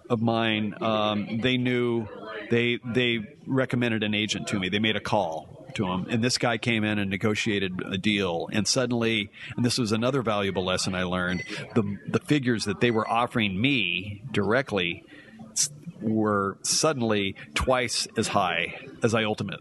[0.10, 2.08] of mine, um, they knew
[2.50, 4.70] they they recommended an agent to me.
[4.70, 8.48] They made a call to him, and this guy came in and negotiated a deal.
[8.52, 11.44] And suddenly, and this was another valuable lesson I learned:
[11.76, 15.04] the the figures that they were offering me directly
[16.02, 19.60] were suddenly twice as high as I ultimate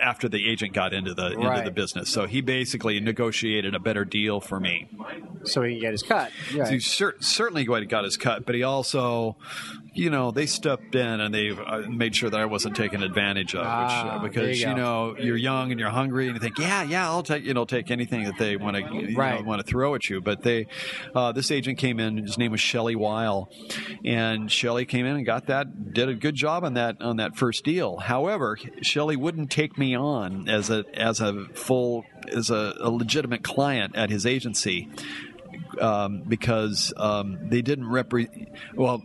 [0.00, 2.10] after the agent got into the into the business.
[2.10, 4.88] So he basically negotiated a better deal for me.
[5.44, 6.30] So he can get his cut.
[6.54, 6.66] Right.
[6.66, 9.36] So he cer- certainly got his cut, but he also,
[9.92, 13.54] you know, they stepped in and they uh, made sure that I wasn't taken advantage
[13.54, 16.40] of, Ah, which, uh, because you you, know you're young and you're hungry and you
[16.40, 19.44] think, yeah, yeah, I'll take you know take anything that they want to Right.
[19.44, 20.20] want to throw at you.
[20.20, 20.66] But they,
[21.14, 22.18] uh, this agent came in.
[22.18, 23.48] His name was Shelley Weil,
[24.04, 27.36] and Shelley came in and got that, did a good job on that on that
[27.36, 27.98] first deal.
[27.98, 28.31] However,
[28.82, 33.96] Shelley wouldn't take me on as a as a full as a, a legitimate client
[33.96, 34.88] at his agency
[35.80, 38.48] um, because um, they didn't represent.
[38.74, 39.02] Well,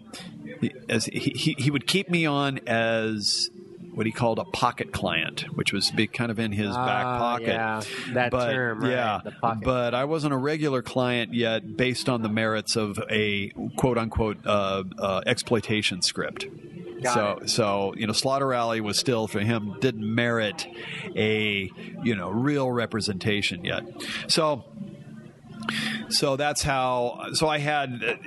[0.62, 3.50] he- as he, he he would keep me on as
[3.94, 7.18] what he called a pocket client, which was be kind of in his back Ah,
[7.18, 7.48] pocket.
[7.48, 7.82] yeah,
[8.14, 9.22] that but, term, right, yeah.
[9.64, 14.38] But I wasn't a regular client yet, based on the merits of a quote unquote
[14.46, 16.46] uh, uh, exploitation script.
[17.02, 20.68] Got so, so you know, Slaughter Alley was still for him didn't merit
[21.16, 21.72] a
[22.04, 23.84] you know real representation yet.
[24.28, 24.66] So,
[26.10, 27.30] so that's how.
[27.34, 28.20] So I had,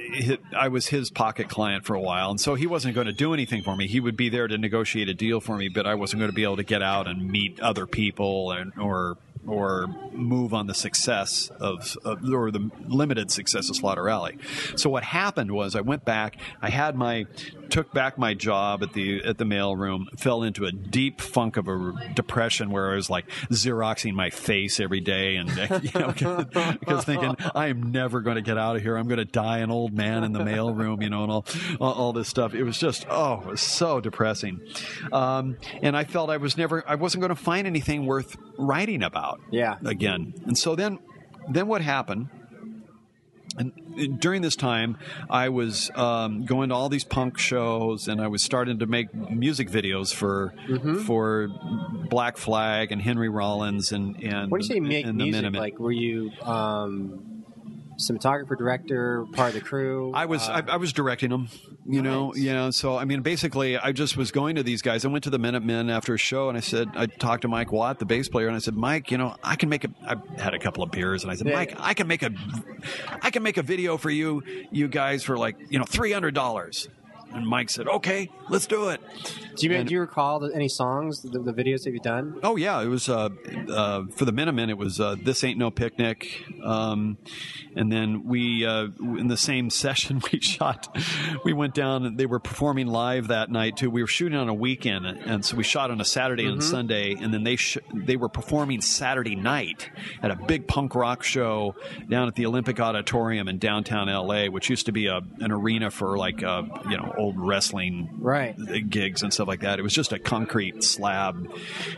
[0.57, 3.35] I was his pocket client for a while, and so he wasn't going to do
[3.35, 3.87] anything for me.
[3.87, 6.37] He would be there to negotiate a deal for me, but I wasn't going to
[6.37, 10.75] be able to get out and meet other people and or or move on the
[10.75, 14.39] success of, of or the limited success of Slaughter Alley.
[14.77, 16.37] So what happened was I went back.
[16.61, 17.27] I had my
[17.71, 20.09] took back my job at the at the mail room.
[20.19, 24.81] Fell into a deep funk of a depression where I was like xeroxing my face
[24.81, 25.49] every day and
[25.83, 26.13] you know
[26.81, 28.97] because thinking I am never going to get out of here.
[28.97, 31.47] I'm going to die an old man in the mail room, you know, and all
[31.81, 32.55] all, all this stuff.
[32.55, 34.61] It was just oh, it was so depressing.
[35.13, 39.03] Um, and I felt I was never I wasn't going to find anything worth writing
[39.03, 39.77] about Yeah.
[39.85, 40.35] again.
[40.47, 40.99] And so then,
[41.49, 42.29] then what happened
[43.59, 44.97] and during this time,
[45.29, 49.13] I was um, going to all these punk shows, and I was starting to make
[49.15, 50.99] music videos for Mm-hmm.
[51.01, 51.49] for
[52.09, 56.31] Black Flag and Henry Rollins and and When you say make music, like were you
[56.43, 57.40] um,
[58.01, 60.13] cinematographer, director, part of the crew?
[60.15, 61.49] I was Uh, I, I was directing them,
[61.87, 62.39] you know, Nice.
[62.43, 62.71] you know.
[62.71, 65.05] So I mean, basically, I just was going to these guys.
[65.05, 67.73] I went to the Minutemen after a show, and I said, I talked to Mike
[67.73, 69.89] Watt, the bass player, and I said, Mike, you know, I can make a.
[70.07, 71.55] I had a couple of beers, and I said, Yeah.
[71.55, 72.31] Mike, I can make a,
[73.23, 76.35] I can make a video for you, you guys, for like you know three hundred
[76.35, 76.89] dollars.
[77.33, 79.01] And Mike said, "Okay, let's do it."
[79.57, 82.39] do you and- do you recall the, any songs, the, the videos that you've done?
[82.43, 83.29] Oh yeah, it was uh,
[83.71, 84.71] uh, for the Minutemen.
[84.71, 87.19] It was uh, "This Ain't No Picnic," um,
[87.77, 90.97] and then we uh, in the same session we shot.
[91.45, 93.91] We went down and they were performing live that night too.
[93.91, 97.15] We were shooting on a weekend, and so we shot on a Saturday and Sunday,
[97.15, 99.89] and then they sh- they were performing Saturday night
[100.23, 101.75] at a big punk rock show
[102.09, 105.91] down at the Olympic Auditorium in downtown LA, which used to be a an arena
[105.91, 108.57] for like uh, you know old wrestling Right.
[108.89, 109.79] gigs and stuff like that.
[109.79, 111.51] It was just a concrete slab,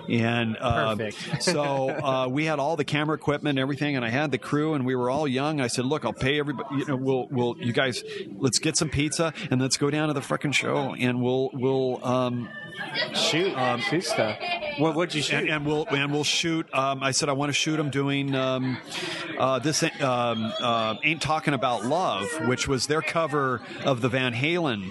[0.08, 1.42] and uh, Perfect.
[1.42, 4.74] so uh, we had all the camera equipment, and everything, and I had the crew,
[4.74, 5.60] and we were all young.
[5.60, 6.76] I said, "Look, I'll pay everybody.
[6.76, 8.02] You know, we'll, we'll, you guys,
[8.38, 12.04] let's get some pizza, and let's go down to the frickin' show, and we'll, we'll,
[12.04, 12.48] um,
[13.14, 13.54] Shoot,
[13.90, 14.38] shoot stuff.
[14.78, 15.36] What would you shoot?
[15.40, 16.66] and, and we'll, and we'll shoot.
[16.74, 18.78] Um, I said, I want to shoot them doing um,
[19.38, 19.82] uh, this.
[19.82, 24.90] ain't- Um, uh, ain't talking about love, which was their cover of the Van Halen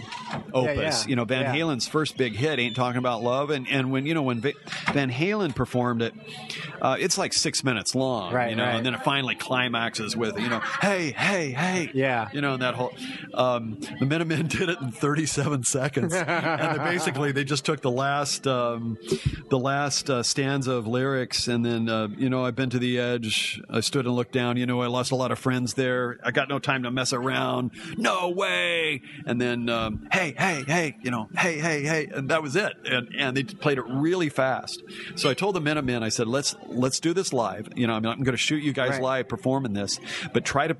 [0.53, 1.03] opus.
[1.03, 1.09] yeah.
[1.09, 1.55] You know, Van Yeah.
[1.55, 5.11] Halen's first big hit, "Ain't Talking About Love," and and when you know when Van
[5.11, 6.13] Halen performed it,
[6.81, 8.75] uh, it's like six minutes long, Right, You know, right.
[8.75, 12.29] and then it finally climaxes with you know, "Hey, hey, hey," Yeah.
[12.33, 12.93] you know, and that whole.
[13.33, 18.45] Um, the Minutemen did it in 37 seconds, and basically they just took the last
[18.47, 18.97] um,
[19.49, 19.70] the last
[20.09, 23.61] uh, stanza of lyrics, and then uh, you know, I've been to the edge.
[23.69, 24.57] I stood and looked down.
[24.57, 26.17] You know, I lost a lot of friends there.
[26.23, 27.71] I got no time to mess around.
[27.97, 29.01] No way.
[29.25, 32.73] And then, um, hey, hey, hey, you know, hey, hey, hey, and that was it.
[32.85, 34.81] And and they played it really fast.
[35.15, 37.69] So I told the Minutemen, I said, let's let's do this live.
[37.75, 39.01] You know, I mean, I'm going to shoot you guys Right.
[39.01, 39.99] live performing this,
[40.33, 40.75] but try to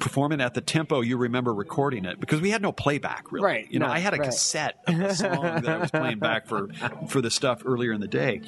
[0.00, 3.44] perform it at the tempo you remember recording it because we had no playback really
[3.44, 3.70] Right.
[3.70, 4.26] you know No, i had a right.
[4.26, 6.68] cassette of the song that i was playing back for
[7.08, 8.40] for the stuff earlier in the day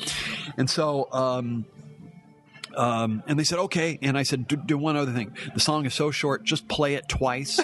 [0.57, 1.65] and so um
[2.75, 5.85] um, and they said okay and i said do, do one other thing the song
[5.85, 7.61] is so short just play it twice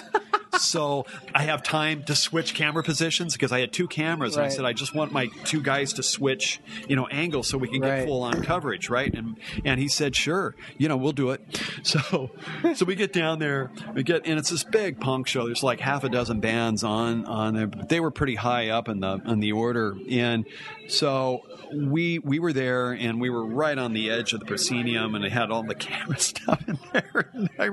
[0.57, 4.49] so i have time to switch camera positions because i had two cameras and i
[4.49, 7.81] said i just want my two guys to switch you know angles so we can
[7.81, 9.13] get full on coverage right?
[9.13, 11.41] And and he said sure you know we'll do it.
[11.81, 12.29] So
[12.75, 15.45] so we get down there we get and it's this big punk show.
[15.45, 18.89] There's like half a dozen bands on on there but they were pretty high up
[18.89, 19.95] in the in the order.
[20.09, 20.45] And
[20.87, 21.41] so
[21.73, 25.23] we we were there and we were right on the edge of the proscenium and
[25.23, 27.29] they had all the camera stuff in there.
[27.33, 27.69] And, I,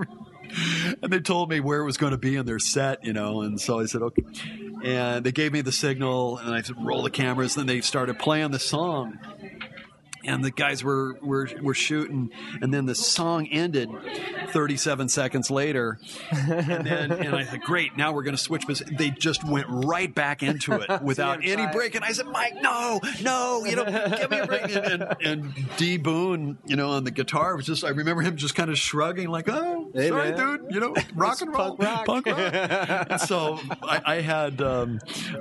[1.02, 3.42] and they told me where it was going to be in their set you know
[3.42, 4.22] and so i said okay.
[4.84, 7.80] And they gave me the signal and i said roll the cameras And then they
[7.80, 9.18] started playing the song
[10.26, 12.30] and the guys were, were were shooting,
[12.60, 13.88] and then the song ended
[14.48, 15.98] 37 seconds later,
[16.30, 19.66] and then and I said, "Great, now we're going to switch." But they just went
[19.68, 23.84] right back into it without any break, and I said, "Mike, no, no, you know,
[23.84, 27.66] give me a break." And, and, and D Boon, you know, on the guitar was
[27.66, 30.58] just I remember him just kind of shrugging, like, "Oh, Hey, sorry, man.
[30.60, 35.00] dude, you know, rock and roll, punk rock." and so I, I had um,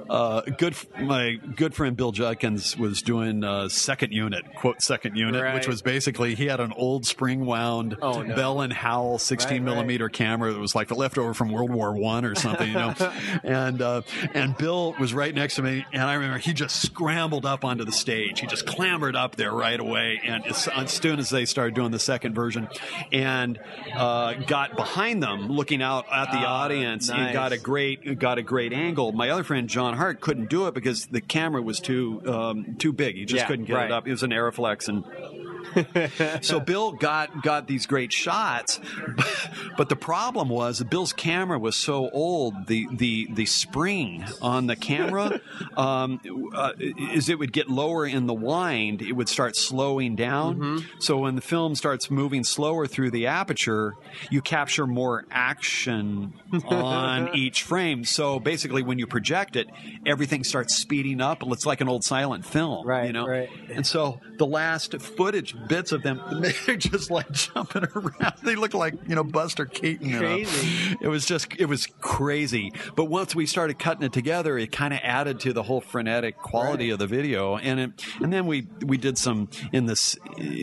[0.09, 5.41] uh, good my good friend Bill Judkins was doing uh, second unit quote second unit,
[5.43, 5.53] Right.
[5.55, 8.35] which was basically he had an old spring wound Oh, no.
[8.35, 9.63] Bell and Howell 16 Right, right.
[9.75, 12.93] millimeter camera that was like the leftover from World War One or something, you know.
[13.43, 14.01] and uh,
[14.33, 17.85] and Bill was right next to me, and I remember he just scrambled up onto
[17.85, 18.39] the stage.
[18.39, 21.91] He just clambered up there right away, and as, as soon as they started doing
[21.91, 22.67] the second version,
[23.11, 23.59] and
[23.95, 28.37] uh, got behind them, looking out at the Ah, audience, and got a great got
[28.37, 29.11] a great angle.
[29.11, 32.93] My other friend John Hart couldn't do it because the camera was too um, too
[32.93, 33.15] big.
[33.15, 34.07] He just Yeah, couldn't get it up.
[34.07, 34.33] It was an
[34.65, 35.34] Arriflex and.
[36.41, 38.79] so Bill got got these great shots,
[39.77, 42.67] but the problem was Bill's camera was so old.
[42.67, 45.39] The the the spring on the camera
[45.77, 46.19] um,
[46.53, 49.01] uh, is it would get lower in the wind.
[49.01, 50.85] It would start slowing down.
[50.99, 53.93] So when the film starts moving slower through the aperture,
[54.29, 56.33] you capture more action
[56.65, 58.03] on each frame.
[58.05, 59.67] So basically, when you project it,
[60.05, 61.43] everything starts speeding up.
[61.47, 63.49] It's like an old silent film, Right, You know, right.
[63.71, 66.21] and so the last footage bits of them.
[66.65, 68.33] They're just like jumping around.
[68.43, 70.07] They look like you know Buster Keaton.
[70.09, 70.19] you know.
[70.19, 70.97] Crazy.
[71.01, 72.71] It was just it was crazy.
[72.95, 76.37] But once we started cutting it together, it kind of added to the whole frenetic
[76.37, 76.93] quality Right.
[76.93, 77.57] of the video.
[77.57, 80.17] And it, and then we we did some in this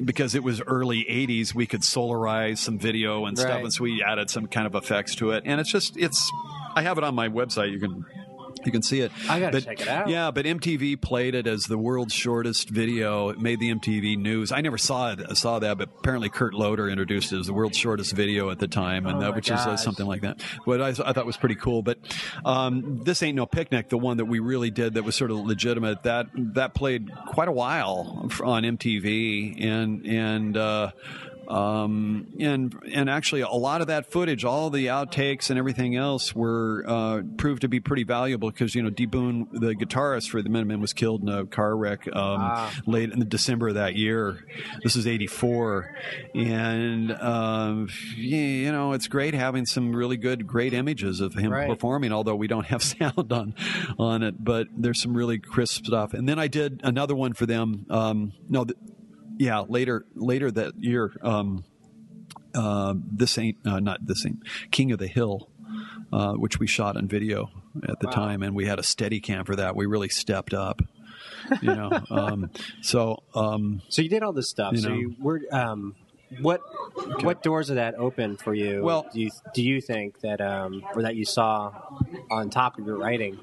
[0.04, 1.54] because it was early '80s.
[1.54, 5.14] We could solarize some video and stuff, and so we added some kind of effects
[5.16, 5.42] to it.
[5.46, 6.30] And it's just it's.
[6.74, 7.70] I have it on my website.
[7.72, 8.04] You can.
[8.64, 9.10] You can see it.
[9.28, 10.08] I gotta But- check it out.
[10.08, 13.28] Yeah, but MTV played it as the world's shortest video.
[13.30, 14.52] It made the MTV news.
[14.52, 15.36] I never saw it.
[15.36, 18.68] Saw that, but apparently Kurt Loder introduced it as the world's shortest video at the
[18.68, 20.40] time, and Oh that, my which is uh, something like that.
[20.66, 21.82] But I, I thought was pretty cool.
[21.82, 21.98] But
[22.44, 23.88] um, this ain't no picnic.
[23.88, 26.02] The one that we really did that was sort of legitimate.
[26.04, 30.56] That that played quite a while on MTV, and and.
[30.56, 30.90] Uh,
[31.52, 36.34] um, and and actually, a lot of that footage, all the outtakes and everything else,
[36.34, 40.40] were uh, proved to be pretty valuable because you know D Boon, the guitarist for
[40.42, 43.94] the Minutemen, was killed in a car wreck um, late in the December of that
[43.96, 44.44] year.
[44.82, 45.94] This is '84,
[46.34, 51.68] and um, you know it's great having some really good, great images of him Right.
[51.68, 52.12] performing.
[52.12, 53.54] Although we don't have sound on
[53.98, 56.14] on it, but there's some really crisp stuff.
[56.14, 57.84] And then I did another one for them.
[57.90, 58.64] Um, no.
[58.64, 58.78] Th-
[59.42, 61.64] yeah, later later that year, um,
[62.54, 64.38] uh, this ain't uh, not this ain't
[64.70, 65.48] King of the Hill,
[66.12, 67.50] uh, which we shot on video
[67.88, 69.74] at the time, and we had a Steadicam for that.
[69.74, 70.80] We really stepped up,
[71.60, 71.90] you know.
[72.10, 72.50] um,
[72.82, 74.74] so um, So you did all this stuff.
[74.74, 74.94] You so know.
[74.94, 75.96] you were um,
[76.40, 76.60] what
[77.22, 78.84] what doors did that open for you?
[78.84, 81.72] Well- do you do you think that um, or that you saw
[82.30, 83.40] on top of your writing?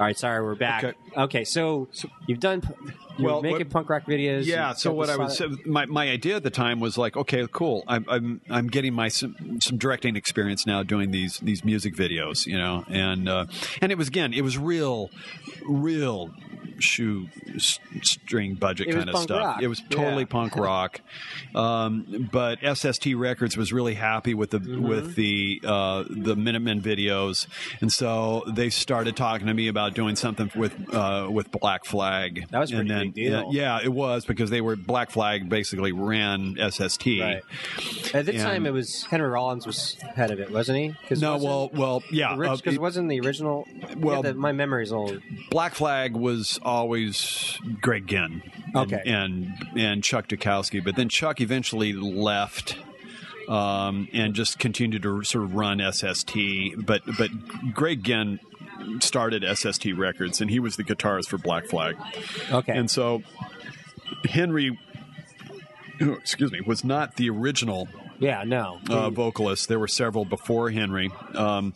[0.00, 0.82] All right, sorry, we're back.
[0.82, 1.44] Okay, Okay.
[1.44, 1.86] so,
[2.26, 2.62] you've done
[3.18, 4.46] you Well, making what- punk rock videos.
[4.46, 4.72] Yeah.
[4.72, 7.84] So what I was so my my idea at the time was like, okay, cool.
[7.86, 12.46] I'm I'm I'm getting my some, some directing experience now doing these these music videos,
[12.46, 13.44] you know, and uh,
[13.82, 15.10] and it was again, it was real,
[15.68, 16.30] real
[16.80, 17.28] shoe
[18.02, 19.40] string budget It kind of stuff.
[19.40, 19.62] rock.
[19.62, 20.26] It was totally Yeah.
[20.26, 21.00] punk rock.
[21.54, 24.86] Um, but SST Records was really happy with the Mm-hmm.
[24.88, 27.46] with the uh, the Minutemen videos,
[27.80, 32.46] and so they started talking to me about doing something with uh, with Black Flag.
[32.50, 33.50] That was a pretty then, big deal.
[33.52, 37.06] Yeah, yeah, it was because they were Black Flag basically ran SST.
[37.20, 37.42] Right.
[38.14, 40.94] At the time, it was Henry Rollins was head of it, wasn't he?
[41.08, 42.32] Cause No, well, well, yeah.
[42.32, 43.66] uh, because it- wasn't the original?
[43.96, 45.20] well- yeah, the, my memory's old.
[45.50, 48.42] Black Flag was always Greg Ginn.
[48.74, 49.02] and- Okay.
[49.04, 52.76] And and Chuck Dukowski, but then Chuck eventually left.
[53.48, 56.36] Um, and just continued to sort of run SST,
[56.86, 57.30] but but
[57.74, 58.38] Greg Ginn
[59.00, 61.96] started SST Records, and he was the guitarist for Black Flag.
[62.52, 63.22] Okay, And so
[64.24, 64.78] Henry,
[65.98, 67.88] excuse me, was not the original
[68.20, 69.66] yeah, no, uh, vocalists.
[69.66, 71.74] There were several before Henry, um,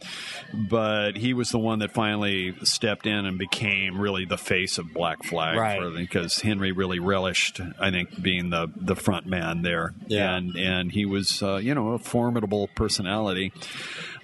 [0.52, 4.92] but he was the one that finally stepped in and became really the face of
[4.92, 5.80] Black Flag, Right.
[5.96, 10.36] because Henry really relished, I think, being the the front man there, Yeah.
[10.36, 13.52] and and he was, uh, you know, a formidable personality,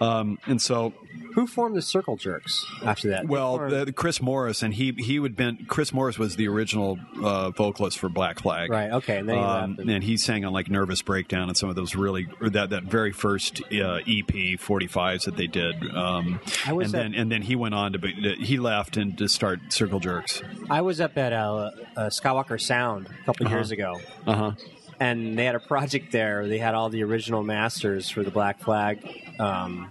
[0.01, 0.93] um, and so
[1.35, 3.27] who formed the Circle Jerks after that?
[3.29, 7.51] Well, the, Chris Morris, and he he would been Chris Morris was the original uh,
[7.51, 10.69] vocalist for Black Flag, right, okay, and then he um, and- he sang on like
[10.71, 15.37] Nervous Breakdown and some of those really that that very first uh, EP 45s that
[15.37, 15.77] they did.
[15.95, 18.97] Um, I was and at- then and then he went on to be, he left
[18.97, 20.43] and to start Circle Jerks.
[20.69, 23.55] I was up at uh, uh, Skywalker Sound a couple Uh-huh.
[23.57, 24.53] years ago, Uh huh.
[25.01, 26.47] And they had a project there.
[26.47, 29.01] They had all the original masters for the Black Flag,
[29.41, 29.91] um,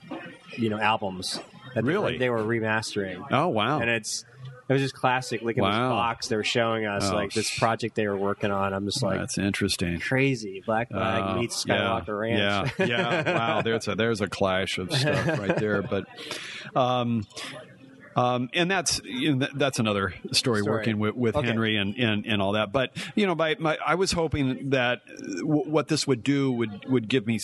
[0.57, 1.41] you know, albums.
[1.75, 2.17] That they were- Really?
[2.17, 3.79] they were remastering, Oh wow.
[3.79, 4.23] and it's
[4.67, 5.41] it was just classic.
[5.41, 8.51] Look at this box they were showing us, Oh, like this project they were working
[8.51, 8.71] on.
[8.73, 9.99] I'm just like That's interesting.
[9.99, 10.61] crazy.
[10.63, 11.75] Black Flag Uh, meets yeah,
[12.05, 12.71] Skywalker Ranch.
[12.77, 13.37] Yeah, yeah.
[13.37, 15.81] Wow, there's a there's a clash of stuff right there.
[15.81, 16.05] But,
[16.75, 17.25] um,
[18.15, 20.63] um, and that's you know, that's another story, Story.
[20.63, 21.47] working with, with Okay.
[21.47, 22.71] Henry and, and, and all that.
[22.71, 25.01] But you know, by, my, I was hoping that
[25.39, 27.39] w- what this would do would would give me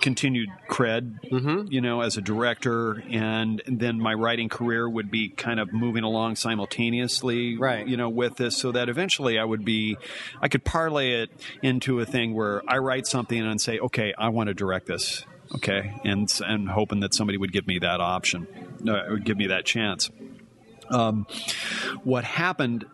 [0.00, 1.72] continued cred, Mm-hmm.
[1.72, 6.04] you know, as a director, and then my writing career would be kind of moving
[6.04, 7.86] along simultaneously, Right.
[7.86, 9.96] You know, with this, so that eventually I would be,
[10.40, 11.30] I could parlay it
[11.62, 15.24] into a thing where I write something and say, okay, I want to direct this,
[15.54, 18.46] okay, and and hoping that somebody would give me that option,
[18.88, 20.10] uh, would give me that chance.
[20.90, 21.26] Um,
[22.02, 22.84] what happened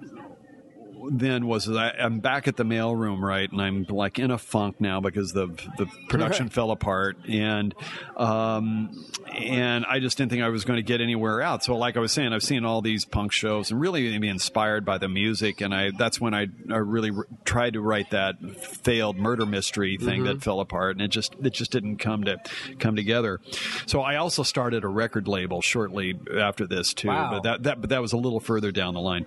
[1.10, 4.80] then was I, I'm back at the mailroom, right, and I'm like in a funk
[4.80, 5.46] now because the
[5.78, 7.74] the production fell apart, and
[8.16, 11.64] um, and I just didn't think I was going to get anywhere out.
[11.64, 14.84] So, like I was saying, I've seen all these punk shows and really be inspired
[14.84, 18.40] by the music, and I that's when I, I really r- tried to write that
[18.60, 22.38] failed murder mystery thing that fell apart, and it just it just didn't come to
[22.78, 23.40] come together.
[23.86, 27.30] So I also started a record label shortly after this too, Wow.
[27.30, 29.26] but that that but that was a little further down the line,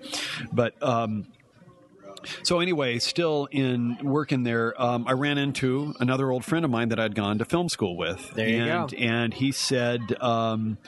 [0.52, 0.74] but.
[0.82, 1.26] Um,
[2.42, 6.88] so anyway, still in working there, um, I ran into another old friend of mine
[6.88, 8.32] that I'd gone to film school with.
[8.34, 8.96] There you and, go.
[8.96, 10.78] And he said, um,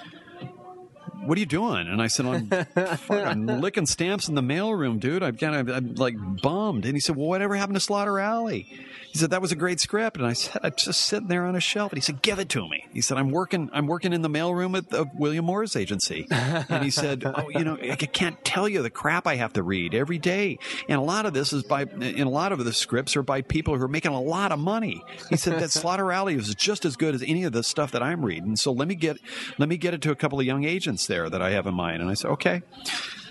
[1.25, 5.01] "What are you doing?" And I said, "I'm, fuck, I'm licking stamps in the mailroom,
[5.01, 5.23] dude.
[5.23, 8.69] I'm kind of I'm like bummed." And he said, "Well, whatever happened to Slaughter Alley?"
[9.17, 11.57] He said that was a great script, and I said, "I'm just sitting there on
[11.57, 13.71] a shelf." And he said, "Give it to me." He said, "I'm working.
[13.73, 17.65] I'm working in the mailroom at the William Morris agency." and he said, "Oh, you
[17.65, 21.03] know, I can't tell you the crap I have to read every day, and a
[21.03, 23.83] lot of this is by, and a lot of the scripts are by people who
[23.83, 27.15] are making a lot of money." He said that Slaughter Alley is just as good
[27.15, 28.55] as any of the stuff that I'm reading.
[28.57, 29.17] So let me get,
[29.57, 31.73] let me get it to a couple of young agents there that I have in
[31.73, 32.03] mind.
[32.03, 32.61] And I said, "Okay."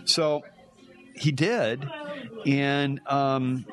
[0.05, 0.41] So
[1.13, 1.87] he did,
[2.47, 3.67] and um,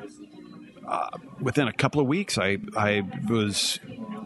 [0.86, 1.10] uh,
[1.40, 3.78] within a couple of weeks, I I was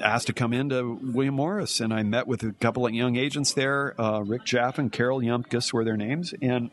[0.03, 3.53] asked to come into William Morris, and I met with a couple of young agents
[3.53, 4.01] there.
[4.01, 6.71] Uh, Rick Jaffa and Carol Yumpkus were their names, and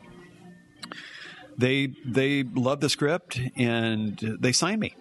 [1.56, 4.96] they they loved the script and they signed me.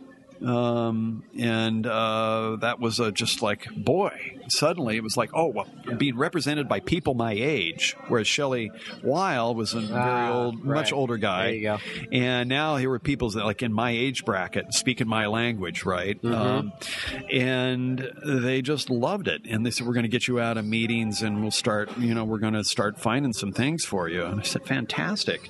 [0.46, 5.68] Um, and uh, that was uh, just like, boy, suddenly it was like, oh, well,
[5.98, 8.72] being represented by people my age, whereas Shelley
[9.04, 10.76] Weil was a very Ah, old, right.
[10.76, 11.46] much older guy.
[11.46, 11.78] There you go.
[12.12, 16.22] And now here were people that, like in my age bracket, speaking my language, right?
[16.22, 16.36] Mm-hmm.
[16.36, 16.74] Um,
[17.32, 19.42] and they just loved it.
[19.50, 22.14] And they said, we're going to get you out of meetings and we'll start, you
[22.14, 24.24] know, we're going to start finding some things for you.
[24.26, 25.50] And I said, fantastic.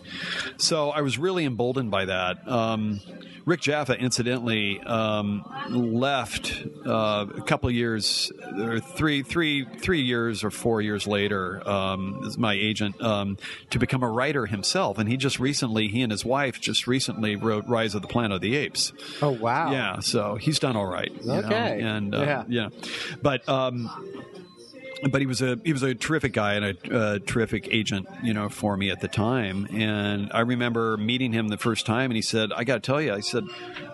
[0.58, 2.48] So I was really emboldened by that.
[2.48, 3.02] Um,
[3.46, 10.52] Rick Jaffa, incidentally, um, left uh, a couple years, or three, three, three years or
[10.52, 13.38] four years later, um, as my agent, um,
[13.70, 14.98] to become a writer himself.
[14.98, 18.34] And he just recently, he and his wife just recently wrote Rise of the Planet
[18.36, 18.94] of the Apes.
[19.22, 19.72] Oh wow.
[19.72, 21.12] Yeah, so he's done all right.
[21.12, 21.82] you know, Okay.
[21.82, 22.44] and uh, Yeah.
[22.48, 22.70] yeah,
[23.22, 23.90] but um,
[25.12, 28.34] but he was a he was a terrific guy and a uh, terrific agent, you
[28.34, 29.68] know, for me at the time.
[29.72, 33.02] And I remember meeting him the first time, and he said, "I got to tell
[33.02, 33.44] you," I said,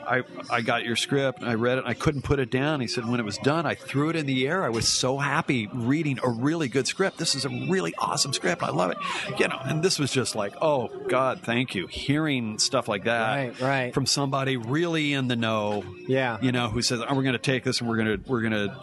[0.07, 3.07] "I I got your script, I read it, I couldn't put it down." He said,
[3.07, 4.63] "When it was done, I threw it in the air.
[4.63, 7.17] I was so happy reading a really good script.
[7.17, 8.63] This is a really awesome script.
[8.63, 8.97] I love it."
[9.39, 13.35] You know, and this was just like, "Oh God, thank you." Hearing stuff like that
[13.35, 13.93] Right, right.
[13.93, 16.37] from somebody really in the know, Yeah.
[16.41, 18.41] you know, who says, "Oh, we're going to take this and we're going to we're
[18.41, 18.75] going to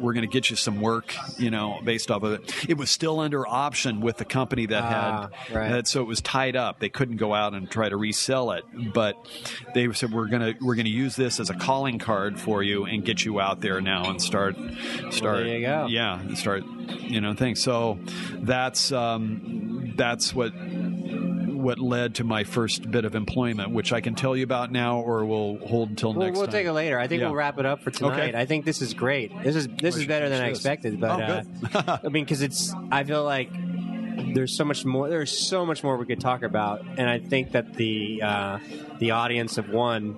[0.00, 2.90] we're going to get you some work, you know, based off of it." It was
[2.90, 5.86] still under option with the company that Ah, had, right.
[5.88, 6.80] so it was tied up.
[6.80, 8.64] They couldn't go out and try to resell it,
[8.94, 9.16] but
[9.74, 12.62] they said, "We're going to we're going to use this as a calling card for
[12.62, 14.56] you and get you out there now and start
[15.10, 15.86] start there you go.
[15.88, 16.64] yeah, and start
[17.00, 17.98] you know things." So
[18.34, 20.52] that's um, that's what
[21.60, 25.00] what led to my first bit of employment, which I can tell you about now,
[25.00, 26.52] or we'll hold until We'll, next we'll time.
[26.52, 26.98] take it later.
[26.98, 27.26] I think Yeah.
[27.26, 28.28] we'll wrap it up for tonight.
[28.30, 28.38] Okay.
[28.38, 29.30] I think this is great.
[29.42, 31.00] This is this is better than I expected.
[31.00, 33.50] But Oh, uh, I mean, because it's I feel like
[34.34, 35.08] there's so much more.
[35.08, 38.58] There's so much more we could talk about, and I think that the uh,
[38.98, 40.14] the audience of one,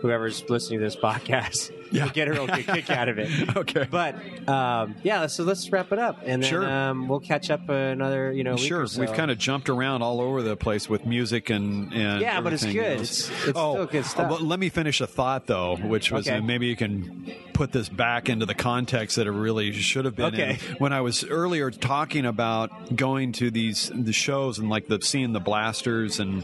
[0.00, 1.70] whoever's listening to this podcast,
[2.02, 2.08] Yeah.
[2.08, 3.28] get a real good kick out of it.
[3.56, 3.86] Okay.
[3.90, 4.14] But
[4.48, 6.68] um, yeah, so let's wrap it up, and then Sure.
[6.68, 9.00] um, we'll catch up another you know week Sure, so.
[9.00, 12.52] we've kind of jumped around all over the place with music and, and Yeah, but
[12.52, 12.76] it's good.
[12.76, 14.30] It's- it's oh, still good stuff.
[14.32, 16.40] uh, let me finish a thought though, which was Okay.
[16.40, 20.32] maybe you can put this back into the context that it really should have been.
[20.34, 20.58] Okay.
[20.70, 20.76] in.
[20.76, 25.32] When I was earlier talking about going to these the shows and like the seeing
[25.32, 26.42] the blasters and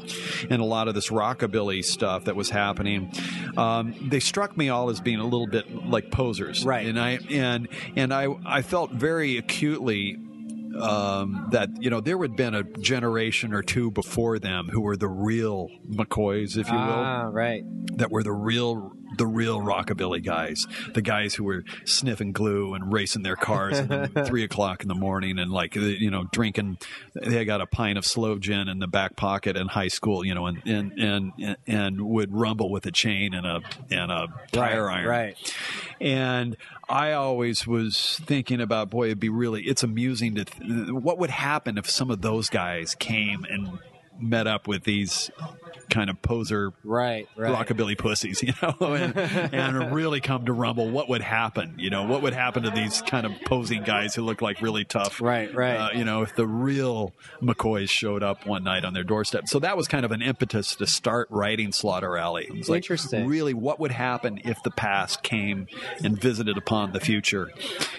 [0.51, 3.11] and a lot of this rockabilly stuff that was happening,
[3.57, 6.86] um, they struck me all as being a little bit like posers, Right.
[6.86, 10.16] And I and and I I felt very acutely
[10.81, 14.97] um, that you know there would been a generation or two before them who were
[14.97, 17.62] the real McCoys, if you will, ah right.
[17.98, 22.93] that were the real the real rockabilly guys, the guys who were sniffing glue and
[22.93, 26.78] racing their cars at three o'clock in the morning and like uh, you know drinking.
[27.14, 30.35] They got a pint of slow gin in the back pocket in high school, you
[30.35, 33.60] know, and and and, and would rumble with a chain and a
[33.90, 35.55] and a tire Right, iron, right.
[36.01, 36.56] and
[36.89, 41.28] I always was thinking about, boy, it'd be really, it's amusing to, th- what would
[41.28, 43.78] happen if some of those guys came and
[44.19, 45.31] met up with these
[45.90, 47.66] kind of poser Right, right.
[47.66, 50.90] rockabilly pussies, you know, and, and really come to rumble.
[50.90, 51.77] What would happen?
[51.78, 54.85] You know, what would happen to these kind of posing guys who look like really
[54.85, 55.20] tough?
[55.23, 55.77] Right, right.
[55.77, 59.49] Uh, you know, if the real McCoys showed up one night on their doorstep.
[59.49, 62.45] So that was kind of an impetus to start writing Slaughter Alley.
[62.45, 63.27] It was like, Interesting.
[63.27, 65.69] really, what would happen if the past came
[66.05, 67.51] and visited upon the future?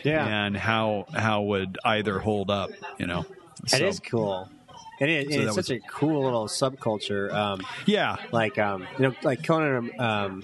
[0.04, 0.26] Yeah.
[0.28, 2.70] And how how would either hold up?
[3.00, 3.26] You know,
[3.64, 4.50] It So, is cool.
[5.00, 5.34] It is.
[5.34, 7.32] So it's that such a cool little subculture.
[7.34, 8.18] Um, Yeah.
[8.32, 9.92] like um, you know, like Conan.
[10.00, 10.44] Um,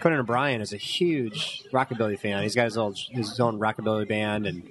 [0.00, 2.42] Conan O'Brien is a huge rockabilly fan.
[2.42, 4.68] He's got his own his own rockabilly band, and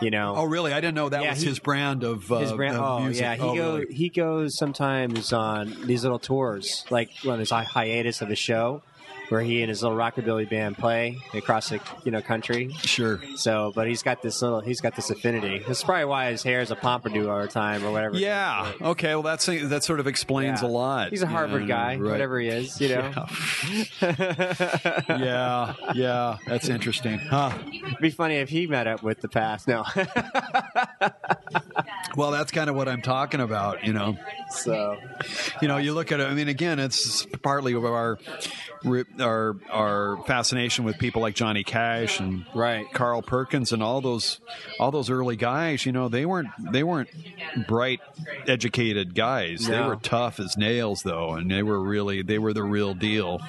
[0.00, 0.72] You know, Oh, really?
[0.72, 2.76] I didn't know that Yeah, was he- his brand of uh, his brand.
[2.76, 3.22] of Oh music.
[3.22, 3.94] yeah, he oh, go really?
[3.94, 8.82] he goes sometimes on these little tours, like on his hi- hiatus of a show,
[9.28, 12.72] where he and his little rockabilly band play across the you know country.
[12.82, 13.20] Sure.
[13.36, 15.62] So, but he's got this little he's got this affinity.
[15.66, 18.16] That's probably why his hair is a pompadour all the time or whatever.
[18.16, 18.72] Yeah.
[18.80, 19.14] Okay.
[19.14, 20.68] Well, that's that sort of explains Yeah.
[20.68, 21.10] a lot.
[21.10, 22.10] He's a Harvard Yeah, guy, right.
[22.10, 23.26] whatever he is, you know.
[25.18, 25.74] Yeah.
[25.94, 26.36] Yeah.
[26.46, 27.18] That's interesting.
[27.18, 27.52] Huh.
[27.72, 29.68] It'd be funny if he met up with the past.
[29.68, 29.84] No,
[32.16, 33.84] Well, that's kind of what I'm talking about.
[33.84, 34.16] You know.
[34.50, 34.96] so
[35.62, 36.24] You know, you look at it.
[36.24, 38.18] I mean, again, it's partly of our
[39.20, 42.86] our our fascination with people like Johnny Cash and Right.
[42.92, 44.40] Carl Perkins and all those
[44.78, 45.84] all those early guys.
[45.86, 47.08] You know, they weren't they weren't
[47.66, 48.00] bright,
[48.46, 49.66] educated guys.
[49.66, 53.40] They were tough as nails, though, and they were really they were the real deal.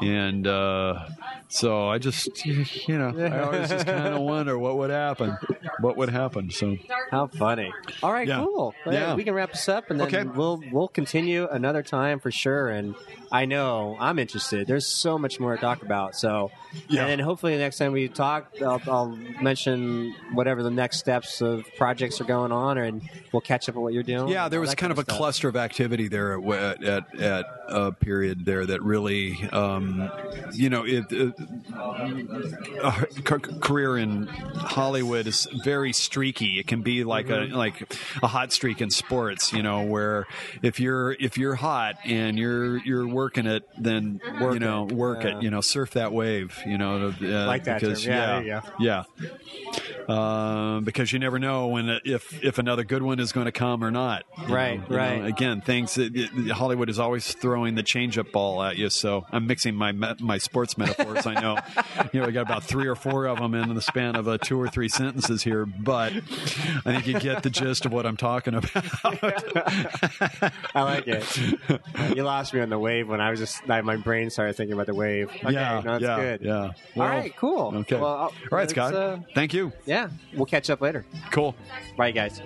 [0.00, 1.06] And uh,
[1.48, 5.36] so I just, you know, I always just kind of wonder what would happen,
[5.80, 6.50] what would happen.
[6.50, 6.76] So
[7.10, 7.72] how funny!
[8.02, 8.38] All right, Yeah.
[8.44, 8.74] cool.
[8.84, 9.14] Well, Yeah.
[9.14, 10.22] we can wrap this up, and then Okay.
[10.24, 12.68] we'll we'll continue another time for sure.
[12.70, 12.94] And
[13.30, 14.66] I know I'm interested.
[14.66, 16.16] There's so much more to talk about.
[16.16, 16.50] So,
[16.88, 17.02] Yeah.
[17.02, 21.40] and then hopefully the next time we talk, I'll, I'll mention whatever the next steps
[21.42, 23.02] of projects are going on, and
[23.32, 24.28] we'll catch up on what you're doing.
[24.28, 25.16] Yeah, there was that kind of a stuff.
[25.18, 30.10] cluster of activity there at at, at a period there that really, um,
[30.54, 31.37] you know, it, it, a c-
[33.60, 36.58] career in Hollywood is very streaky.
[36.58, 37.52] It can be like Mm-hmm.
[37.54, 40.26] a like a hot streak in sports, you know, where
[40.62, 44.92] if you're if you're hot and you're you're working it, then Work you know it,
[44.92, 45.36] work yeah.
[45.38, 48.12] it, you know, surf that wave, you know, uh, Like that because term.
[48.14, 49.04] Yeah, yeah, you yeah.
[50.08, 53.84] Um, because you never know when if if another good one is going to come
[53.84, 54.24] or not.
[54.48, 54.96] Right, know, you know.
[54.96, 55.24] right.
[55.26, 58.88] Again, things that it- Hollywood is always throwing the changeup ball at you.
[58.88, 61.26] So I'm mixing my my sports metaphors.
[61.28, 61.58] I know,
[62.12, 64.38] you know, we got about three or four of them in the span of uh,
[64.38, 66.20] two or three sentences here, but I
[66.92, 68.72] think you get the gist of what I'm talking about.
[70.74, 71.38] I like it.
[72.16, 74.86] you lost me on the wave when I was just my brain started thinking about
[74.86, 75.30] the wave.
[75.30, 76.40] Okay, yeah, no, that's yeah, good.
[76.42, 76.54] yeah.
[76.62, 77.72] All Well, right, cool.
[77.76, 77.96] Okay.
[77.96, 78.94] Well, All right, Scott.
[78.94, 79.72] uh, Thank you.
[79.86, 81.04] yeah, we'll catch up later.
[81.30, 81.54] Cool.
[81.96, 82.40] Bye, guys.